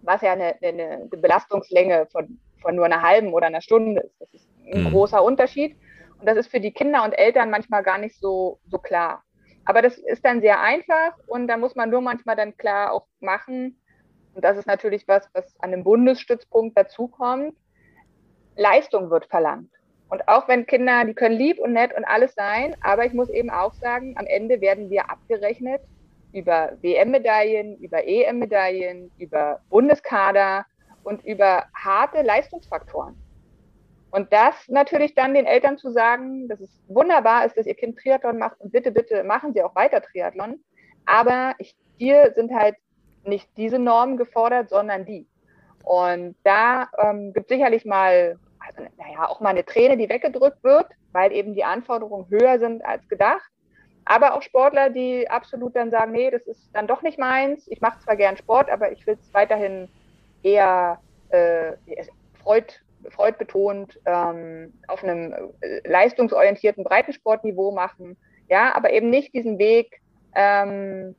was 0.00 0.22
ja 0.22 0.32
eine, 0.32 0.54
eine, 0.62 1.08
Belastungslänge 1.10 2.06
von, 2.10 2.40
von 2.62 2.74
nur 2.74 2.86
einer 2.86 3.02
halben 3.02 3.34
oder 3.34 3.48
einer 3.48 3.60
Stunde 3.60 4.00
ist. 4.00 4.18
Das 4.18 4.32
ist 4.32 4.48
ein 4.72 4.84
mhm. 4.84 4.90
großer 4.90 5.22
Unterschied. 5.22 5.76
Und 6.18 6.26
das 6.26 6.38
ist 6.38 6.50
für 6.50 6.58
die 6.58 6.72
Kinder 6.72 7.04
und 7.04 7.12
Eltern 7.12 7.50
manchmal 7.50 7.82
gar 7.82 7.98
nicht 7.98 8.18
so, 8.18 8.60
so 8.66 8.78
klar. 8.78 9.22
Aber 9.66 9.82
das 9.82 9.98
ist 9.98 10.24
dann 10.24 10.40
sehr 10.40 10.60
einfach 10.62 11.18
und 11.26 11.48
da 11.48 11.58
muss 11.58 11.76
man 11.76 11.90
nur 11.90 12.00
manchmal 12.00 12.34
dann 12.34 12.56
klar 12.56 12.92
auch 12.92 13.06
machen, 13.20 13.76
und 14.32 14.44
das 14.44 14.56
ist 14.56 14.66
natürlich 14.66 15.06
was, 15.06 15.28
was 15.34 15.44
an 15.60 15.74
einem 15.74 15.84
Bundesstützpunkt 15.84 16.78
dazukommt, 16.78 17.54
Leistung 18.56 19.10
wird 19.10 19.26
verlangt. 19.26 19.70
Und 20.08 20.28
auch 20.28 20.48
wenn 20.48 20.66
Kinder, 20.66 21.04
die 21.04 21.14
können 21.14 21.36
lieb 21.36 21.58
und 21.58 21.72
nett 21.72 21.94
und 21.94 22.04
alles 22.04 22.34
sein, 22.34 22.74
aber 22.80 23.04
ich 23.04 23.12
muss 23.12 23.28
eben 23.28 23.50
auch 23.50 23.74
sagen, 23.74 24.14
am 24.16 24.26
Ende 24.26 24.60
werden 24.62 24.88
wir 24.88 25.10
abgerechnet 25.10 25.82
über 26.32 26.72
WM-Medaillen, 26.80 27.76
über 27.78 28.06
EM-Medaillen, 28.06 29.10
über 29.18 29.60
Bundeskader 29.70 30.66
und 31.02 31.24
über 31.24 31.64
harte 31.74 32.22
Leistungsfaktoren. 32.22 33.16
Und 34.10 34.32
das 34.32 34.54
natürlich 34.68 35.14
dann 35.14 35.34
den 35.34 35.46
Eltern 35.46 35.78
zu 35.78 35.92
sagen, 35.92 36.48
dass 36.48 36.60
es 36.60 36.70
wunderbar 36.88 37.46
ist, 37.46 37.56
dass 37.56 37.66
ihr 37.66 37.74
Kind 37.74 37.98
Triathlon 37.98 38.38
macht 38.38 38.60
und 38.60 38.72
bitte, 38.72 38.90
bitte 38.90 39.22
machen 39.22 39.52
Sie 39.52 39.62
auch 39.62 39.74
weiter 39.76 40.02
Triathlon. 40.02 40.60
Aber 41.06 41.54
hier 41.98 42.32
sind 42.34 42.52
halt 42.52 42.76
nicht 43.24 43.48
diese 43.56 43.78
Normen 43.78 44.16
gefordert, 44.16 44.70
sondern 44.70 45.04
die. 45.04 45.26
Und 45.84 46.36
da 46.42 46.88
ähm, 46.98 47.32
gibt 47.32 47.50
es 47.50 47.56
sicherlich 47.56 47.84
mal, 47.84 48.38
also, 48.58 48.82
naja, 48.98 49.28
auch 49.28 49.40
mal 49.40 49.50
eine 49.50 49.64
Träne, 49.64 49.96
die 49.96 50.08
weggedrückt 50.08 50.62
wird, 50.62 50.86
weil 51.12 51.32
eben 51.32 51.54
die 51.54 51.64
Anforderungen 51.64 52.28
höher 52.30 52.58
sind 52.58 52.84
als 52.84 53.08
gedacht. 53.08 53.50
Aber 54.10 54.34
auch 54.34 54.42
Sportler, 54.42 54.90
die 54.90 55.30
absolut 55.30 55.76
dann 55.76 55.92
sagen, 55.92 56.10
nee, 56.10 56.32
das 56.32 56.42
ist 56.48 56.68
dann 56.72 56.88
doch 56.88 57.02
nicht 57.02 57.16
meins. 57.16 57.68
Ich 57.68 57.80
mache 57.80 58.00
zwar 58.00 58.16
gern 58.16 58.36
Sport, 58.36 58.68
aber 58.68 58.90
ich 58.90 59.06
will 59.06 59.14
es 59.14 59.32
weiterhin 59.32 59.88
eher 60.42 60.98
äh, 61.28 61.74
freud, 62.42 62.74
freudbetont 63.08 64.00
ähm, 64.06 64.72
auf 64.88 65.04
einem 65.04 65.32
äh, 65.60 65.88
leistungsorientierten 65.88 66.82
Breitensportniveau 66.82 67.70
machen. 67.70 68.16
Ja, 68.48 68.74
aber 68.74 68.92
eben 68.92 69.10
nicht 69.10 69.32
diesen 69.32 69.60
Weg, 69.60 70.00
ähm, 70.34 71.14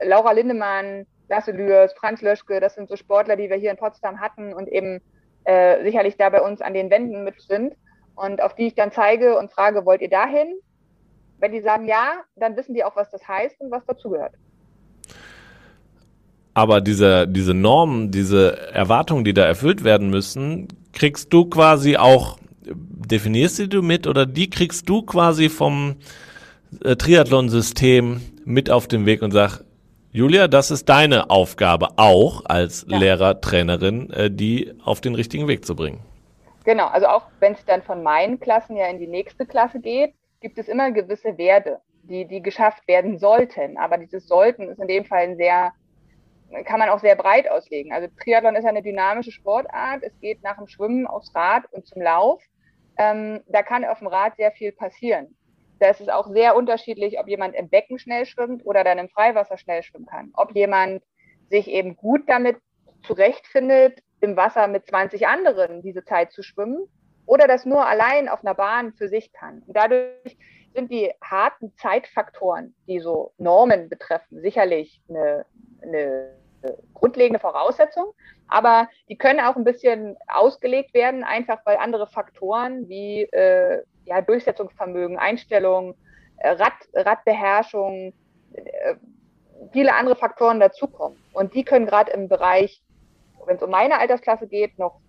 Laura 0.00 0.30
Lindemann, 0.30 1.08
Lasse 1.28 1.50
Lührs, 1.50 1.94
Franz 1.94 2.22
Löschke, 2.22 2.60
das 2.60 2.76
sind 2.76 2.88
so 2.88 2.94
Sportler, 2.94 3.34
die 3.34 3.50
wir 3.50 3.56
hier 3.56 3.72
in 3.72 3.76
Potsdam 3.76 4.20
hatten 4.20 4.54
und 4.54 4.68
eben 4.68 5.00
äh, 5.42 5.82
sicherlich 5.82 6.16
da 6.16 6.28
bei 6.28 6.42
uns 6.42 6.60
an 6.60 6.74
den 6.74 6.90
Wänden 6.90 7.24
mit 7.24 7.40
sind 7.40 7.74
und 8.14 8.40
auf 8.40 8.54
die 8.54 8.68
ich 8.68 8.76
dann 8.76 8.92
zeige 8.92 9.36
und 9.36 9.50
frage, 9.50 9.84
wollt 9.84 10.00
ihr 10.00 10.10
dahin? 10.10 10.60
Wenn 11.40 11.52
die 11.52 11.60
sagen 11.60 11.86
ja, 11.86 12.22
dann 12.36 12.56
wissen 12.56 12.74
die 12.74 12.84
auch, 12.84 12.94
was 12.96 13.10
das 13.10 13.26
heißt 13.26 13.60
und 13.60 13.70
was 13.70 13.84
dazugehört. 13.86 14.34
Aber 16.52 16.80
diese, 16.80 17.26
diese 17.26 17.54
Normen, 17.54 18.10
diese 18.10 18.72
Erwartungen, 18.72 19.24
die 19.24 19.32
da 19.32 19.44
erfüllt 19.44 19.82
werden 19.82 20.10
müssen, 20.10 20.68
kriegst 20.92 21.32
du 21.32 21.46
quasi 21.46 21.96
auch, 21.96 22.38
definierst 22.62 23.58
die 23.58 23.68
du 23.68 23.82
mit 23.82 24.06
oder 24.06 24.26
die 24.26 24.50
kriegst 24.50 24.88
du 24.88 25.02
quasi 25.02 25.48
vom 25.48 25.96
äh, 26.84 26.96
Triathlon-System 26.96 28.20
mit 28.44 28.70
auf 28.70 28.88
den 28.88 29.06
Weg 29.06 29.22
und 29.22 29.30
sag, 29.30 29.64
Julia, 30.12 30.48
das 30.48 30.72
ist 30.72 30.88
deine 30.88 31.30
Aufgabe 31.30 31.90
auch 31.96 32.44
als 32.46 32.84
ja. 32.88 32.98
Lehrer, 32.98 33.40
Trainerin, 33.40 34.10
äh, 34.10 34.30
die 34.30 34.72
auf 34.84 35.00
den 35.00 35.14
richtigen 35.14 35.46
Weg 35.46 35.64
zu 35.64 35.76
bringen. 35.76 36.00
Genau, 36.64 36.88
also 36.88 37.06
auch 37.06 37.22
wenn 37.38 37.52
es 37.52 37.64
dann 37.64 37.82
von 37.82 38.02
meinen 38.02 38.38
Klassen 38.40 38.76
ja 38.76 38.86
in 38.88 38.98
die 38.98 39.06
nächste 39.06 39.46
Klasse 39.46 39.80
geht, 39.80 40.12
gibt 40.40 40.58
es 40.58 40.68
immer 40.68 40.90
gewisse 40.90 41.38
Werte, 41.38 41.80
die, 42.02 42.26
die 42.26 42.42
geschafft 42.42 42.86
werden 42.88 43.18
sollten. 43.18 43.76
Aber 43.76 43.98
dieses 43.98 44.26
sollten 44.26 44.68
ist 44.68 44.80
in 44.80 44.88
dem 44.88 45.04
Fall 45.04 45.20
ein 45.20 45.36
sehr, 45.36 45.72
kann 46.64 46.78
man 46.78 46.88
auch 46.88 47.00
sehr 47.00 47.14
breit 47.14 47.48
auslegen. 47.50 47.92
Also 47.92 48.08
Triathlon 48.22 48.56
ist 48.56 48.64
eine 48.64 48.82
dynamische 48.82 49.32
Sportart. 49.32 50.02
Es 50.02 50.18
geht 50.20 50.42
nach 50.42 50.56
dem 50.56 50.66
Schwimmen 50.66 51.06
aufs 51.06 51.34
Rad 51.34 51.64
und 51.72 51.86
zum 51.86 52.02
Lauf. 52.02 52.42
Ähm, 52.98 53.40
da 53.48 53.62
kann 53.62 53.84
auf 53.84 53.98
dem 53.98 54.08
Rad 54.08 54.36
sehr 54.36 54.50
viel 54.52 54.72
passieren. 54.72 55.36
Da 55.78 55.88
ist 55.88 56.00
es 56.00 56.08
auch 56.08 56.28
sehr 56.28 56.56
unterschiedlich, 56.56 57.18
ob 57.18 57.28
jemand 57.28 57.54
im 57.54 57.68
Becken 57.70 57.98
schnell 57.98 58.26
schwimmt 58.26 58.66
oder 58.66 58.84
dann 58.84 58.98
im 58.98 59.08
Freiwasser 59.08 59.56
schnell 59.56 59.82
schwimmen 59.82 60.06
kann. 60.06 60.30
Ob 60.34 60.54
jemand 60.54 61.02
sich 61.48 61.68
eben 61.68 61.96
gut 61.96 62.22
damit 62.28 62.58
zurechtfindet, 63.02 64.02
im 64.20 64.36
Wasser 64.36 64.66
mit 64.66 64.86
20 64.86 65.26
anderen 65.26 65.80
diese 65.80 66.04
Zeit 66.04 66.32
zu 66.32 66.42
schwimmen 66.42 66.86
oder 67.30 67.46
das 67.46 67.64
nur 67.64 67.86
allein 67.86 68.28
auf 68.28 68.40
einer 68.42 68.56
Bahn 68.56 68.92
für 68.92 69.08
sich 69.08 69.32
kann. 69.32 69.62
Und 69.64 69.76
dadurch 69.76 70.36
sind 70.74 70.90
die 70.90 71.12
harten 71.22 71.72
Zeitfaktoren, 71.76 72.74
die 72.88 72.98
so 72.98 73.32
Normen 73.38 73.88
betreffen, 73.88 74.40
sicherlich 74.40 75.00
eine, 75.08 75.46
eine 75.80 76.32
grundlegende 76.92 77.38
Voraussetzung, 77.38 78.12
aber 78.48 78.88
die 79.08 79.16
können 79.16 79.38
auch 79.38 79.54
ein 79.54 79.62
bisschen 79.62 80.16
ausgelegt 80.26 80.92
werden, 80.92 81.22
einfach 81.22 81.60
weil 81.64 81.76
andere 81.76 82.08
Faktoren 82.08 82.88
wie 82.88 83.22
äh, 83.22 83.84
ja, 84.06 84.22
Durchsetzungsvermögen, 84.22 85.16
Einstellung, 85.16 85.94
äh, 86.38 86.50
Rad, 86.50 86.72
Radbeherrschung, 86.94 88.12
äh, 88.54 88.96
viele 89.72 89.94
andere 89.94 90.16
Faktoren 90.16 90.58
dazukommen. 90.58 91.16
Und 91.32 91.54
die 91.54 91.64
können 91.64 91.86
gerade 91.86 92.10
im 92.10 92.28
Bereich, 92.28 92.82
wenn 93.46 93.56
es 93.56 93.62
um 93.62 93.70
meine 93.70 94.00
Altersklasse 94.00 94.48
geht, 94.48 94.80
noch, 94.80 95.00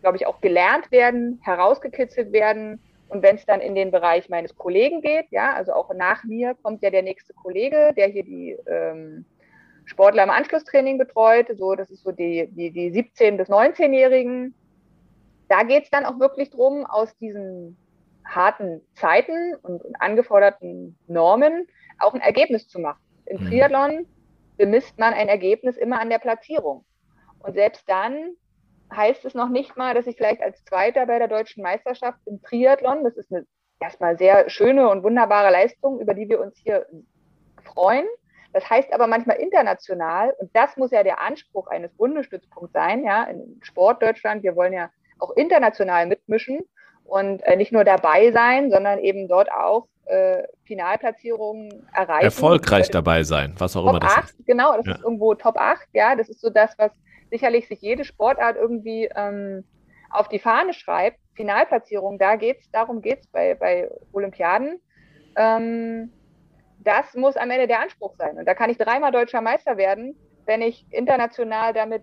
glaube 0.00 0.16
ich, 0.16 0.26
auch 0.26 0.40
gelernt 0.40 0.90
werden, 0.90 1.40
herausgekitzelt 1.42 2.32
werden. 2.32 2.80
Und 3.08 3.22
wenn 3.22 3.36
es 3.36 3.46
dann 3.46 3.60
in 3.60 3.74
den 3.74 3.90
Bereich 3.90 4.28
meines 4.28 4.54
Kollegen 4.56 5.00
geht, 5.02 5.26
ja, 5.30 5.52
also 5.54 5.72
auch 5.72 5.92
nach 5.94 6.24
mir 6.24 6.54
kommt 6.62 6.82
ja 6.82 6.90
der 6.90 7.02
nächste 7.02 7.34
Kollege, 7.34 7.92
der 7.96 8.06
hier 8.06 8.22
die 8.22 8.56
ähm, 8.66 9.24
Sportler 9.84 10.22
im 10.22 10.30
Anschlusstraining 10.30 10.98
betreut. 10.98 11.48
So, 11.56 11.74
das 11.74 11.90
ist 11.90 12.04
so 12.04 12.12
die, 12.12 12.48
die, 12.52 12.70
die 12.70 12.92
17- 12.92 13.36
bis 13.36 13.48
19-Jährigen. 13.48 14.54
Da 15.48 15.64
geht 15.64 15.84
es 15.84 15.90
dann 15.90 16.04
auch 16.04 16.20
wirklich 16.20 16.50
drum, 16.50 16.86
aus 16.86 17.16
diesen 17.18 17.76
harten 18.24 18.80
Zeiten 18.94 19.56
und, 19.62 19.84
und 19.84 20.00
angeforderten 20.00 20.96
Normen 21.08 21.66
auch 21.98 22.14
ein 22.14 22.20
Ergebnis 22.20 22.68
zu 22.68 22.78
machen. 22.78 23.00
Im 23.26 23.42
mhm. 23.42 23.48
Triathlon 23.48 24.06
bemisst 24.56 24.98
man 24.98 25.14
ein 25.14 25.28
Ergebnis 25.28 25.76
immer 25.76 26.00
an 26.00 26.10
der 26.10 26.18
Platzierung. 26.18 26.84
Und 27.40 27.54
selbst 27.54 27.88
dann 27.88 28.36
heißt 28.94 29.24
es 29.24 29.34
noch 29.34 29.48
nicht 29.48 29.76
mal, 29.76 29.94
dass 29.94 30.06
ich 30.06 30.16
vielleicht 30.16 30.42
als 30.42 30.64
Zweiter 30.64 31.06
bei 31.06 31.18
der 31.18 31.28
deutschen 31.28 31.62
Meisterschaft 31.62 32.18
im 32.26 32.42
Triathlon, 32.42 33.04
das 33.04 33.16
ist 33.16 33.32
eine 33.32 33.46
erstmal 33.80 34.18
sehr 34.18 34.48
schöne 34.50 34.88
und 34.88 35.02
wunderbare 35.02 35.50
Leistung, 35.50 36.00
über 36.00 36.14
die 36.14 36.28
wir 36.28 36.40
uns 36.40 36.58
hier 36.58 36.86
freuen. 37.64 38.06
Das 38.52 38.68
heißt 38.68 38.92
aber 38.92 39.06
manchmal 39.06 39.36
international, 39.36 40.34
und 40.38 40.54
das 40.54 40.76
muss 40.76 40.90
ja 40.90 41.02
der 41.02 41.20
Anspruch 41.20 41.68
eines 41.68 41.92
Bundesstützpunkts 41.94 42.72
sein, 42.72 43.04
ja, 43.04 43.24
in 43.24 43.60
Sport 43.62 44.02
Deutschland, 44.02 44.42
wir 44.42 44.56
wollen 44.56 44.72
ja 44.72 44.90
auch 45.18 45.30
international 45.36 46.06
mitmischen 46.06 46.60
und 47.04 47.42
äh, 47.42 47.56
nicht 47.56 47.72
nur 47.72 47.84
dabei 47.84 48.32
sein, 48.32 48.70
sondern 48.70 48.98
eben 48.98 49.28
dort 49.28 49.50
auch 49.52 49.86
äh, 50.06 50.42
Finalplatzierungen 50.64 51.88
erreichen. 51.94 52.24
Erfolgreich 52.24 52.90
dabei 52.90 53.22
sein, 53.22 53.54
was 53.58 53.76
auch 53.76 53.84
Top 53.84 53.90
immer 53.90 54.00
das 54.00 54.16
8, 54.16 54.24
ist. 54.24 54.46
Genau, 54.46 54.76
das 54.76 54.86
ja. 54.86 54.92
ist 54.94 55.04
irgendwo 55.04 55.34
Top 55.34 55.56
8, 55.56 55.88
ja, 55.92 56.16
das 56.16 56.28
ist 56.28 56.40
so 56.40 56.50
das, 56.50 56.76
was 56.76 56.90
sicherlich 57.30 57.68
sich 57.68 57.80
jede 57.80 58.04
Sportart 58.04 58.56
irgendwie 58.56 59.08
ähm, 59.14 59.64
auf 60.10 60.28
die 60.28 60.38
Fahne 60.38 60.72
schreibt. 60.72 61.18
Finalplatzierung, 61.34 62.18
da 62.18 62.36
geht's, 62.36 62.70
darum 62.70 63.00
geht 63.00 63.20
es 63.20 63.26
bei, 63.28 63.54
bei 63.54 63.88
Olympiaden. 64.12 64.80
Ähm, 65.36 66.12
das 66.78 67.14
muss 67.14 67.36
am 67.36 67.50
Ende 67.50 67.66
der 67.66 67.80
Anspruch 67.80 68.14
sein. 68.16 68.38
Und 68.38 68.46
da 68.46 68.54
kann 68.54 68.70
ich 68.70 68.78
dreimal 68.78 69.12
deutscher 69.12 69.40
Meister 69.40 69.76
werden, 69.76 70.16
wenn 70.46 70.62
ich 70.62 70.86
international 70.90 71.72
damit 71.72 72.02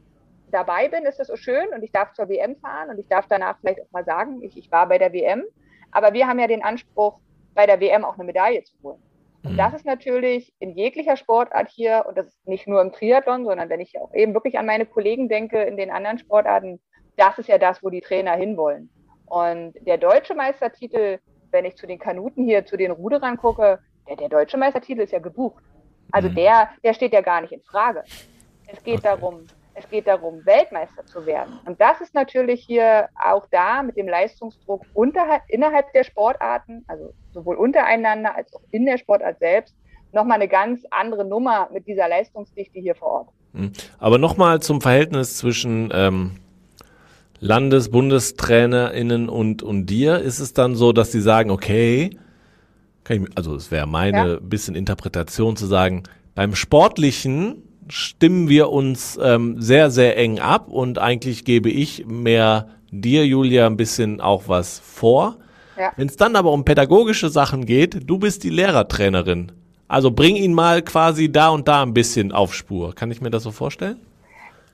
dabei 0.51 0.88
bin, 0.88 1.03
ist 1.03 1.19
das 1.19 1.28
so 1.28 1.36
schön 1.36 1.67
und 1.73 1.84
ich 1.84 1.91
darf 1.91 2.13
zur 2.13 2.30
WM 2.30 2.55
fahren 2.55 2.89
und 2.89 2.97
ich 2.97 3.07
darf 3.07 3.28
danach 3.28 3.59
vielleicht 3.59 3.82
auch 3.82 3.91
mal 3.91 4.05
sagen, 4.05 4.41
ich, 4.41 4.57
ich 4.57 4.71
war 4.71 4.88
bei 4.88 4.97
der 4.97 5.11
WM. 5.11 5.43
Aber 5.91 6.13
wir 6.13 6.28
haben 6.28 6.39
ja 6.39 6.47
den 6.47 6.63
Anspruch, 6.63 7.19
bei 7.53 7.65
der 7.65 7.80
WM 7.80 8.05
auch 8.05 8.13
eine 8.13 8.23
Medaille 8.23 8.63
zu 8.63 8.73
holen. 8.84 9.01
Und 9.47 9.53
mhm. 9.53 9.57
das 9.57 9.73
ist 9.73 9.85
natürlich 9.85 10.53
in 10.59 10.75
jeglicher 10.75 11.15
Sportart 11.15 11.69
hier, 11.69 12.03
und 12.05 12.17
das 12.17 12.27
ist 12.27 12.47
nicht 12.47 12.67
nur 12.67 12.81
im 12.81 12.91
Triathlon, 12.91 13.45
sondern 13.45 13.69
wenn 13.69 13.79
ich 13.79 13.97
auch 13.97 14.13
eben 14.13 14.33
wirklich 14.33 14.59
an 14.59 14.65
meine 14.65 14.85
Kollegen 14.85 15.29
denke 15.29 15.61
in 15.63 15.77
den 15.77 15.89
anderen 15.89 16.19
Sportarten, 16.19 16.81
das 17.15 17.37
ist 17.37 17.47
ja 17.47 17.57
das, 17.57 17.81
wo 17.81 17.89
die 17.89 18.01
Trainer 18.01 18.33
hinwollen. 18.33 18.89
Und 19.25 19.73
der 19.79 19.97
deutsche 19.97 20.35
Meistertitel, 20.35 21.19
wenn 21.51 21.63
ich 21.63 21.77
zu 21.77 21.87
den 21.87 21.97
Kanuten 21.97 22.43
hier, 22.43 22.65
zu 22.65 22.75
den 22.75 22.91
Ruderern 22.91 23.37
gucke, 23.37 23.79
der, 24.09 24.17
der 24.17 24.27
deutsche 24.27 24.57
Meistertitel 24.57 25.01
ist 25.01 25.13
ja 25.13 25.19
gebucht. 25.19 25.63
Also 26.11 26.27
mhm. 26.27 26.35
der, 26.35 26.69
der 26.83 26.93
steht 26.93 27.13
ja 27.13 27.21
gar 27.21 27.39
nicht 27.39 27.53
in 27.53 27.61
Frage. 27.61 28.03
Es 28.67 28.83
geht 28.83 28.99
okay. 28.99 29.03
darum, 29.03 29.47
es 29.78 29.88
geht 29.89 30.07
darum, 30.07 30.43
Weltmeister 30.45 31.05
zu 31.05 31.25
werden. 31.25 31.59
Und 31.65 31.80
das 31.80 32.01
ist 32.01 32.15
natürlich 32.15 32.63
hier 32.65 33.09
auch 33.23 33.45
da 33.51 33.84
mit 33.84 33.95
dem 33.95 34.07
Leistungsdruck 34.07 34.82
unterhalb, 34.93 35.43
innerhalb 35.49 35.93
der 35.93 36.03
Sportarten, 36.03 36.84
also 36.88 37.13
sowohl 37.32 37.57
untereinander 37.57 38.36
als 38.36 38.53
auch 38.55 38.61
in 38.71 38.86
der 38.86 38.97
Sportart 38.97 39.38
selbst, 39.38 39.75
nochmal 40.13 40.38
eine 40.38 40.47
ganz 40.47 40.84
andere 40.89 41.25
Nummer 41.25 41.69
mit 41.71 41.86
dieser 41.86 42.09
Leistungsdichte 42.09 42.80
hier 42.80 42.95
vor 42.95 43.07
Ort. 43.07 43.30
Mhm. 43.53 43.71
Aber 43.99 44.17
nochmal 44.17 44.61
zum 44.61 44.82
Verhältnis 44.82 45.38
zwischen 45.38 45.91
ähm, 45.93 46.32
Landes-, 47.39 47.89
BundestrainerInnen 47.89 49.30
und, 49.30 49.61
und 49.61 49.86
dir. 49.86 50.19
Ist 50.19 50.39
es 50.39 50.53
dann 50.53 50.75
so, 50.75 50.91
dass 50.91 51.11
die 51.11 51.21
sagen, 51.21 51.51
okay, 51.51 52.17
ich, 53.07 53.21
also 53.36 53.55
es 53.55 53.69
wäre 53.69 53.86
meine 53.86 54.34
ja. 54.34 54.39
bisschen 54.41 54.73
Interpretation 54.73 55.55
zu 55.55 55.67
sagen, 55.67 56.03
beim 56.34 56.55
Sportlichen 56.55 57.63
stimmen 57.89 58.49
wir 58.49 58.69
uns 58.69 59.19
ähm, 59.21 59.61
sehr, 59.61 59.89
sehr 59.89 60.17
eng 60.17 60.39
ab 60.39 60.67
und 60.69 60.99
eigentlich 60.99 61.45
gebe 61.45 61.69
ich 61.69 62.05
mehr 62.05 62.69
dir, 62.91 63.25
Julia, 63.25 63.67
ein 63.67 63.77
bisschen 63.77 64.21
auch 64.21 64.43
was 64.47 64.79
vor. 64.79 65.38
Ja. 65.77 65.91
Wenn 65.95 66.07
es 66.07 66.17
dann 66.17 66.35
aber 66.35 66.51
um 66.51 66.65
pädagogische 66.65 67.29
Sachen 67.29 67.65
geht, 67.65 68.09
du 68.09 68.17
bist 68.17 68.43
die 68.43 68.49
Lehrertrainerin. 68.49 69.51
Also 69.88 70.11
bring 70.11 70.35
ihn 70.35 70.53
mal 70.53 70.81
quasi 70.81 71.31
da 71.31 71.49
und 71.49 71.67
da 71.67 71.83
ein 71.83 71.93
bisschen 71.93 72.31
auf 72.31 72.53
Spur. 72.53 72.93
Kann 72.93 73.11
ich 73.11 73.21
mir 73.21 73.29
das 73.29 73.43
so 73.43 73.51
vorstellen? 73.51 73.99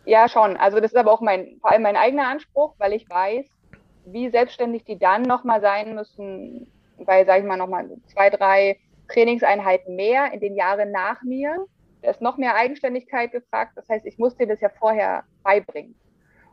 Ja, 0.06 0.28
schon. 0.28 0.58
Also 0.58 0.80
das 0.80 0.92
ist 0.92 0.98
aber 0.98 1.12
auch 1.12 1.22
mein, 1.22 1.58
vor 1.62 1.72
allem 1.72 1.84
mein 1.84 1.96
eigener 1.96 2.28
Anspruch, 2.28 2.74
weil 2.78 2.94
ich 2.94 3.10
weiß, 3.10 3.46
wie 4.06 4.30
selbstständig 4.30 4.84
die 4.86 4.98
dann 4.98 5.22
nochmal 5.22 5.62
sein 5.62 5.96
müssen, 5.96 6.68
bei, 7.06 7.26
sage 7.26 7.42
ich 7.42 7.48
mal, 7.48 7.58
nochmal 7.58 7.90
zwei, 8.08 8.30
drei 8.30 8.78
Trainingseinheiten 9.10 9.96
mehr 9.96 10.34
in 10.34 10.40
den 10.40 10.56
Jahren 10.56 10.92
nach 10.92 11.22
mir. 11.22 11.66
Da 12.04 12.12
ist 12.12 12.22
noch 12.22 12.38
mehr 12.38 12.56
Eigenständigkeit 12.56 13.32
gefragt. 13.32 13.72
Das 13.76 13.88
heißt, 13.88 14.06
ich 14.06 14.18
muss 14.18 14.36
dir 14.36 14.46
das 14.46 14.60
ja 14.60 14.70
vorher 14.70 15.24
beibringen. 15.42 15.96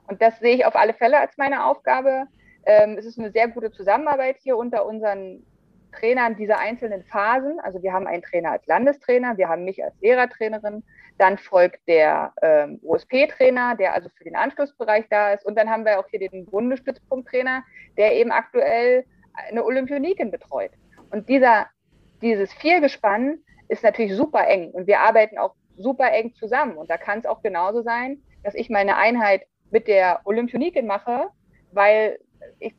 Und 0.06 0.22
das 0.22 0.38
sehe 0.38 0.54
ich 0.54 0.64
auf 0.64 0.76
alle 0.76 0.94
Fälle 0.94 1.18
als 1.18 1.36
meine 1.36 1.66
Aufgabe. 1.66 2.26
Ähm, 2.64 2.96
es 2.96 3.04
ist 3.04 3.18
eine 3.18 3.32
sehr 3.32 3.48
gute 3.48 3.72
Zusammenarbeit 3.72 4.36
hier 4.40 4.56
unter 4.56 4.86
unseren 4.86 5.44
Trainern 5.92 6.36
dieser 6.36 6.58
einzelnen 6.58 7.02
Phasen. 7.04 7.58
Also 7.60 7.82
wir 7.82 7.92
haben 7.92 8.06
einen 8.06 8.22
Trainer 8.22 8.52
als 8.52 8.66
Landestrainer, 8.66 9.36
wir 9.38 9.48
haben 9.48 9.64
mich 9.64 9.82
als 9.82 9.94
Lehrertrainerin, 10.00 10.84
dann 11.18 11.36
folgt 11.36 11.86
der 11.88 12.32
ähm, 12.42 12.78
OSP-Trainer, 12.84 13.74
der 13.76 13.94
also 13.94 14.08
für 14.16 14.24
den 14.24 14.36
Anschlussbereich 14.36 15.06
da 15.10 15.32
ist. 15.32 15.44
Und 15.44 15.56
dann 15.56 15.68
haben 15.68 15.84
wir 15.84 15.98
auch 15.98 16.06
hier 16.08 16.20
den 16.20 16.46
Bundesstützpunkttrainer, 16.46 17.64
der 17.96 18.14
eben 18.14 18.30
aktuell 18.30 19.04
eine 19.48 19.64
Olympioniken 19.64 20.30
betreut. 20.30 20.70
Und 21.10 21.28
dieser, 21.28 21.66
dieses 22.22 22.52
Viergespann 22.52 23.38
ist 23.70 23.84
natürlich 23.84 24.14
super 24.16 24.46
eng 24.46 24.72
und 24.72 24.86
wir 24.86 25.00
arbeiten 25.00 25.38
auch 25.38 25.54
super 25.76 26.12
eng 26.12 26.34
zusammen. 26.34 26.76
Und 26.76 26.90
da 26.90 26.96
kann 26.96 27.20
es 27.20 27.26
auch 27.26 27.40
genauso 27.40 27.82
sein, 27.82 28.22
dass 28.42 28.54
ich 28.54 28.68
meine 28.68 28.96
Einheit 28.96 29.42
mit 29.70 29.86
der 29.86 30.20
Olympioniken 30.24 30.86
mache, 30.86 31.28
weil 31.72 32.18
ich 32.58 32.74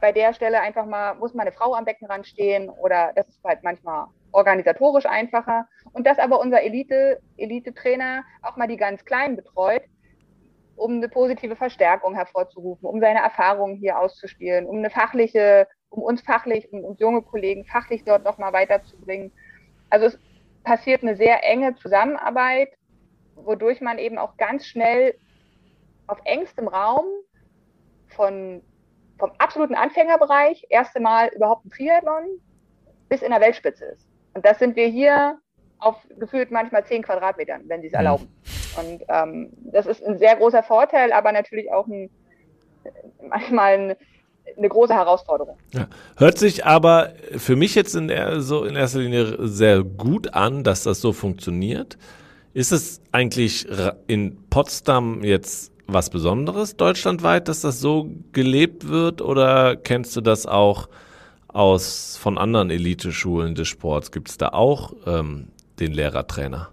bei 0.00 0.12
der 0.12 0.34
Stelle 0.34 0.60
einfach 0.60 0.84
mal, 0.84 1.14
muss 1.14 1.34
mal 1.34 1.42
eine 1.42 1.52
Frau 1.52 1.74
am 1.74 1.84
Beckenrand 1.84 2.26
stehen 2.26 2.68
oder 2.68 3.12
das 3.14 3.28
ist 3.28 3.42
halt 3.44 3.62
manchmal 3.62 4.06
organisatorisch 4.32 5.06
einfacher. 5.06 5.68
Und 5.92 6.06
dass 6.06 6.18
aber 6.18 6.40
unser 6.40 6.62
Elite, 6.62 7.20
Elite-Trainer 7.36 8.24
auch 8.42 8.56
mal 8.56 8.66
die 8.66 8.76
ganz 8.76 9.04
Kleinen 9.04 9.36
betreut, 9.36 9.82
um 10.74 10.96
eine 10.96 11.08
positive 11.08 11.54
Verstärkung 11.54 12.14
hervorzurufen, 12.14 12.88
um 12.88 13.00
seine 13.00 13.20
Erfahrungen 13.20 13.76
hier 13.76 13.98
auszuspielen, 13.98 14.66
um 14.66 14.78
eine 14.78 14.90
fachliche, 14.90 15.68
um 15.90 16.02
uns 16.02 16.22
fachlich, 16.22 16.72
um 16.72 16.82
uns 16.82 16.98
junge 16.98 17.22
Kollegen 17.22 17.64
fachlich 17.64 18.02
dort 18.04 18.24
nochmal 18.24 18.52
weiterzubringen. 18.52 19.30
Also 19.90 20.06
es 20.06 20.18
passiert 20.64 21.02
eine 21.02 21.16
sehr 21.16 21.44
enge 21.44 21.74
Zusammenarbeit, 21.76 22.70
wodurch 23.34 23.80
man 23.80 23.98
eben 23.98 24.18
auch 24.18 24.36
ganz 24.36 24.66
schnell 24.66 25.14
auf 26.06 26.18
engstem 26.24 26.68
Raum 26.68 27.04
von 28.08 28.62
vom 29.18 29.30
absoluten 29.38 29.76
Anfängerbereich, 29.76 30.66
erste 30.68 30.98
Mal 30.98 31.28
überhaupt 31.28 31.64
ein 31.64 31.70
Triathlon, 31.70 32.40
bis 33.08 33.22
in 33.22 33.30
der 33.30 33.40
Weltspitze 33.40 33.84
ist. 33.84 34.08
Und 34.34 34.44
das 34.44 34.58
sind 34.58 34.74
wir 34.74 34.88
hier 34.88 35.38
auf 35.78 35.96
gefühlt 36.18 36.50
manchmal 36.50 36.84
zehn 36.84 37.02
Quadratmetern, 37.02 37.62
wenn 37.68 37.82
sie 37.82 37.86
es 37.86 37.92
mhm. 37.92 37.98
erlauben. 37.98 38.28
Und 38.76 39.04
ähm, 39.08 39.52
das 39.72 39.86
ist 39.86 40.02
ein 40.02 40.18
sehr 40.18 40.34
großer 40.34 40.64
Vorteil, 40.64 41.12
aber 41.12 41.30
natürlich 41.30 41.70
auch 41.70 41.86
ein, 41.86 42.10
manchmal 43.20 43.74
ein, 43.74 43.96
eine 44.56 44.68
große 44.68 44.94
Herausforderung. 44.94 45.56
Ja. 45.72 45.86
Hört 46.16 46.38
sich 46.38 46.64
aber 46.64 47.12
für 47.36 47.56
mich 47.56 47.74
jetzt 47.74 47.94
in, 47.94 48.08
der, 48.08 48.40
so 48.40 48.64
in 48.64 48.76
erster 48.76 49.00
Linie 49.00 49.48
sehr 49.48 49.82
gut 49.82 50.34
an, 50.34 50.64
dass 50.64 50.82
das 50.82 51.00
so 51.00 51.12
funktioniert. 51.12 51.96
Ist 52.54 52.70
es 52.70 53.00
eigentlich 53.12 53.66
in 54.06 54.36
Potsdam 54.50 55.24
jetzt 55.24 55.72
was 55.86 56.10
Besonderes 56.10 56.76
deutschlandweit, 56.76 57.48
dass 57.48 57.62
das 57.62 57.80
so 57.80 58.10
gelebt 58.32 58.88
wird 58.88 59.20
oder 59.20 59.76
kennst 59.76 60.14
du 60.16 60.20
das 60.20 60.46
auch 60.46 60.88
aus 61.48 62.16
von 62.16 62.38
anderen 62.38 62.70
Eliteschulen 62.70 63.54
des 63.54 63.68
Sports? 63.68 64.10
Gibt 64.10 64.28
es 64.28 64.38
da 64.38 64.48
auch 64.48 64.94
ähm, 65.06 65.48
den 65.78 65.92
Lehrertrainer? 65.92 66.70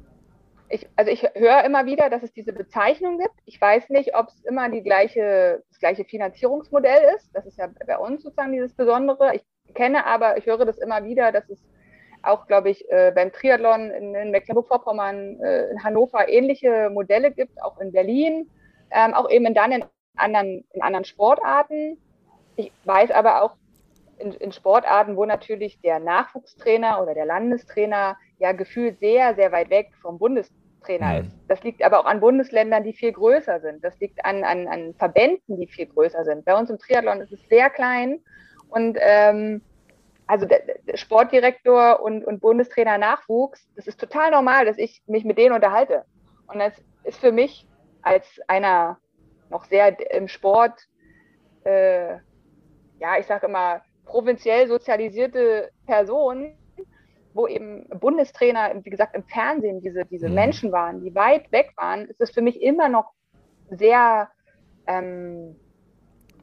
Ich, 0.69 0.87
also 0.95 1.11
ich 1.11 1.23
höre 1.33 1.63
immer 1.65 1.85
wieder, 1.85 2.09
dass 2.09 2.23
es 2.23 2.31
diese 2.31 2.53
Bezeichnung 2.53 3.17
gibt. 3.17 3.33
Ich 3.45 3.59
weiß 3.59 3.89
nicht, 3.89 4.15
ob 4.15 4.27
es 4.27 4.45
immer 4.45 4.69
die 4.69 4.83
gleiche, 4.83 5.63
gleiche 5.79 6.05
Finanzierungsmodell 6.05 7.15
ist. 7.15 7.29
Das 7.33 7.45
ist 7.45 7.57
ja 7.57 7.69
bei 7.87 7.97
uns 7.97 8.23
sozusagen 8.23 8.53
dieses 8.53 8.73
Besondere. 8.73 9.35
Ich 9.35 9.73
kenne 9.73 10.05
aber, 10.05 10.37
ich 10.37 10.45
höre 10.45 10.65
das 10.65 10.77
immer 10.77 11.03
wieder, 11.03 11.31
dass 11.31 11.49
es 11.49 11.59
auch, 12.21 12.47
glaube 12.47 12.69
ich, 12.69 12.89
äh, 12.89 13.11
beim 13.15 13.31
Triathlon 13.31 13.91
in, 13.91 14.13
in 14.13 14.31
Mecklenburg-Vorpommern, 14.31 15.39
äh, 15.39 15.69
in 15.69 15.83
Hannover 15.83 16.27
ähnliche 16.27 16.89
Modelle 16.89 17.31
gibt, 17.31 17.61
auch 17.61 17.79
in 17.79 17.91
Berlin 17.91 18.49
ähm, 18.91 19.13
auch 19.13 19.29
eben 19.29 19.53
dann 19.53 19.71
in 19.71 19.85
anderen, 20.15 20.65
in 20.71 20.81
anderen 20.81 21.05
Sportarten. 21.05 21.97
Ich 22.55 22.71
weiß 22.85 23.11
aber 23.11 23.43
auch 23.43 23.55
in, 24.17 24.33
in 24.33 24.51
Sportarten, 24.51 25.15
wo 25.15 25.25
natürlich 25.25 25.79
der 25.81 25.99
Nachwuchstrainer 25.99 27.01
oder 27.01 27.13
der 27.13 27.25
Landestrainer 27.25 28.17
ja 28.37 28.51
gefühlt 28.51 28.99
sehr, 28.99 29.35
sehr 29.35 29.51
weit 29.51 29.69
weg 29.69 29.91
vom 30.01 30.17
Bundestrainer 30.17 30.59
mhm. 31.19 31.25
ist. 31.25 31.31
Das 31.47 31.63
liegt 31.63 31.83
aber 31.83 31.99
auch 31.99 32.05
an 32.05 32.19
Bundesländern, 32.19 32.83
die 32.83 32.93
viel 32.93 33.11
größer 33.11 33.59
sind. 33.59 33.83
Das 33.83 33.99
liegt 33.99 34.23
an, 34.25 34.43
an, 34.43 34.67
an 34.67 34.93
Verbänden, 34.95 35.57
die 35.57 35.67
viel 35.67 35.87
größer 35.87 36.23
sind. 36.23 36.45
Bei 36.45 36.57
uns 36.57 36.69
im 36.69 36.77
Triathlon 36.77 37.21
ist 37.21 37.31
es 37.31 37.41
sehr 37.49 37.69
klein 37.69 38.19
und 38.69 38.97
ähm, 39.01 39.61
also 40.27 40.45
der 40.45 40.61
Sportdirektor 40.93 42.01
und, 42.01 42.23
und 42.23 42.39
Bundestrainer 42.39 42.99
Nachwuchs, 42.99 43.67
das 43.75 43.87
ist 43.87 43.99
total 43.99 44.29
normal, 44.29 44.65
dass 44.65 44.77
ich 44.77 45.01
mich 45.07 45.25
mit 45.25 45.39
denen 45.39 45.55
unterhalte. 45.55 46.05
Und 46.45 46.59
das 46.59 46.73
ist 47.03 47.17
für 47.17 47.31
mich 47.31 47.67
als 48.03 48.39
einer 48.47 48.99
noch 49.49 49.65
sehr 49.65 49.97
im 50.11 50.27
Sport, 50.27 50.79
äh, 51.63 52.13
ja, 52.99 53.17
ich 53.19 53.25
sage 53.25 53.47
immer, 53.47 53.81
provinziell 54.05 54.67
sozialisierte 54.67 55.71
Person, 55.87 56.55
wo 57.33 57.47
eben 57.47 57.87
Bundestrainer, 57.89 58.71
wie 58.83 58.89
gesagt, 58.89 59.15
im 59.15 59.23
Fernsehen 59.23 59.81
diese, 59.81 60.05
diese 60.05 60.29
mhm. 60.29 60.35
Menschen 60.35 60.71
waren, 60.71 61.01
die 61.01 61.13
weit 61.15 61.51
weg 61.51 61.71
waren, 61.75 62.05
ist 62.05 62.21
es 62.21 62.31
für 62.31 62.41
mich 62.41 62.61
immer 62.61 62.89
noch 62.89 63.11
sehr 63.69 64.29
ähm, 64.87 65.55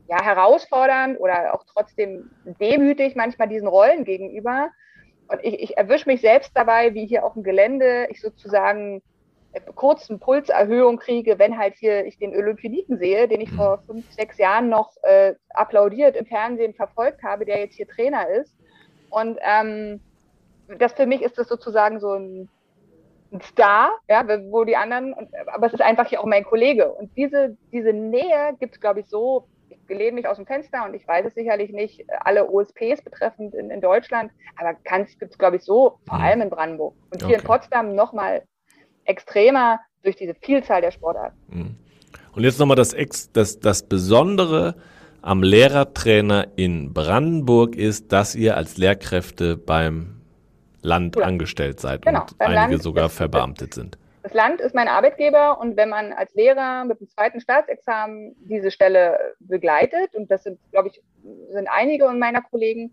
ja, 0.08 0.22
herausfordernd 0.22 1.18
oder 1.18 1.54
auch 1.54 1.64
trotzdem 1.72 2.30
demütig 2.60 3.16
manchmal 3.16 3.48
diesen 3.48 3.68
Rollen 3.68 4.04
gegenüber. 4.04 4.70
Und 5.28 5.40
ich, 5.42 5.60
ich 5.60 5.76
erwische 5.76 6.08
mich 6.08 6.20
selbst 6.20 6.52
dabei, 6.54 6.94
wie 6.94 7.06
hier 7.06 7.24
auf 7.24 7.34
dem 7.34 7.42
Gelände 7.42 8.06
ich 8.10 8.20
sozusagen 8.20 9.02
kurzen 9.74 10.20
Pulserhöhung 10.20 10.98
kriege, 10.98 11.38
wenn 11.38 11.58
halt 11.58 11.74
hier 11.76 12.04
ich 12.04 12.18
den 12.18 12.36
Olympioniken 12.36 12.98
sehe, 12.98 13.26
den 13.26 13.40
ich 13.40 13.50
mhm. 13.52 13.56
vor 13.56 13.82
fünf, 13.86 14.10
sechs 14.12 14.38
Jahren 14.38 14.68
noch 14.68 14.92
äh, 15.02 15.34
applaudiert 15.50 16.16
im 16.16 16.26
Fernsehen 16.26 16.74
verfolgt 16.74 17.22
habe, 17.22 17.44
der 17.44 17.60
jetzt 17.60 17.74
hier 17.74 17.88
Trainer 17.88 18.28
ist. 18.28 18.54
Und 19.10 19.38
ähm, 19.40 20.00
das 20.78 20.92
für 20.92 21.06
mich 21.06 21.22
ist 21.22 21.38
das 21.38 21.48
sozusagen 21.48 22.00
so 22.00 22.12
ein, 22.12 22.48
ein 23.32 23.40
Star, 23.40 23.90
ja, 24.08 24.24
wo 24.50 24.64
die 24.64 24.76
anderen, 24.76 25.14
aber 25.46 25.66
es 25.66 25.72
ist 25.72 25.82
einfach 25.82 26.08
hier 26.08 26.20
auch 26.20 26.26
mein 26.26 26.44
Kollege. 26.44 26.92
Und 26.92 27.16
diese, 27.16 27.56
diese 27.72 27.92
Nähe 27.92 28.54
gibt 28.58 28.74
es, 28.74 28.80
glaube 28.80 29.00
ich, 29.00 29.06
so, 29.06 29.46
ich 29.68 29.78
lehne 29.88 30.12
mich 30.12 30.28
aus 30.28 30.36
dem 30.36 30.46
Fenster 30.46 30.84
und 30.84 30.94
ich 30.94 31.06
weiß 31.06 31.26
es 31.26 31.34
sicherlich 31.34 31.70
nicht, 31.70 32.04
alle 32.20 32.48
OSPs 32.48 33.02
betreffend 33.02 33.54
in, 33.54 33.70
in 33.70 33.80
Deutschland, 33.80 34.32
aber 34.56 34.74
gibt 34.74 35.32
es, 35.32 35.38
glaube 35.38 35.56
ich, 35.56 35.62
so, 35.62 35.98
vor 36.06 36.18
mhm. 36.18 36.24
allem 36.24 36.40
in 36.42 36.50
Brandenburg. 36.50 36.94
Und 37.10 37.22
hier 37.22 37.36
okay. 37.36 37.40
in 37.40 37.46
Potsdam 37.46 37.94
nochmal 37.94 38.42
extremer 39.04 39.80
durch 40.02 40.16
diese 40.16 40.34
Vielzahl 40.34 40.80
der 40.80 40.90
Sportarten. 40.90 41.36
Mhm. 41.48 41.76
Und 42.34 42.44
jetzt 42.44 42.58
nochmal 42.58 42.76
das, 42.76 42.94
das, 43.32 43.60
das 43.60 43.82
Besondere 43.82 44.76
am 45.22 45.42
Lehrertrainer 45.42 46.48
in 46.56 46.92
Brandenburg 46.92 47.74
ist, 47.74 48.12
dass 48.12 48.34
ihr 48.34 48.56
als 48.56 48.76
Lehrkräfte 48.76 49.56
beim 49.56 50.15
Land 50.86 51.16
ja. 51.16 51.24
angestellt 51.24 51.80
seid 51.80 52.02
genau, 52.02 52.22
und 52.22 52.34
einige 52.38 52.54
Land 52.54 52.82
sogar 52.82 53.08
verbeamtet 53.08 53.74
sind. 53.74 53.98
Das 54.22 54.34
Land 54.34 54.60
ist 54.60 54.74
mein 54.74 54.88
Arbeitgeber 54.88 55.60
und 55.60 55.76
wenn 55.76 55.88
man 55.88 56.12
als 56.12 56.34
Lehrer 56.34 56.84
mit 56.84 56.98
dem 56.98 57.08
zweiten 57.08 57.40
Staatsexamen 57.40 58.34
diese 58.40 58.70
Stelle 58.70 59.34
begleitet, 59.38 60.14
und 60.14 60.30
das 60.30 60.42
sind, 60.42 60.58
glaube 60.72 60.88
ich, 60.88 61.00
sind 61.50 61.68
einige 61.70 62.08
meiner 62.08 62.42
Kollegen, 62.42 62.92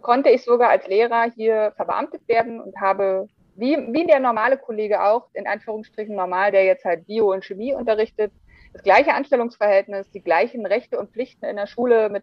konnte 0.00 0.30
ich 0.30 0.42
sogar 0.42 0.70
als 0.70 0.88
Lehrer 0.88 1.30
hier 1.36 1.72
verbeamtet 1.76 2.26
werden 2.26 2.60
und 2.60 2.80
habe 2.80 3.28
wie, 3.54 3.76
wie 3.76 4.06
der 4.06 4.20
normale 4.20 4.56
Kollege 4.56 5.02
auch, 5.02 5.28
in 5.34 5.46
Anführungsstrichen 5.46 6.14
normal, 6.14 6.52
der 6.52 6.64
jetzt 6.64 6.84
halt 6.84 7.06
Bio 7.06 7.32
und 7.32 7.44
Chemie 7.44 7.74
unterrichtet, 7.74 8.32
das 8.72 8.82
gleiche 8.82 9.14
Anstellungsverhältnis, 9.14 10.10
die 10.10 10.20
gleichen 10.20 10.64
Rechte 10.64 10.98
und 10.98 11.10
Pflichten 11.10 11.44
in 11.44 11.56
der 11.56 11.66
Schule 11.66 12.08
mit 12.08 12.22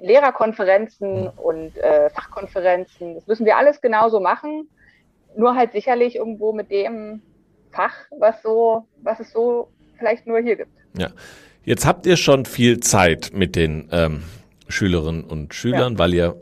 Lehrerkonferenzen 0.00 1.28
und 1.28 1.76
äh, 1.78 2.10
Fachkonferenzen. 2.10 3.14
Das 3.14 3.26
müssen 3.26 3.46
wir 3.46 3.56
alles 3.56 3.80
genauso 3.80 4.20
machen, 4.20 4.68
nur 5.36 5.56
halt 5.56 5.72
sicherlich 5.72 6.16
irgendwo 6.16 6.52
mit 6.52 6.70
dem 6.70 7.22
Fach, 7.70 7.94
was 8.18 8.40
so, 8.42 8.86
was 9.02 9.20
es 9.20 9.32
so 9.32 9.68
vielleicht 9.98 10.26
nur 10.26 10.38
hier 10.40 10.56
gibt. 10.56 10.70
Ja. 10.96 11.08
Jetzt 11.64 11.86
habt 11.86 12.06
ihr 12.06 12.16
schon 12.16 12.44
viel 12.44 12.80
Zeit 12.80 13.30
mit 13.32 13.56
den 13.56 13.88
ähm, 13.90 14.22
Schülerinnen 14.68 15.24
und 15.24 15.54
Schülern, 15.54 15.94
ja. 15.94 15.98
weil 15.98 16.14
ihr 16.14 16.36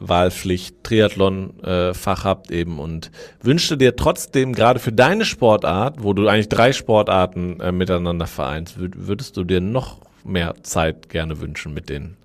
Wahlpflicht 0.00 0.84
Triathlon-Fach 0.84 2.24
äh, 2.24 2.28
habt 2.28 2.50
eben 2.50 2.78
und 2.78 3.10
wünschte 3.42 3.76
dir 3.76 3.96
trotzdem 3.96 4.52
gerade 4.52 4.78
für 4.78 4.92
deine 4.92 5.24
Sportart, 5.24 6.02
wo 6.02 6.12
du 6.12 6.28
eigentlich 6.28 6.48
drei 6.48 6.72
Sportarten 6.72 7.60
äh, 7.60 7.72
miteinander 7.72 8.26
vereinst, 8.26 8.78
würd, 8.78 9.06
würdest 9.08 9.36
du 9.36 9.44
dir 9.44 9.60
noch 9.60 10.00
mehr 10.24 10.54
Zeit 10.62 11.08
gerne 11.08 11.40
wünschen 11.40 11.74
mit 11.74 11.88
den 11.88 12.16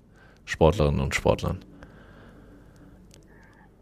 Sportlerinnen 0.44 1.00
und 1.00 1.14
Sportlern? 1.14 1.64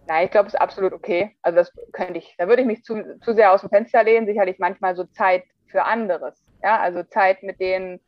Nein, 0.06 0.24
ich 0.24 0.30
glaube, 0.30 0.48
es 0.48 0.54
ist 0.54 0.60
absolut 0.60 0.92
okay. 0.92 1.36
Also 1.42 1.56
das 1.56 1.72
könnte 1.92 2.18
ich, 2.18 2.34
da 2.38 2.48
würde 2.48 2.62
ich 2.62 2.68
mich 2.68 2.82
zu, 2.84 3.18
zu 3.20 3.34
sehr 3.34 3.52
aus 3.52 3.60
dem 3.60 3.70
Fenster 3.70 4.02
lehnen. 4.02 4.26
Sicherlich 4.26 4.58
manchmal 4.58 4.96
so 4.96 5.04
Zeit 5.04 5.44
für 5.66 5.84
anderes. 5.84 6.42
Ja, 6.62 6.80
also 6.80 7.02
Zeit 7.04 7.42
mit 7.42 7.60
denen, 7.60 8.00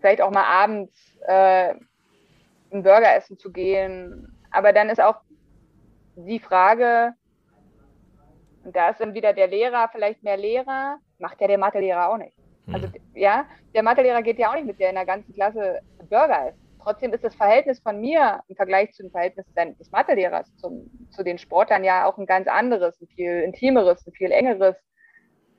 vielleicht 0.00 0.20
auch 0.20 0.30
mal 0.30 0.44
abends 0.44 0.92
äh, 1.26 1.74
einen 2.70 2.82
Burger 2.82 3.14
essen 3.16 3.38
zu 3.38 3.50
gehen. 3.50 4.36
Aber 4.50 4.72
dann 4.72 4.88
ist 4.88 5.00
auch 5.00 5.20
die 6.16 6.38
Frage, 6.38 7.14
und 8.64 8.74
da 8.76 8.90
ist 8.90 9.00
dann 9.00 9.14
wieder 9.14 9.32
der 9.32 9.46
Lehrer 9.46 9.88
vielleicht 9.90 10.22
mehr 10.22 10.36
Lehrer, 10.36 10.98
macht 11.18 11.40
ja 11.40 11.46
der 11.46 11.58
Mathelehrer 11.58 12.10
auch 12.10 12.18
nicht. 12.18 12.36
Also 12.70 12.88
ja, 13.14 13.46
der 13.74 13.82
Mathelehrer 13.82 14.22
geht 14.22 14.38
ja 14.38 14.50
auch 14.50 14.54
nicht 14.54 14.66
mit 14.66 14.78
der 14.78 14.90
in 14.90 14.96
der 14.96 15.06
ganzen 15.06 15.32
Klasse 15.32 15.80
Burger 16.10 16.48
essen. 16.48 16.67
Trotzdem 16.88 17.12
ist 17.12 17.22
das 17.22 17.34
Verhältnis 17.34 17.80
von 17.80 18.00
mir 18.00 18.40
im 18.48 18.56
Vergleich 18.56 18.94
zu 18.94 19.02
dem 19.02 19.10
Verhältnis 19.10 19.44
des 19.78 19.90
Mathelehrers 19.90 20.56
zum, 20.56 20.90
zu 21.10 21.22
den 21.22 21.36
Sportlern 21.36 21.84
ja 21.84 22.06
auch 22.06 22.16
ein 22.16 22.24
ganz 22.24 22.48
anderes, 22.48 22.98
ein 23.02 23.08
viel 23.08 23.42
intimeres, 23.42 24.06
ein 24.06 24.12
viel 24.12 24.32
engeres, 24.32 24.74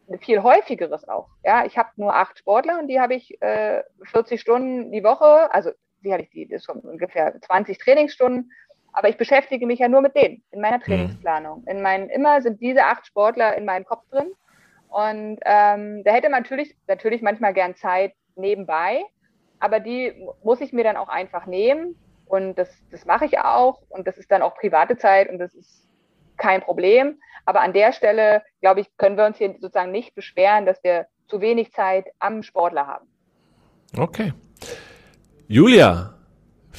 ein 0.10 0.18
viel 0.18 0.42
häufigeres 0.42 1.08
auch. 1.08 1.30
Ja, 1.44 1.66
ich 1.66 1.78
habe 1.78 1.90
nur 1.98 2.16
acht 2.16 2.40
Sportler 2.40 2.80
und 2.80 2.88
die 2.88 3.00
habe 3.00 3.14
ich 3.14 3.40
äh, 3.44 3.84
40 4.06 4.42
Stunden 4.42 4.92
die 4.92 5.04
Woche, 5.04 5.54
also 5.54 5.70
sicherlich 6.02 6.32
die, 6.32 6.48
das 6.48 6.64
ist 6.64 6.70
ungefähr 6.70 7.40
20 7.40 7.78
Trainingsstunden 7.78 8.52
aber 8.92 9.10
ich 9.10 9.18
beschäftige 9.18 9.68
mich 9.68 9.78
ja 9.78 9.88
nur 9.88 10.02
mit 10.02 10.16
denen 10.16 10.44
in 10.50 10.62
meiner 10.62 10.80
mhm. 10.80 10.84
Trainingsplanung. 10.84 11.64
In 11.68 11.84
meinen, 11.84 12.10
immer 12.10 12.42
sind 12.42 12.60
diese 12.60 12.86
acht 12.86 13.06
Sportler 13.06 13.56
in 13.56 13.66
meinem 13.66 13.86
Kopf 13.86 14.04
drin. 14.10 14.32
Und 14.88 15.40
ähm, 15.46 16.04
da 16.04 16.12
hätte 16.12 16.30
man 16.30 16.42
natürlich, 16.42 16.76
natürlich 16.88 17.22
manchmal 17.22 17.54
gern 17.54 17.76
Zeit 17.76 18.14
nebenbei, 18.36 19.04
aber 19.60 19.80
die 19.80 20.14
muss 20.44 20.62
ich 20.62 20.74
mir 20.74 20.84
dann 20.84 20.98
auch 20.98 21.10
einfach 21.10 21.46
nehmen. 21.46 21.96
Und 22.26 22.56
das, 22.56 22.70
das 22.92 23.06
mache 23.06 23.26
ich 23.26 23.40
auch. 23.40 23.82
Und 23.90 24.08
das 24.08 24.18
ist 24.18 24.32
dann 24.32 24.42
auch 24.42 24.56
private 24.56 24.98
Zeit 24.98 25.30
und 25.30 25.40
das 25.40 25.54
ist 25.54 25.88
kein 26.38 26.62
Problem. 26.62 27.20
Aber 27.46 27.62
an 27.62 27.74
der 27.74 27.92
Stelle, 27.92 28.44
glaube 28.62 28.82
ich, 28.82 28.88
können 28.98 29.18
wir 29.18 29.26
uns 29.26 29.38
hier 29.38 29.56
sozusagen 29.60 29.92
nicht 29.92 30.14
beschweren, 30.14 30.66
dass 30.66 30.84
wir 30.84 31.08
zu 31.28 31.42
wenig 31.42 31.74
Zeit 31.74 32.06
am 32.20 32.44
Sportler 32.44 32.86
haben. 32.88 33.08
Okay. 33.98 34.34
Julia, 35.48 36.14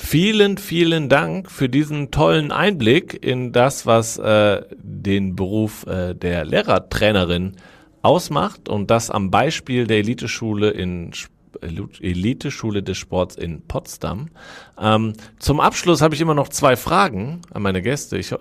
Vielen, 0.03 0.57
vielen 0.57 1.09
Dank 1.09 1.51
für 1.51 1.69
diesen 1.69 2.11
tollen 2.11 2.53
Einblick 2.53 3.23
in 3.25 3.53
das, 3.53 3.87
was 3.87 4.19
äh, 4.19 4.63
den 4.73 5.37
Beruf 5.37 5.87
äh, 5.87 6.15
der 6.15 6.45
Lehrertrainerin 6.45 7.57
ausmacht 8.03 8.69
und 8.69 8.91
das 8.91 9.11
am 9.11 9.31
Beispiel 9.31 9.87
der 9.87 9.99
Eliteschule 9.99 10.71
in 10.71 11.13
Eliteschule 11.63 12.83
des 12.83 12.99
Sports 12.99 13.37
in 13.37 13.63
Potsdam. 13.67 14.29
Ähm, 14.81 15.15
zum 15.39 15.61
Abschluss 15.61 16.01
habe 16.01 16.15
ich 16.15 16.21
immer 16.21 16.35
noch 16.35 16.49
zwei 16.49 16.77
Fragen 16.77 17.41
an 17.53 17.63
meine 17.63 17.83
Gäste. 17.83 18.19
Ich, 18.19 18.35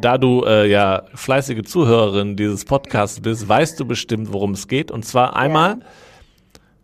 da 0.00 0.18
du 0.18 0.44
äh, 0.44 0.70
ja 0.70 1.04
fleißige 1.14 1.62
Zuhörerin 1.62 2.36
dieses 2.36 2.64
Podcasts 2.64 3.20
bist, 3.20 3.48
weißt 3.48 3.78
du 3.80 3.84
bestimmt, 3.86 4.32
worum 4.32 4.52
es 4.52 4.68
geht. 4.68 4.90
Und 4.90 5.04
zwar 5.04 5.36
einmal, 5.36 5.80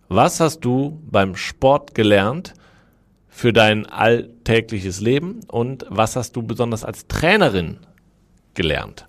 was 0.09 0.41
hast 0.41 0.61
du 0.61 1.01
beim 1.11 1.37
Sport 1.37 1.95
gelernt? 1.95 2.55
für 3.35 3.53
dein 3.53 3.87
alltägliches 3.87 5.01
Leben 5.01 5.41
und 5.49 5.87
was 5.89 6.17
hast 6.17 6.37
du 6.37 6.43
besonders 6.43 6.85
als 6.85 7.07
Trainerin 7.09 7.79
gelernt? 8.55 9.07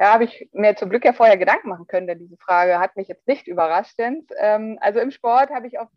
Ja, 0.00 0.14
habe 0.14 0.24
ich 0.24 0.48
mir 0.52 0.74
zum 0.76 0.88
Glück 0.88 1.04
ja 1.04 1.12
vorher 1.12 1.36
Gedanken 1.36 1.68
machen 1.68 1.86
können, 1.86 2.06
denn 2.06 2.18
diese 2.18 2.38
Frage 2.38 2.78
hat 2.78 2.96
mich 2.96 3.06
jetzt 3.06 3.28
nicht 3.28 3.46
überrascht. 3.46 3.96
Ähm, 3.98 4.78
also 4.80 4.98
im 4.98 5.10
Sport 5.10 5.50
habe 5.50 5.66
ich 5.66 5.78
auf 5.78 5.88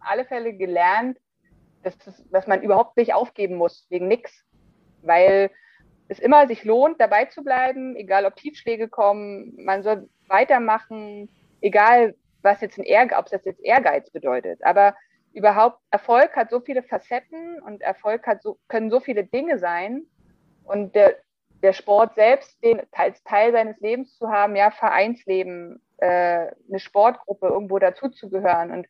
alle 0.00 0.24
Fälle 0.24 0.52
gelernt, 0.52 1.16
dass, 1.84 1.96
dass 2.32 2.48
man 2.48 2.62
überhaupt 2.62 2.96
nicht 2.96 3.14
aufgeben 3.14 3.54
muss, 3.54 3.86
wegen 3.88 4.08
nichts. 4.08 4.44
Weil 5.02 5.48
es 6.08 6.18
immer 6.18 6.48
sich 6.48 6.64
lohnt, 6.64 7.00
dabei 7.00 7.26
zu 7.26 7.44
bleiben, 7.44 7.94
egal 7.94 8.26
ob 8.26 8.34
Tiefschläge 8.34 8.88
kommen, 8.88 9.54
man 9.56 9.84
soll 9.84 10.08
weitermachen, 10.26 11.28
egal 11.60 12.16
was 12.42 12.60
jetzt 12.62 12.78
ein 12.78 12.84
Ehrgeiz, 12.84 13.16
ob 13.16 13.26
das 13.30 13.44
jetzt 13.44 13.64
Ehrgeiz 13.64 14.10
bedeutet. 14.10 14.58
Aber 14.64 14.96
überhaupt 15.32 15.78
Erfolg 15.92 16.34
hat 16.34 16.50
so 16.50 16.58
viele 16.58 16.82
Facetten 16.82 17.62
und 17.62 17.80
Erfolg 17.80 18.26
hat 18.26 18.42
so, 18.42 18.58
können 18.66 18.90
so 18.90 18.98
viele 18.98 19.22
Dinge 19.22 19.60
sein. 19.60 20.02
Und 20.64 20.96
der, 20.96 21.14
der 21.62 21.72
Sport 21.72 22.14
selbst, 22.14 22.62
den 22.62 22.82
als 22.92 23.22
Teil 23.22 23.52
seines 23.52 23.78
Lebens 23.80 24.16
zu 24.18 24.28
haben, 24.28 24.56
ja, 24.56 24.70
Vereinsleben, 24.70 25.80
äh, 25.98 26.48
eine 26.68 26.78
Sportgruppe, 26.78 27.46
irgendwo 27.46 27.78
dazuzugehören. 27.78 28.72
Und 28.72 28.86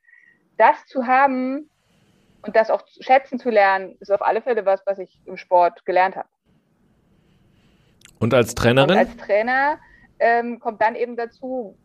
das 0.57 0.87
zu 0.87 1.07
haben 1.07 1.71
und 2.43 2.57
das 2.57 2.71
auch 2.71 2.83
schätzen 3.01 3.39
zu 3.39 3.51
lernen, 3.51 3.97
ist 4.01 4.11
auf 4.11 4.23
alle 4.23 4.43
Fälle 4.43 4.65
was, 4.65 4.83
was 4.87 4.99
ich 4.99 5.21
im 5.27 5.37
Sport 5.37 5.85
gelernt 5.85 6.17
habe. 6.17 6.29
Und 8.19 8.33
als 8.35 8.55
Trainerin? 8.55 8.91
Und 8.91 8.99
als 8.99 9.17
Trainer 9.17 9.79
ähm, 10.19 10.59
kommt 10.59 10.81
dann 10.81 10.95
eben 10.95 11.17
dazu, 11.17 11.77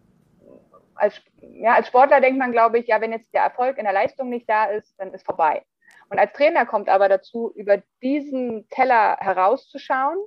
als, 0.95 1.21
ja, 1.41 1.73
als 1.73 1.88
Sportler 1.88 2.21
denkt 2.21 2.39
man, 2.39 2.51
glaube 2.51 2.79
ich, 2.79 2.88
ja, 2.88 3.01
wenn 3.01 3.11
jetzt 3.11 3.33
der 3.33 3.43
Erfolg 3.43 3.77
in 3.77 3.83
der 3.83 3.93
Leistung 3.93 4.29
nicht 4.29 4.49
da 4.49 4.65
ist, 4.65 4.93
dann 4.97 5.13
ist 5.13 5.25
vorbei. 5.25 5.63
Und 6.09 6.19
als 6.19 6.31
Trainer 6.33 6.65
kommt 6.65 6.88
aber 6.88 7.09
dazu, 7.09 7.51
über 7.55 7.81
diesen 8.01 8.67
Teller 8.69 9.17
herauszuschauen 9.19 10.17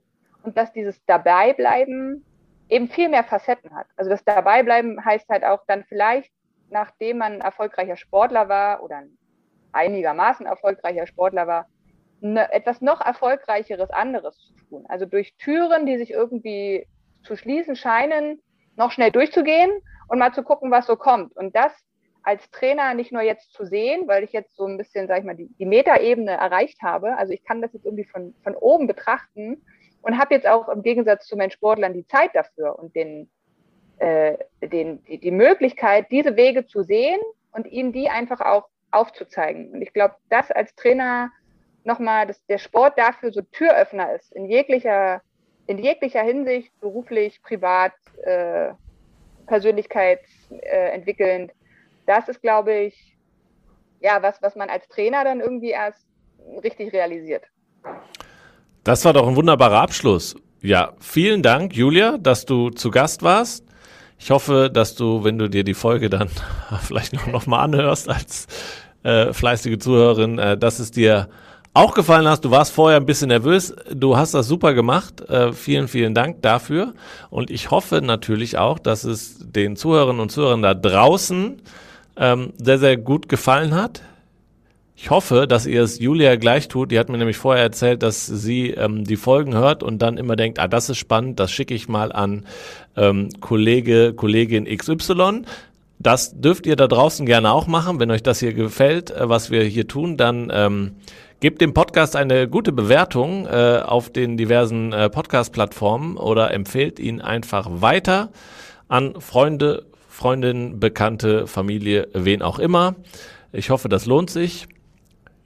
und 0.42 0.56
dass 0.56 0.72
dieses 0.72 1.04
Dabeibleiben 1.06 2.24
eben 2.68 2.88
viel 2.88 3.08
mehr 3.08 3.24
Facetten 3.24 3.74
hat. 3.74 3.86
Also 3.96 4.10
das 4.10 4.24
Dabeibleiben 4.24 5.04
heißt 5.04 5.28
halt 5.28 5.44
auch 5.44 5.60
dann 5.66 5.84
vielleicht, 5.84 6.32
nachdem 6.70 7.18
man 7.18 7.40
erfolgreicher 7.40 7.96
Sportler 7.96 8.48
war 8.48 8.82
oder 8.82 9.02
einigermaßen 9.72 10.46
erfolgreicher 10.46 11.06
Sportler 11.06 11.46
war, 11.46 11.66
ne, 12.20 12.52
etwas 12.52 12.80
noch 12.80 13.00
erfolgreicheres 13.00 13.90
anderes 13.90 14.36
zu 14.38 14.64
tun. 14.66 14.84
Also 14.88 15.06
durch 15.06 15.34
Türen, 15.36 15.86
die 15.86 15.98
sich 15.98 16.10
irgendwie 16.10 16.86
zu 17.24 17.36
schließen 17.36 17.76
scheinen, 17.76 18.40
noch 18.76 18.92
schnell 18.92 19.10
durchzugehen 19.10 19.70
und 20.08 20.18
mal 20.18 20.32
zu 20.32 20.42
gucken, 20.42 20.70
was 20.70 20.86
so 20.86 20.96
kommt. 20.96 21.36
Und 21.36 21.54
das 21.56 21.72
als 22.22 22.50
Trainer 22.50 22.94
nicht 22.94 23.12
nur 23.12 23.22
jetzt 23.22 23.52
zu 23.52 23.64
sehen, 23.64 24.06
weil 24.06 24.24
ich 24.24 24.32
jetzt 24.32 24.54
so 24.56 24.66
ein 24.66 24.76
bisschen, 24.76 25.08
sag 25.08 25.18
ich 25.20 25.24
mal, 25.24 25.36
die, 25.36 25.48
die 25.58 25.66
Metaebene 25.66 26.32
erreicht 26.32 26.82
habe. 26.82 27.16
Also 27.16 27.32
ich 27.32 27.44
kann 27.44 27.62
das 27.62 27.72
jetzt 27.72 27.84
irgendwie 27.84 28.04
von, 28.04 28.34
von 28.42 28.54
oben 28.54 28.86
betrachten 28.86 29.64
und 30.02 30.18
habe 30.18 30.34
jetzt 30.34 30.46
auch 30.46 30.68
im 30.68 30.82
Gegensatz 30.82 31.26
zu 31.26 31.36
meinen 31.36 31.50
Sportlern 31.50 31.94
die 31.94 32.06
Zeit 32.06 32.30
dafür 32.34 32.78
und 32.78 32.94
den, 32.94 33.30
äh, 33.98 34.36
den, 34.60 35.02
die, 35.04 35.18
die 35.18 35.30
Möglichkeit, 35.30 36.10
diese 36.10 36.36
Wege 36.36 36.66
zu 36.66 36.82
sehen 36.82 37.20
und 37.52 37.66
ihnen 37.66 37.92
die 37.92 38.08
einfach 38.08 38.40
auch 38.40 38.68
aufzuzeigen. 38.90 39.70
Und 39.72 39.82
ich 39.82 39.92
glaube, 39.92 40.14
das 40.28 40.50
als 40.50 40.74
Trainer 40.74 41.30
nochmal, 41.84 42.26
dass 42.26 42.44
der 42.46 42.58
Sport 42.58 42.98
dafür 42.98 43.32
so 43.32 43.42
Türöffner 43.42 44.14
ist, 44.14 44.32
in 44.32 44.46
jeglicher, 44.46 45.22
in 45.66 45.78
jeglicher 45.78 46.22
Hinsicht, 46.22 46.72
beruflich, 46.80 47.42
privat, 47.42 47.92
äh, 48.24 48.72
persönlichkeitsentwickelnd. 49.46 51.52
Das 52.06 52.28
ist, 52.28 52.40
glaube 52.40 52.72
ich, 52.74 53.16
ja, 54.00 54.22
was, 54.22 54.40
was 54.42 54.56
man 54.56 54.70
als 54.70 54.88
Trainer 54.88 55.24
dann 55.24 55.40
irgendwie 55.40 55.70
erst 55.70 56.06
richtig 56.62 56.92
realisiert. 56.92 57.44
Das 58.84 59.04
war 59.04 59.12
doch 59.12 59.28
ein 59.28 59.36
wunderbarer 59.36 59.80
Abschluss. 59.80 60.36
Ja, 60.62 60.92
vielen 61.00 61.42
Dank, 61.42 61.74
Julia, 61.74 62.18
dass 62.18 62.46
du 62.46 62.70
zu 62.70 62.90
Gast 62.90 63.22
warst. 63.22 63.64
Ich 64.18 64.30
hoffe, 64.30 64.70
dass 64.72 64.94
du, 64.94 65.24
wenn 65.24 65.38
du 65.38 65.48
dir 65.48 65.64
die 65.64 65.74
Folge 65.74 66.10
dann 66.10 66.28
vielleicht 66.82 67.12
noch, 67.12 67.26
noch 67.26 67.46
mal 67.46 67.60
anhörst 67.60 68.08
als 68.08 68.46
äh, 69.02 69.32
fleißige 69.32 69.78
Zuhörerin, 69.78 70.38
äh, 70.38 70.58
dass 70.58 70.78
es 70.78 70.90
dir 70.90 71.28
auch 71.72 71.94
gefallen 71.94 72.26
hast. 72.26 72.44
Du 72.44 72.50
warst 72.50 72.72
vorher 72.72 72.98
ein 72.98 73.06
bisschen 73.06 73.28
nervös. 73.28 73.74
Du 73.94 74.16
hast 74.16 74.34
das 74.34 74.48
super 74.48 74.74
gemacht. 74.74 75.28
Äh, 75.28 75.52
vielen, 75.52 75.88
vielen 75.88 76.14
Dank 76.14 76.42
dafür. 76.42 76.94
Und 77.30 77.50
ich 77.50 77.70
hoffe 77.70 78.00
natürlich 78.02 78.58
auch, 78.58 78.78
dass 78.78 79.04
es 79.04 79.38
den 79.40 79.76
Zuhörerinnen 79.76 80.20
und 80.20 80.30
Zuhörern 80.30 80.62
da 80.62 80.74
draußen 80.74 81.62
ähm, 82.16 82.52
sehr, 82.58 82.78
sehr 82.78 82.96
gut 82.96 83.28
gefallen 83.28 83.74
hat. 83.74 84.02
Ich 85.02 85.08
hoffe, 85.08 85.46
dass 85.46 85.64
ihr 85.64 85.82
es 85.82 85.98
Julia 85.98 86.36
gleich 86.36 86.68
tut. 86.68 86.92
Die 86.92 86.98
hat 86.98 87.08
mir 87.08 87.16
nämlich 87.16 87.38
vorher 87.38 87.62
erzählt, 87.62 88.02
dass 88.02 88.26
sie 88.26 88.72
ähm, 88.72 89.04
die 89.04 89.16
Folgen 89.16 89.54
hört 89.54 89.82
und 89.82 90.02
dann 90.02 90.18
immer 90.18 90.36
denkt, 90.36 90.58
ah, 90.58 90.68
das 90.68 90.90
ist 90.90 90.98
spannend, 90.98 91.40
das 91.40 91.50
schicke 91.50 91.72
ich 91.72 91.88
mal 91.88 92.12
an 92.12 92.44
ähm, 92.98 93.30
Kollege, 93.40 94.12
Kollegin 94.12 94.66
XY. 94.66 95.44
Das 95.98 96.38
dürft 96.38 96.66
ihr 96.66 96.76
da 96.76 96.86
draußen 96.86 97.24
gerne 97.24 97.50
auch 97.50 97.66
machen. 97.66 97.98
Wenn 97.98 98.10
euch 98.10 98.22
das 98.22 98.40
hier 98.40 98.52
gefällt, 98.52 99.10
äh, 99.10 99.26
was 99.26 99.50
wir 99.50 99.64
hier 99.64 99.88
tun, 99.88 100.18
dann 100.18 100.52
ähm, 100.52 100.92
Gebt 101.40 101.62
dem 101.62 101.72
Podcast 101.72 102.16
eine 102.16 102.46
gute 102.46 102.70
Bewertung 102.70 103.46
äh, 103.46 103.80
auf 103.82 104.10
den 104.10 104.36
diversen 104.36 104.92
äh, 104.92 105.08
Podcast-Plattformen 105.08 106.18
oder 106.18 106.52
empfehlt 106.52 107.00
ihn 107.00 107.22
einfach 107.22 107.66
weiter 107.70 108.28
an 108.88 109.18
Freunde, 109.18 109.86
Freundinnen, 110.10 110.78
Bekannte, 110.78 111.46
Familie, 111.46 112.08
wen 112.12 112.42
auch 112.42 112.58
immer. 112.58 112.96
Ich 113.52 113.70
hoffe, 113.70 113.88
das 113.88 114.04
lohnt 114.04 114.28
sich. 114.28 114.68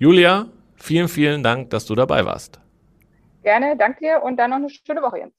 Julia, 0.04 0.48
vielen, 0.76 1.08
vielen 1.08 1.42
Dank, 1.42 1.70
dass 1.70 1.86
du 1.86 1.94
dabei 1.94 2.26
warst. 2.26 2.60
Gerne, 3.42 3.74
danke 3.74 4.00
dir 4.00 4.22
und 4.22 4.36
dann 4.36 4.50
noch 4.50 4.58
eine 4.58 4.68
schöne 4.68 5.00
Woche, 5.00 5.20
Jens. 5.20 5.32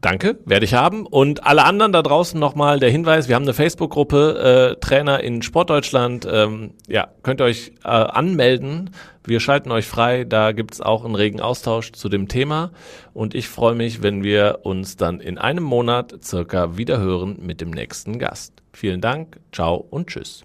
Danke, 0.00 0.40
werde 0.44 0.64
ich 0.64 0.74
haben. 0.74 1.06
Und 1.06 1.46
alle 1.46 1.62
anderen 1.62 1.92
da 1.92 2.02
draußen 2.02 2.38
nochmal 2.40 2.80
der 2.80 2.90
Hinweis, 2.90 3.28
wir 3.28 3.36
haben 3.36 3.44
eine 3.44 3.54
Facebook-Gruppe, 3.54 4.74
äh, 4.74 4.80
Trainer 4.80 5.20
in 5.20 5.40
Sportdeutschland. 5.40 6.26
Ähm, 6.28 6.72
ja, 6.88 7.06
könnt 7.22 7.40
ihr 7.40 7.44
euch 7.44 7.74
äh, 7.84 7.90
anmelden. 7.90 8.90
Wir 9.22 9.38
schalten 9.38 9.70
euch 9.70 9.86
frei, 9.86 10.24
da 10.24 10.50
gibt's 10.50 10.80
auch 10.80 11.04
einen 11.04 11.14
regen 11.14 11.40
Austausch 11.40 11.92
zu 11.92 12.08
dem 12.08 12.26
Thema. 12.26 12.72
Und 13.12 13.36
ich 13.36 13.46
freue 13.46 13.76
mich, 13.76 14.02
wenn 14.02 14.24
wir 14.24 14.62
uns 14.64 14.96
dann 14.96 15.20
in 15.20 15.38
einem 15.38 15.62
Monat 15.62 16.24
circa 16.24 16.76
wiederhören 16.76 17.38
mit 17.40 17.60
dem 17.60 17.70
nächsten 17.70 18.18
Gast. 18.18 18.64
Vielen 18.72 19.00
Dank, 19.00 19.38
ciao 19.52 19.76
und 19.76 20.08
tschüss. 20.08 20.44